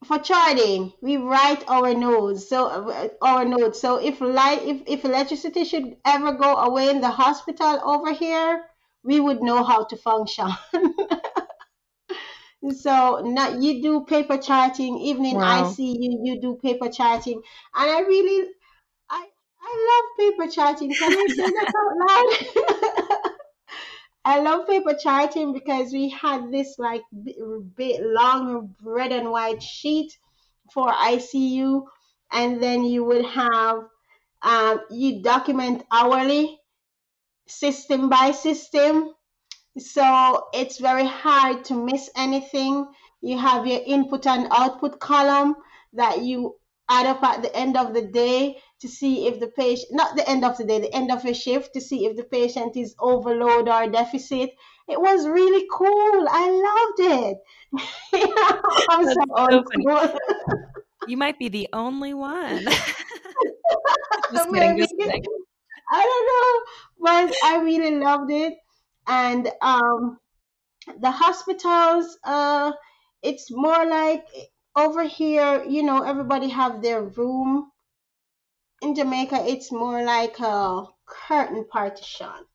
for 0.05 0.19
charting. 0.19 0.93
We 1.01 1.17
write 1.17 1.67
our 1.67 1.93
notes. 1.93 2.47
So 2.49 2.67
uh, 2.67 3.07
our 3.21 3.45
notes. 3.45 3.79
So 3.79 3.97
if 4.03 4.19
light, 4.21 4.61
if, 4.63 4.81
if 4.87 5.05
electricity 5.05 5.63
should 5.63 5.97
ever 6.05 6.33
go 6.33 6.55
away 6.55 6.89
in 6.89 7.01
the 7.01 7.09
hospital 7.09 7.79
over 7.83 8.11
here, 8.13 8.65
we 9.03 9.19
would 9.19 9.41
know 9.41 9.63
how 9.63 9.83
to 9.85 9.97
function. 9.97 10.47
so 12.71 13.21
not 13.23 13.61
you 13.61 13.81
do 13.81 14.05
paper 14.05 14.37
charting. 14.37 14.97
Even 14.99 15.25
in 15.25 15.37
Wow. 15.37 15.41
ICU, 15.41 16.19
you 16.23 16.41
do 16.41 16.55
paper 16.55 16.89
charting, 16.89 17.41
and 17.75 17.91
I 17.91 18.01
really, 18.01 18.49
I 19.09 19.27
I 19.61 19.71
love 19.89 20.05
paper 20.19 20.51
charting. 20.51 20.97
Can 20.97 21.13
I 21.15 21.27
say 21.27 21.49
that 21.57 21.71
out 21.79 21.93
loud? 22.07 22.77
I 24.25 24.39
love 24.39 24.67
paper 24.67 24.93
charting 24.95 25.53
because 25.53 25.91
we 25.93 26.09
had 26.09 26.51
this 26.51 26.77
like 26.79 27.03
bi- 27.11 27.33
big 27.75 28.01
long 28.01 28.75
red 28.81 29.11
and 29.11 29.29
white 29.31 29.61
sheet 29.61 30.17
for 30.73 30.91
ICU, 30.91 31.87
and 32.31 32.61
then 32.61 32.83
you 32.83 33.03
would 33.03 33.25
have 33.25 33.83
um, 34.43 34.81
you 34.91 35.21
document 35.23 35.83
hourly, 35.91 36.59
system 37.47 38.09
by 38.09 38.31
system. 38.31 39.13
So 39.77 40.47
it's 40.53 40.79
very 40.79 41.05
hard 41.07 41.65
to 41.65 41.75
miss 41.75 42.09
anything. 42.15 42.87
You 43.21 43.37
have 43.37 43.67
your 43.67 43.81
input 43.85 44.27
and 44.27 44.47
output 44.51 44.99
column 44.99 45.55
that 45.93 46.23
you 46.23 46.55
add 46.89 47.05
up 47.07 47.23
at 47.23 47.41
the 47.41 47.55
end 47.55 47.77
of 47.77 47.93
the 47.93 48.03
day 48.07 48.61
to 48.81 48.87
see 48.87 49.27
if 49.27 49.39
the 49.39 49.47
patient, 49.47 49.89
not 49.91 50.15
the 50.15 50.27
end 50.27 50.43
of 50.43 50.57
the 50.57 50.63
day, 50.63 50.79
the 50.79 50.93
end 50.93 51.11
of 51.11 51.23
a 51.25 51.33
shift 51.33 51.73
to 51.73 51.81
see 51.81 52.05
if 52.05 52.17
the 52.17 52.23
patient 52.23 52.75
is 52.75 52.95
overload 52.99 53.69
or 53.69 53.87
deficit. 53.87 54.51
It 54.87 54.99
was 54.99 55.27
really 55.27 55.67
cool. 55.71 56.27
I 56.29 56.49
loved 56.67 56.99
it. 56.99 57.37
I'm 58.89 59.05
so 59.05 59.21
so 59.49 59.63
school. 59.65 60.19
You 61.07 61.17
might 61.17 61.39
be 61.39 61.49
the 61.49 61.67
only 61.73 62.13
one. 62.13 62.65
Maybe. 64.49 64.87
I 65.93 66.01
don't 66.03 66.25
know, 66.31 66.51
but 66.99 67.35
I 67.43 67.57
really 67.63 67.97
loved 67.97 68.31
it. 68.31 68.53
And 69.07 69.51
um, 69.61 70.19
the 70.99 71.11
hospitals, 71.11 72.17
uh, 72.23 72.71
it's 73.21 73.51
more 73.51 73.85
like 73.85 74.25
over 74.75 75.03
here, 75.03 75.63
you 75.67 75.83
know, 75.83 76.01
everybody 76.03 76.49
have 76.49 76.81
their 76.81 77.03
room. 77.03 77.71
In 78.81 78.95
Jamaica, 78.95 79.45
it's 79.47 79.71
more 79.71 80.03
like 80.03 80.39
a 80.39 80.85
curtain 81.05 81.65
partition. 81.71 82.47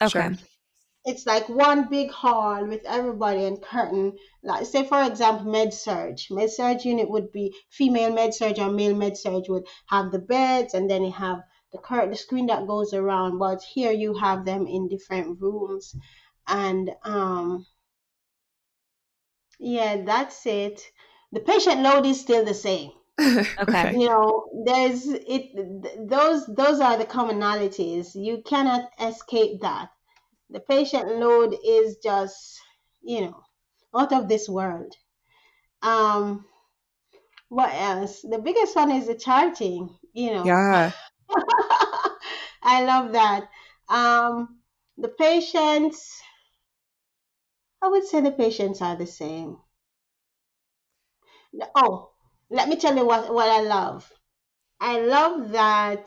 Okay. 0.00 0.10
Sure. 0.10 0.36
It's 1.04 1.26
like 1.26 1.48
one 1.48 1.88
big 1.88 2.10
hall 2.10 2.66
with 2.66 2.84
everybody 2.84 3.44
and 3.44 3.62
curtain. 3.62 4.18
Like 4.42 4.66
say 4.66 4.84
for 4.86 5.02
example, 5.02 5.50
med 5.50 5.72
surg. 5.72 6.18
Med 6.30 6.50
surg 6.50 6.84
unit 6.84 7.08
would 7.08 7.32
be 7.32 7.54
female 7.70 8.12
med 8.12 8.34
surg 8.34 8.58
or 8.58 8.70
male 8.70 8.94
med 8.94 9.16
surg 9.16 9.48
would 9.48 9.66
have 9.86 10.10
the 10.12 10.18
beds 10.18 10.74
and 10.74 10.90
then 10.90 11.04
you 11.04 11.12
have 11.12 11.40
the 11.72 11.78
curtain, 11.78 12.10
the 12.10 12.16
screen 12.16 12.46
that 12.46 12.66
goes 12.66 12.92
around. 12.92 13.38
But 13.38 13.62
here 13.62 13.92
you 13.92 14.14
have 14.14 14.44
them 14.44 14.66
in 14.66 14.88
different 14.88 15.40
rooms, 15.40 15.94
and 16.46 16.90
um, 17.04 17.66
yeah, 19.58 20.02
that's 20.04 20.44
it. 20.46 20.82
The 21.32 21.40
patient 21.40 21.80
load 21.82 22.06
is 22.06 22.20
still 22.20 22.44
the 22.44 22.54
same 22.54 22.90
Okay. 23.60 23.98
you 23.98 24.06
know 24.06 24.46
there's 24.64 25.06
it 25.08 25.52
th- 25.54 25.98
those 26.08 26.46
those 26.46 26.80
are 26.80 26.96
the 26.98 27.04
commonalities. 27.04 28.14
You 28.14 28.42
cannot 28.46 28.90
escape 29.00 29.60
that. 29.62 29.90
The 30.50 30.60
patient 30.60 31.18
load 31.18 31.56
is 31.64 31.96
just 32.02 32.60
you 33.02 33.22
know 33.22 33.42
out 33.94 34.12
of 34.12 34.28
this 34.28 34.48
world. 34.48 34.94
Um 35.82 36.46
what 37.48 37.72
else? 37.74 38.22
The 38.22 38.38
biggest 38.38 38.76
one 38.76 38.90
is 38.92 39.06
the 39.06 39.14
charting 39.14 39.96
you 40.12 40.32
know. 40.32 40.44
Yeah. 40.44 40.92
i 42.62 42.84
love 42.84 43.12
that. 43.12 43.48
Um 43.88 44.60
the 44.96 45.08
patients 45.08 46.20
i 47.82 47.88
would 47.88 48.04
say 48.06 48.20
the 48.20 48.30
patients 48.30 48.80
are 48.80 48.94
the 48.94 49.06
same. 49.06 49.58
Oh 51.74 52.07
let 52.50 52.68
me 52.68 52.76
tell 52.76 52.96
you 52.96 53.04
what 53.06 53.32
what 53.32 53.48
i 53.48 53.60
love 53.60 54.10
I 54.80 55.00
love 55.00 55.50
that. 55.50 56.06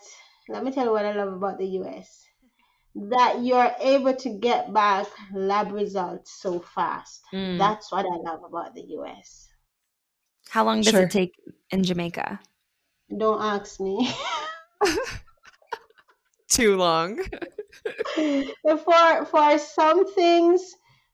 Let 0.50 0.64
me 0.64 0.72
tell 0.72 0.86
you 0.86 0.92
what 0.92 1.06
I 1.06 1.14
love 1.14 1.34
about 1.34 1.58
the 1.58 1.68
US. 1.80 2.26
That 2.96 3.44
you're 3.44 3.72
able 3.80 4.16
to 4.16 4.40
get 4.40 4.74
back 4.74 5.08
lab 5.34 5.72
results 5.72 6.42
so 6.42 6.60
fast. 6.60 7.22
Mm. 7.34 7.58
That's 7.58 7.92
what 7.92 8.06
I 8.06 8.18
love 8.18 8.44
about 8.44 8.76
the 8.76 8.84
US. 8.98 9.50
How 10.50 10.64
long 10.66 10.84
does 10.84 10.94
Sure. 10.94 11.04
it 11.06 11.12
take 11.12 11.34
in 11.72 11.84
Jamaica? 11.84 12.40
Don't 13.16 13.42
ask 13.42 13.80
me. 13.80 14.12
Too 16.48 16.76
long. 16.76 17.20
for 18.84 19.26
for 19.26 19.58
some 19.58 20.14
things 20.14 20.62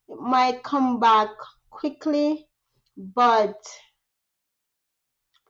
it 0.10 0.20
might 0.20 0.64
come 0.64 1.00
back 1.00 1.30
quickly, 1.70 2.48
but 2.98 3.58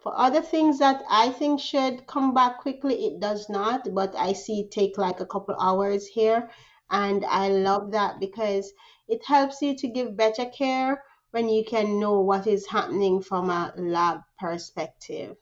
for 0.01 0.17
other 0.17 0.41
things 0.41 0.79
that 0.79 1.03
I 1.09 1.29
think 1.29 1.59
should 1.59 2.07
come 2.07 2.33
back 2.33 2.59
quickly, 2.59 3.05
it 3.05 3.19
does 3.19 3.49
not. 3.49 3.93
But 3.93 4.15
I 4.15 4.33
see 4.33 4.61
it 4.61 4.71
take 4.71 4.97
like 4.97 5.19
a 5.19 5.25
couple 5.25 5.55
hours 5.59 6.07
here, 6.07 6.49
and 6.89 7.25
I 7.25 7.49
love 7.49 7.91
that 7.91 8.19
because 8.19 8.73
it 9.07 9.25
helps 9.25 9.61
you 9.61 9.75
to 9.77 9.87
give 9.87 10.17
better 10.17 10.45
care 10.45 11.03
when 11.31 11.49
you 11.49 11.63
can 11.65 11.99
know 11.99 12.21
what 12.21 12.47
is 12.47 12.67
happening 12.67 13.21
from 13.21 13.49
a 13.49 13.73
lab 13.77 14.21
perspective. 14.39 15.37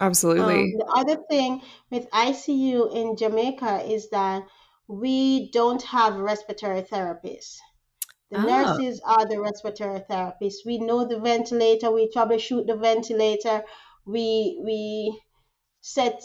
Absolutely. 0.00 0.64
Um, 0.64 0.72
the 0.78 0.92
other 0.96 1.22
thing 1.30 1.62
with 1.90 2.10
ICU 2.10 2.86
in 2.94 3.16
Jamaica 3.16 3.84
is 3.90 4.10
that 4.10 4.42
we 4.88 5.50
don't 5.50 5.82
have 5.82 6.16
respiratory 6.16 6.82
therapists. 6.82 7.58
The 8.32 8.40
Oh. 8.40 8.44
nurses 8.44 9.00
are 9.04 9.26
the 9.26 9.40
respiratory 9.40 10.00
therapists. 10.00 10.66
We 10.66 10.78
know 10.78 11.04
the 11.06 11.20
ventilator. 11.20 11.90
We 11.92 12.10
troubleshoot 12.10 12.66
the 12.66 12.76
ventilator. 12.76 13.64
We 14.06 14.60
we 14.64 15.22
set 15.80 16.22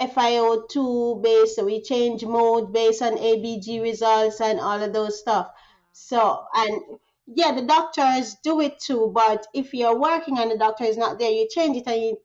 FiO2 0.00 1.14
based. 1.22 1.56
So 1.56 1.64
we 1.64 1.82
change 1.82 2.24
mode 2.24 2.72
based 2.72 3.02
on 3.02 3.18
ABG 3.18 3.80
results 3.80 4.40
and 4.40 4.60
all 4.60 4.82
of 4.82 4.92
those 4.92 5.20
stuff. 5.20 5.50
So 5.92 6.44
and 6.54 6.82
yeah, 7.26 7.52
the 7.52 7.62
doctors 7.62 8.36
do 8.42 8.60
it 8.60 8.78
too. 8.80 9.10
But 9.14 9.46
if 9.54 9.72
you're 9.74 9.98
working 9.98 10.38
and 10.38 10.50
the 10.50 10.58
doctor 10.58 10.84
is 10.84 10.96
not 10.98 11.18
there, 11.18 11.30
you 11.30 11.48
change 11.50 11.76
it 11.76 11.86
and 11.86 12.00
you 12.02 12.18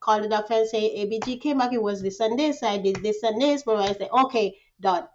call 0.00 0.20
the 0.22 0.28
doctor 0.28 0.54
and 0.54 0.68
say 0.68 0.82
ABG 1.02 1.36
came 1.38 1.58
back. 1.58 1.72
It 1.72 1.82
was 1.82 2.02
this 2.02 2.20
and 2.20 2.38
this. 2.38 2.62
I 2.62 2.78
did 2.78 2.96
this 3.02 3.22
and 3.22 3.40
this. 3.40 3.62
But 3.64 3.76
I 3.78 3.92
say 3.94 4.08
okay, 4.24 4.58
done. 4.80 5.08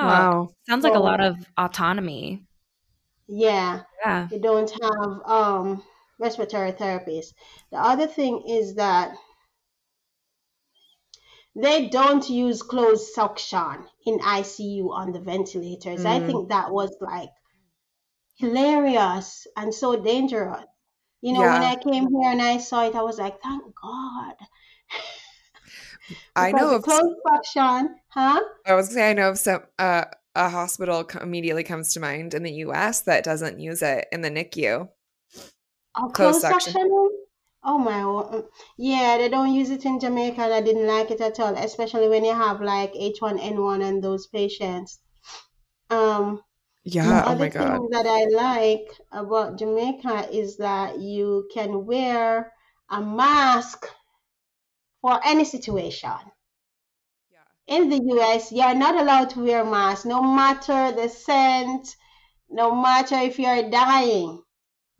Wow. 0.00 0.38
wow. 0.40 0.48
Sounds 0.68 0.84
like 0.84 0.94
a 0.94 0.98
lot 0.98 1.20
of 1.20 1.36
autonomy. 1.56 2.44
Yeah. 3.26 3.82
Yeah. 4.04 4.28
you 4.30 4.40
don't 4.40 4.70
have 4.70 5.20
um, 5.26 5.82
respiratory 6.18 6.72
therapists. 6.72 7.34
The 7.70 7.78
other 7.78 8.06
thing 8.06 8.44
is 8.48 8.76
that 8.76 9.16
they 11.56 11.88
don't 11.88 12.28
use 12.28 12.62
closed 12.62 13.14
suction 13.14 13.88
in 14.04 14.20
ICU 14.20 14.92
on 14.92 15.12
the 15.12 15.20
ventilators. 15.20 16.04
I 16.04 16.20
Mm. 16.20 16.20
think 16.20 16.50
that 16.50 16.70
was 16.70 16.94
like 17.00 17.30
hilarious 18.36 19.46
and 19.56 19.72
so 19.74 19.96
dangerous. 19.96 20.66
You 21.22 21.32
know, 21.34 21.48
when 21.48 21.62
Yeah. 21.62 21.64
I 21.64 21.76
came 21.76 22.08
here 22.10 22.30
and 22.32 22.42
I 22.42 22.58
saw 22.58 22.86
it, 22.86 22.94
I 22.96 23.02
was 23.02 23.18
like, 23.18 23.40
thank 23.42 23.64
God. 23.76 24.34
I 26.36 26.52
Because 26.52 26.72
know 26.72 26.74
of 26.74 26.84
closed 26.84 27.16
suction, 27.26 27.96
huh? 28.08 28.40
I 28.64 28.74
was 28.74 28.88
gonna 28.88 28.94
say 28.94 29.10
I 29.10 29.14
know 29.14 29.30
of 29.30 29.38
some 29.38 29.66
uh, 29.78 30.04
a 30.34 30.48
hospital 30.48 31.08
immediately 31.20 31.64
comes 31.64 31.92
to 31.92 32.00
mind 32.00 32.34
in 32.34 32.42
the 32.42 32.52
U.S. 32.66 33.02
that 33.02 33.24
doesn't 33.24 33.60
use 33.60 33.82
it 33.82 34.06
in 34.12 34.22
the 34.22 34.30
NICU. 34.30 34.88
Oh, 35.96 36.08
Closed 36.08 36.40
suction. 36.40 36.72
suction. 36.72 37.08
Oh 37.64 37.78
my, 37.78 38.42
yeah, 38.76 39.18
they 39.18 39.28
don't 39.28 39.52
use 39.54 39.70
it 39.70 39.84
in 39.84 40.00
Jamaica, 40.00 40.42
I 40.42 40.60
didn't 40.60 40.86
like 40.88 41.12
it 41.12 41.20
at 41.20 41.38
all, 41.38 41.54
especially 41.56 42.08
when 42.08 42.24
you 42.24 42.34
have 42.34 42.60
like 42.60 42.92
H1N1 42.94 43.82
and 43.82 44.02
those 44.02 44.26
patients. 44.26 44.98
Um, 45.90 46.42
Yeah. 46.84 47.24
Oh 47.26 47.36
my 47.36 47.48
God. 47.48 47.78
thing 47.78 47.88
that 47.90 48.06
I 48.06 48.24
like 48.24 48.98
about 49.12 49.58
Jamaica 49.58 50.30
is 50.32 50.56
that 50.56 50.98
you 50.98 51.48
can 51.54 51.86
wear 51.86 52.52
a 52.90 53.00
mask 53.00 53.86
for 55.02 55.20
any 55.24 55.44
situation. 55.44 56.31
Yeah. 57.66 57.76
In 57.76 57.88
the 57.88 58.00
US, 58.16 58.52
you're 58.52 58.74
not 58.74 58.96
allowed 58.96 59.30
to 59.30 59.40
wear 59.44 59.64
masks, 59.64 60.04
no 60.04 60.22
matter 60.22 60.92
the 60.92 61.08
scent, 61.08 61.96
no 62.50 62.74
matter 62.74 63.16
if 63.16 63.38
you're 63.38 63.70
dying. 63.70 64.42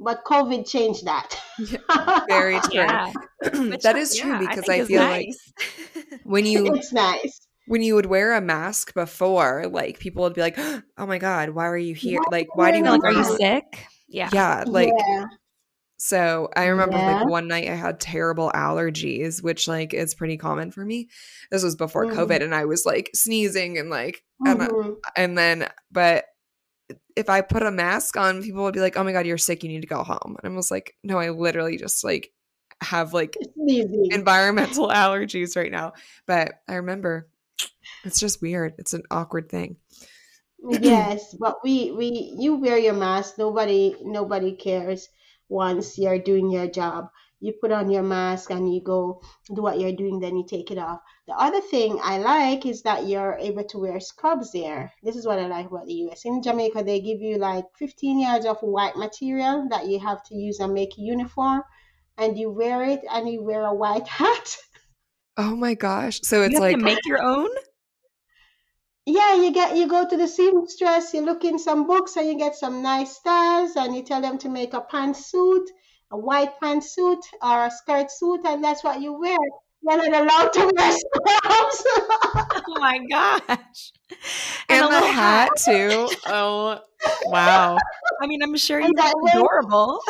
But 0.00 0.24
COVID 0.24 0.68
changed 0.68 1.04
that. 1.06 1.36
Yeah. 1.58 2.20
Very 2.28 2.58
true. 2.70 2.74
Yeah. 2.74 3.12
That 3.82 3.96
is 3.96 4.16
true 4.16 4.30
yeah, 4.30 4.38
because 4.38 4.64
think 4.66 4.70
I 4.70 4.80
is 4.82 4.88
feel 4.88 5.02
like 5.02 5.28
when 6.24 6.46
you 6.46 6.74
It's 6.74 6.92
nice. 6.92 7.40
when 7.66 7.82
you 7.82 7.94
would 7.94 8.06
wear 8.06 8.34
a 8.34 8.40
mask 8.40 8.94
before, 8.94 9.66
like 9.68 9.98
people 9.98 10.22
would 10.24 10.34
be 10.34 10.40
like, 10.40 10.58
"Oh 10.98 11.06
my 11.06 11.18
god, 11.18 11.50
why 11.50 11.66
are 11.66 11.76
you 11.76 11.94
here? 11.94 12.20
Why 12.20 12.38
Like, 12.38 12.56
why 12.56 12.70
do 12.70 12.78
you 12.78 12.84
you 12.84 12.90
like, 12.90 13.04
are 13.04 13.12
you 13.12 13.36
sick? 13.36 13.86
Yeah. 14.08 14.30
Yeah, 14.32 14.64
like 14.66 14.88
yeah. 14.88 15.24
So. 16.04 16.48
I 16.56 16.66
remember 16.66 16.96
Yeah. 16.96 17.20
like 17.20 17.28
one 17.28 17.46
night 17.46 17.68
I 17.68 17.74
had 17.76 18.00
terrible 18.00 18.50
allergies, 18.54 19.40
which 19.40 19.68
like 19.68 19.94
is 19.94 20.14
pretty 20.14 20.36
common 20.36 20.72
for 20.72 20.84
me. 20.84 21.08
This 21.52 21.62
was 21.62 21.76
before 21.76 22.06
Mhm. 22.06 22.14
COVID, 22.14 22.42
and 22.42 22.54
I 22.54 22.64
was 22.64 22.84
like 22.84 23.10
sneezing 23.14 23.78
and 23.78 23.88
like 23.88 24.24
and 24.44 24.60
I- 24.62 24.66
Mhm. 24.68 24.96
and 25.16 25.38
then 25.38 25.68
but 25.92 26.24
if 27.14 27.28
I 27.30 27.40
put 27.42 27.62
a 27.62 27.70
mask 27.70 28.16
on, 28.16 28.42
people 28.42 28.64
would 28.64 28.74
be 28.74 28.80
like, 28.80 28.96
"Oh 28.96 29.04
my 29.04 29.12
god, 29.12 29.26
you're 29.26 29.38
sick. 29.38 29.62
You 29.62 29.68
need 29.68 29.82
to 29.82 29.86
go 29.86 30.02
home." 30.02 30.36
And 30.42 30.52
I 30.52 30.56
was 30.56 30.70
like, 30.72 30.96
"No, 31.04 31.18
I 31.18 31.30
literally 31.30 31.76
just 31.76 32.02
like 32.02 32.32
have 32.80 33.14
like 33.14 33.36
Sneezing. 33.54 34.08
environmental 34.10 34.88
allergies 35.02 35.56
right 35.56 35.70
now." 35.70 35.92
But 36.26 36.60
I 36.68 36.74
remember 36.76 37.28
it's 38.04 38.18
just 38.18 38.42
weird. 38.42 38.74
It's 38.78 38.92
an 38.94 39.04
awkward 39.10 39.48
thing. 39.48 39.76
Yes, 40.68 41.34
but 41.38 41.58
we 41.64 41.92
we 41.92 42.34
you 42.38 42.56
wear 42.56 42.76
your 42.78 42.94
mask. 42.94 43.38
Nobody 43.38 43.96
nobody 44.02 44.52
cares 44.56 45.08
once 45.52 45.98
you're 45.98 46.18
doing 46.18 46.50
your 46.50 46.66
job. 46.66 47.10
You 47.40 47.52
put 47.60 47.72
on 47.72 47.90
your 47.90 48.02
mask 48.04 48.50
and 48.50 48.72
you 48.72 48.80
go 48.80 49.20
do 49.52 49.62
what 49.62 49.78
you're 49.78 49.96
doing, 49.96 50.20
then 50.20 50.36
you 50.36 50.46
take 50.48 50.70
it 50.70 50.78
off. 50.78 51.00
The 51.26 51.34
other 51.34 51.60
thing 51.60 51.98
I 52.02 52.18
like 52.18 52.64
is 52.64 52.82
that 52.82 53.06
you're 53.06 53.36
able 53.38 53.64
to 53.64 53.78
wear 53.78 54.00
scrubs 54.00 54.52
there. 54.52 54.92
This 55.02 55.16
is 55.16 55.26
what 55.26 55.40
I 55.40 55.48
like 55.48 55.66
about 55.66 55.86
the 55.86 56.08
US. 56.08 56.24
In 56.24 56.42
Jamaica, 56.42 56.84
they 56.84 57.00
give 57.00 57.20
you 57.20 57.36
like 57.38 57.64
15 57.78 58.20
yards 58.20 58.46
of 58.46 58.58
white 58.60 58.96
material 58.96 59.66
that 59.70 59.88
you 59.88 59.98
have 59.98 60.22
to 60.24 60.34
use 60.36 60.60
and 60.60 60.72
make 60.72 60.96
a 60.96 61.00
uniform, 61.00 61.62
and 62.16 62.38
you 62.38 62.50
wear 62.50 62.84
it 62.84 63.00
and 63.10 63.28
you 63.28 63.42
wear 63.42 63.64
a 63.64 63.74
white 63.74 64.06
hat. 64.20 64.56
Oh 65.36 65.56
my 65.56 65.74
gosh. 65.74 66.20
So 66.22 66.42
it's 66.42 66.52
you 66.52 66.62
have 66.62 66.70
like 66.70 66.76
to 66.78 66.82
make 66.82 67.04
your 67.06 67.22
own. 67.22 67.50
Yeah, 69.04 69.34
you 69.34 69.52
get 69.52 69.76
you 69.76 69.88
go 69.88 70.08
to 70.08 70.16
the 70.16 70.28
seamstress, 70.28 71.12
you 71.12 71.22
look 71.22 71.44
in 71.44 71.58
some 71.58 71.86
books 71.88 72.16
and 72.16 72.26
you 72.28 72.38
get 72.38 72.54
some 72.54 72.82
nice 72.82 73.16
styles 73.16 73.74
and 73.74 73.96
you 73.96 74.02
tell 74.04 74.20
them 74.20 74.38
to 74.38 74.48
make 74.48 74.74
a 74.74 74.80
pantsuit, 74.80 75.66
a 76.12 76.16
white 76.18 76.60
pantsuit 76.60 77.18
or 77.42 77.66
a 77.66 77.70
skirt 77.70 78.10
suit, 78.12 78.42
and 78.44 78.62
that's 78.62 78.84
what 78.84 79.00
you 79.00 79.12
wear. 79.18 79.36
You're 79.82 79.96
not 80.08 80.22
allowed 80.22 80.52
to 80.52 80.72
wear 80.76 80.92
scrubs. 80.92 81.84
Oh 82.64 82.78
my 82.78 82.98
gosh! 83.10 83.92
and, 84.68 84.84
a 84.84 84.88
the 84.88 84.88
little 84.88 85.08
hat 85.12 85.50
too. 85.58 86.08
Oh 86.26 86.80
wow. 87.26 87.76
I 88.22 88.26
mean, 88.28 88.40
I'm 88.42 88.56
sure 88.56 88.80
you 88.80 88.92
that 88.96 89.12
look 89.16 89.24
way- 89.24 89.32
adorable. 89.34 90.00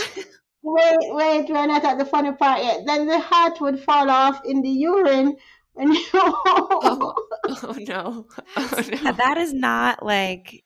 wait, 0.63 0.99
wait, 1.01 1.49
we're 1.49 1.67
not 1.67 1.85
at 1.85 1.97
the 1.99 2.05
funny 2.05 2.33
part 2.33 2.63
yet. 2.63 2.83
Then 2.85 3.07
the 3.07 3.19
hat 3.19 3.59
would 3.63 3.81
fall 3.83 4.11
off 4.11 4.43
in 4.45 4.61
the 4.61 4.69
urine 4.69 5.37
when 5.75 5.93
you 5.95 6.05
Oh, 6.83 7.15
oh 7.47 7.77
no. 7.79 8.27
Oh 8.57 8.85
Yeah, 9.03 9.13
no. 9.13 9.13
that 9.13 9.39
is 9.39 9.53
not 9.53 10.05
like 10.05 10.65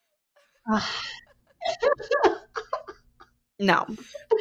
no. 3.58 3.86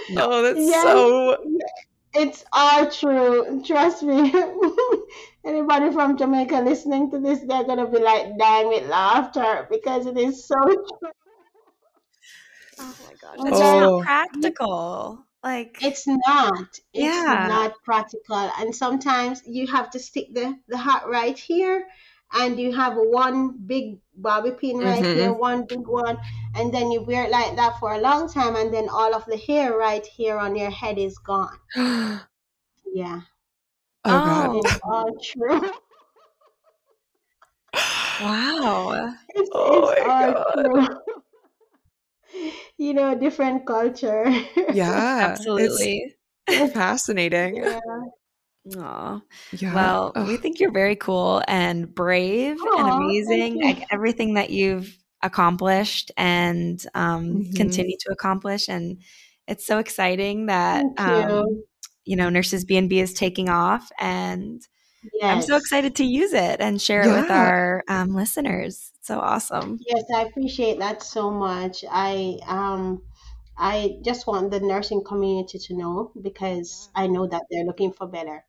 No. 0.09 0.27
Oh, 0.31 0.41
that's 0.43 0.59
Yes. 0.59 0.83
so 0.83 1.37
It's 2.13 2.43
all 2.53 2.89
true. 2.91 3.61
Trust 3.65 4.03
me. 4.03 4.33
Anybody 5.45 5.91
from 5.91 6.17
Jamaica 6.17 6.61
listening 6.61 7.11
to 7.11 7.19
this, 7.19 7.39
they're 7.47 7.63
gonna 7.65 7.87
be 7.89 7.99
like 7.99 8.37
dying 8.37 8.69
with 8.69 8.87
laughter 8.87 9.67
because 9.69 10.07
it 10.07 10.17
is 10.17 10.47
so 10.47 10.55
true. 10.63 11.11
Oh 12.79 12.95
my 13.05 13.13
gosh, 13.21 13.39
Oh. 13.39 13.45
it's 13.45 13.59
just 13.59 13.77
not 13.77 13.93
oh. 13.93 14.01
practical. 14.01 15.24
Like 15.45 15.77
It's 15.81 16.05
not. 16.07 16.79
It's 16.93 17.23
Yeah. 17.23 17.47
not 17.47 17.73
practical. 17.83 18.35
And 18.35 18.75
sometimes 18.75 19.41
you 19.45 19.67
have 19.67 19.89
to 19.91 19.99
stick 19.99 20.33
the, 20.33 20.59
the 20.67 20.77
hat 20.77 21.07
right 21.07 21.37
here 21.37 21.87
and 22.33 22.59
you 22.59 22.73
have 22.73 22.95
one 22.97 23.51
big 23.67 23.99
bobby 24.15 24.51
pin 24.51 24.79
right 24.79 25.05
Mhm. 25.05 25.15
here, 25.15 25.33
one 25.33 25.65
big 25.69 25.87
one, 25.87 26.17
and 26.55 26.73
then 26.73 26.91
you 26.91 27.03
wear 27.03 27.25
it 27.25 27.31
like 27.31 27.55
that 27.57 27.79
for 27.79 27.93
a 27.93 27.99
long 27.99 28.27
time 28.29 28.55
and 28.55 28.73
then 28.73 28.89
all 28.89 29.13
of 29.13 29.25
the 29.25 29.37
hair 29.37 29.77
right 29.77 30.05
here 30.05 30.37
on 30.39 30.55
your 30.55 30.71
head 30.71 30.97
is 30.97 31.17
gone. 31.19 31.59
Oh 31.75 32.25
Yeah. 32.93 33.21
god. 34.21 34.51
Oh. 34.51 34.55
It's 34.55 34.77
all 34.83 35.11
true. 35.21 35.71
wow. 38.19 39.13
It's, 39.29 39.51
Oh 39.51 39.81
it's 39.81 39.91
my 39.91 40.01
all 40.01 40.33
God. 40.33 40.94
True. 42.93 43.01
you 43.01 43.11
know, 43.11 43.15
different 43.15 43.65
culture. 43.65 44.25
Yeah. 44.73 45.27
Absolutely. 45.31 46.15
It's 46.47 46.73
fascinating. 46.83 47.57
yeah. 47.57 47.79
Aw. 48.77 49.21
Yeah. 49.51 49.73
Well, 49.75 50.11
Ugh. 50.15 50.27
we 50.27 50.37
think 50.37 50.59
you're 50.59 50.71
very 50.71 50.95
cool 50.95 51.41
and 51.47 51.93
brave 51.93 52.57
Aw, 52.59 52.79
and 52.79 53.03
amazing. 53.03 53.61
Like 53.61 53.85
everything 53.91 54.33
that 54.35 54.49
you've 54.49 54.97
accomplished 55.21 56.11
and 56.17 56.83
um, 56.95 57.43
Mhm. 57.43 57.55
continue 57.55 57.97
to 58.01 58.11
accomplish, 58.11 58.67
and 58.69 58.97
it's 59.47 59.65
so 59.65 59.77
exciting 59.79 60.47
that 60.47 60.81
Thank 60.97 61.01
um, 61.01 61.29
you. 61.29 61.65
you 62.05 62.15
know 62.15 62.29
Nurses 62.29 62.65
BNB 62.65 62.93
is 63.01 63.13
taking 63.13 63.49
off, 63.49 63.91
and 63.99 64.61
I'm 65.21 65.41
so 65.43 65.55
excited 65.57 65.95
to 65.97 66.03
use 66.03 66.33
it 66.33 66.59
and 66.59 66.81
share 66.81 67.03
it 67.03 67.11
with 67.21 67.29
our 67.31 67.83
um, 67.87 68.15
listeners. 68.15 68.91
So 69.05 69.19
awesome! 69.19 69.77
Yes, 69.85 70.03
I 70.15 70.23
appreciate 70.23 70.79
that 70.79 71.03
so 71.03 71.29
much. 71.29 71.85
I 71.87 72.39
um 72.47 73.03
I 73.55 73.99
just 74.01 74.25
want 74.25 74.49
the 74.49 74.59
nursing 74.59 75.03
community 75.03 75.59
to 75.59 75.75
know 75.75 76.11
because 76.19 76.89
I 76.95 77.05
know 77.05 77.27
that 77.27 77.43
they're 77.51 77.65
looking 77.65 77.93
for 77.93 78.07
better. 78.07 78.43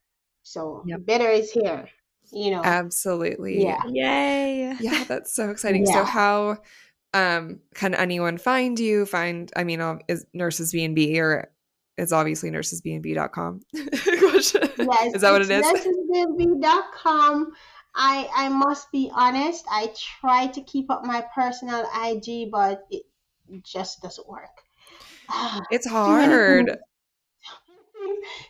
So 0.44 0.82
Yep. 0.86 1.00
better 1.04 1.28
is 1.28 1.52
here, 1.52 1.90
you 2.32 2.52
know. 2.52 2.62
Absolutely. 2.64 3.64
Yeah. 3.64 3.82
Yay! 3.86 4.76
Yeah, 4.80 5.04
that's 5.04 5.34
so 5.34 5.50
exciting. 5.50 5.84
So 5.84 6.04
how 6.04 6.56
um 7.12 7.60
can 7.74 7.94
anyone 7.94 8.38
find 8.38 8.80
you? 8.80 9.04
Find 9.04 9.52
I 9.56 9.64
mean 9.64 9.82
is 10.08 10.24
nurses 10.32 10.72
BNB 10.72 11.18
or 11.18 11.50
it's 11.98 12.12
obviously 12.12 12.50
nursesbnb.com. 12.50 13.60
Question. 14.20 14.68
Yes, 14.78 15.14
is 15.14 15.20
that 15.20 15.32
what 15.32 15.42
it 15.42 15.50
is? 15.50 15.66
nursesbnb.com. 15.66 17.52
I 17.96 18.28
I 18.34 18.48
must 18.50 18.92
be 18.92 19.10
honest, 19.12 19.64
I 19.70 19.92
try 19.96 20.46
to 20.48 20.62
keep 20.62 20.90
up 20.90 21.04
my 21.04 21.22
personal 21.34 21.88
IG, 22.04 22.50
but 22.50 22.86
it 22.90 23.04
just 23.62 24.02
doesn't 24.02 24.28
work. 24.28 24.62
It's 25.70 25.88
hard. 25.88 26.70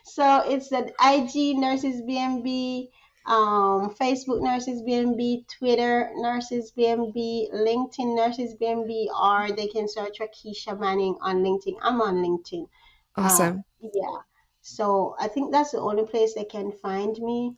So 0.03 0.39
it's 0.49 0.69
the 0.69 0.93
IG 0.99 1.57
Nurses 1.57 2.01
BNB, 2.01 2.89
um, 3.25 3.93
Facebook 3.93 4.41
Nurses 4.41 4.81
BNB, 4.81 5.45
Twitter 5.47 6.11
Nurses 6.15 6.71
BNB, 6.71 7.51
LinkedIn 7.53 8.15
Nurses 8.15 8.55
BNB, 8.55 9.07
or 9.07 9.51
they 9.55 9.67
can 9.67 9.87
search 9.87 10.17
for 10.17 10.27
Keisha 10.27 10.79
Manning 10.79 11.17
on 11.21 11.43
LinkedIn. 11.43 11.77
I'm 11.81 12.01
on 12.01 12.15
LinkedIn. 12.15 12.67
Awesome. 13.15 13.63
Yeah. 13.79 14.19
So 14.61 15.15
I 15.19 15.27
think 15.27 15.51
that's 15.51 15.71
the 15.71 15.79
only 15.79 16.05
place 16.05 16.33
they 16.33 16.45
can 16.45 16.71
find 16.71 17.17
me. 17.19 17.57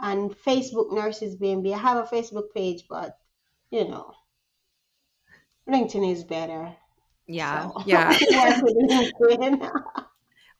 And 0.00 0.30
Facebook 0.30 0.92
Nurses 0.92 1.36
BNB. 1.36 1.72
I 1.74 1.78
have 1.78 1.96
a 2.04 2.08
Facebook 2.14 2.52
page, 2.54 2.84
but 2.88 3.16
you 3.70 3.88
know, 3.88 4.12
LinkedIn 5.68 6.12
is 6.12 6.24
better. 6.24 6.74
Yeah. 7.26 7.62
So 7.68 7.82
Yeah. 7.86 8.08
work 8.10 8.62
with 8.62 8.90
LinkedIn. 8.90 9.72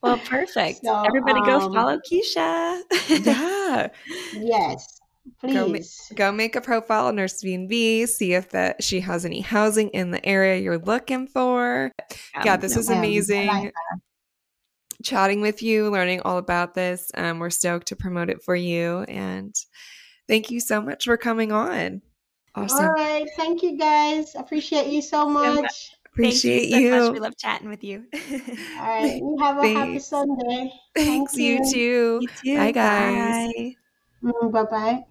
Well, 0.03 0.19
perfect. 0.19 0.81
So, 0.85 1.03
Everybody, 1.05 1.41
go 1.43 1.61
um, 1.61 1.73
follow 1.73 1.99
Keisha. 2.11 2.81
yeah. 3.25 3.89
yes, 4.35 5.01
Go 5.43 5.67
ma- 5.67 5.75
please. 5.75 6.13
Go 6.15 6.33
make 6.33 6.55
a 6.55 6.61
profile 6.61 7.07
on 7.07 7.17
Nurse 7.17 7.43
B&B, 7.43 8.07
see 8.07 8.35
if 8.35 8.51
that 8.51 8.83
she 8.85 9.01
has 9.01 9.25
any 9.25 9.41
housing 9.41 9.89
in 9.91 10.11
the 10.11 10.25
area 10.25 10.61
you're 10.61 10.79
looking 10.79 11.27
for. 11.27 11.91
yeah, 12.45 12.57
this 12.57 12.73
no, 12.73 12.79
was 12.79 12.91
Um, 12.91 12.97
I 12.97 12.99
amazing. 12.99 13.73
Like 15.07 15.19
Chatting 15.19 15.41
with 15.41 15.63
you, 15.63 15.91
learning 15.91 16.21
all 16.25 16.39
about 16.39 16.75
this. 16.75 17.11
Um, 17.15 17.39
we're 17.39 17.51
stoked 17.51 17.89
to 17.89 17.97
promote 17.97 18.31
it 18.31 18.43
for 18.43 18.57
you. 18.57 19.03
And 19.03 19.55
thank 20.29 20.51
you 20.51 20.61
so 20.61 20.81
much 20.81 21.05
for 21.05 21.17
coming 21.17 21.53
on. 21.53 22.03
Awesome. 22.55 22.87
All 22.87 22.93
right. 22.93 23.27
Thank 23.37 23.63
you 23.63 23.79
guys. 23.79 24.35
Appreciate 24.35 24.89
you 24.89 25.03
so 25.03 25.29
much. 25.29 25.91
Appreciate 26.07 26.71
Thank 26.71 26.83
you. 26.83 26.91
So 26.91 26.97
you. 26.97 27.01
much. 27.03 27.13
We 27.13 27.21
love 27.21 27.37
chatting 27.37 27.69
with 27.69 27.85
you. 27.85 28.05
All 28.15 28.87
right. 28.87 29.17
You 29.17 29.37
have 29.43 29.59
a 29.59 29.75
happy 29.75 29.99
Sunday. 29.99 30.73
Thanks, 30.95 31.33
Thank 31.33 31.43
you 31.43 31.61
you. 31.65 31.73
too. 31.73 32.19
You 32.23 32.29
too. 32.43 32.57
Bye, 32.57 32.73
guys. 32.73 33.77
Bye. 34.23 34.49
bye 34.51 34.65
bye. 34.65 35.05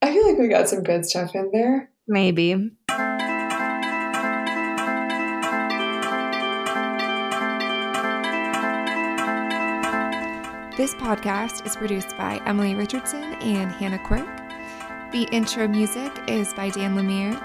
I 0.00 0.12
feel 0.12 0.28
like 0.28 0.38
we 0.38 0.48
got 0.48 0.68
some 0.68 0.82
good 0.82 1.06
stuff 1.06 1.34
in 1.34 1.50
there. 1.52 1.90
Maybe. 2.08 2.70
This 10.74 10.94
podcast 10.94 11.66
is 11.66 11.76
produced 11.76 12.16
by 12.16 12.40
Emilie 12.46 12.74
Richardson 12.74 13.34
and 13.34 13.70
Hannah 13.70 13.98
Quirk. 13.98 14.26
The 15.12 15.28
intro 15.30 15.68
music 15.68 16.10
is 16.26 16.54
by 16.54 16.70
Dan 16.70 16.96
Lemire. 16.96 17.38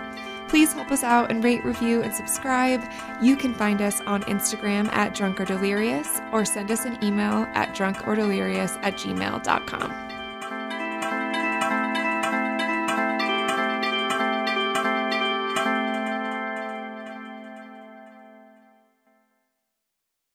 Please 0.48 0.72
help 0.72 0.92
us 0.92 1.04
out 1.04 1.30
and 1.30 1.44
rate, 1.44 1.66
review, 1.66 2.02
and 2.04 2.14
subscribe. 2.14 2.82
You 3.22 3.36
can 3.36 3.54
find 3.54 3.82
us 3.82 4.00
on 4.08 4.24
Instagram 4.24 4.88
at 4.94 5.14
Drunk 5.14 5.42
or 5.42 5.46
Delirious 5.46 6.22
or 6.32 6.46
send 6.46 6.72
us 6.72 6.86
an 6.86 7.04
email 7.04 7.46
at 7.54 7.76
drunkordelirious 7.76 8.80
at 8.82 8.94
gmail.com. 8.94 10.17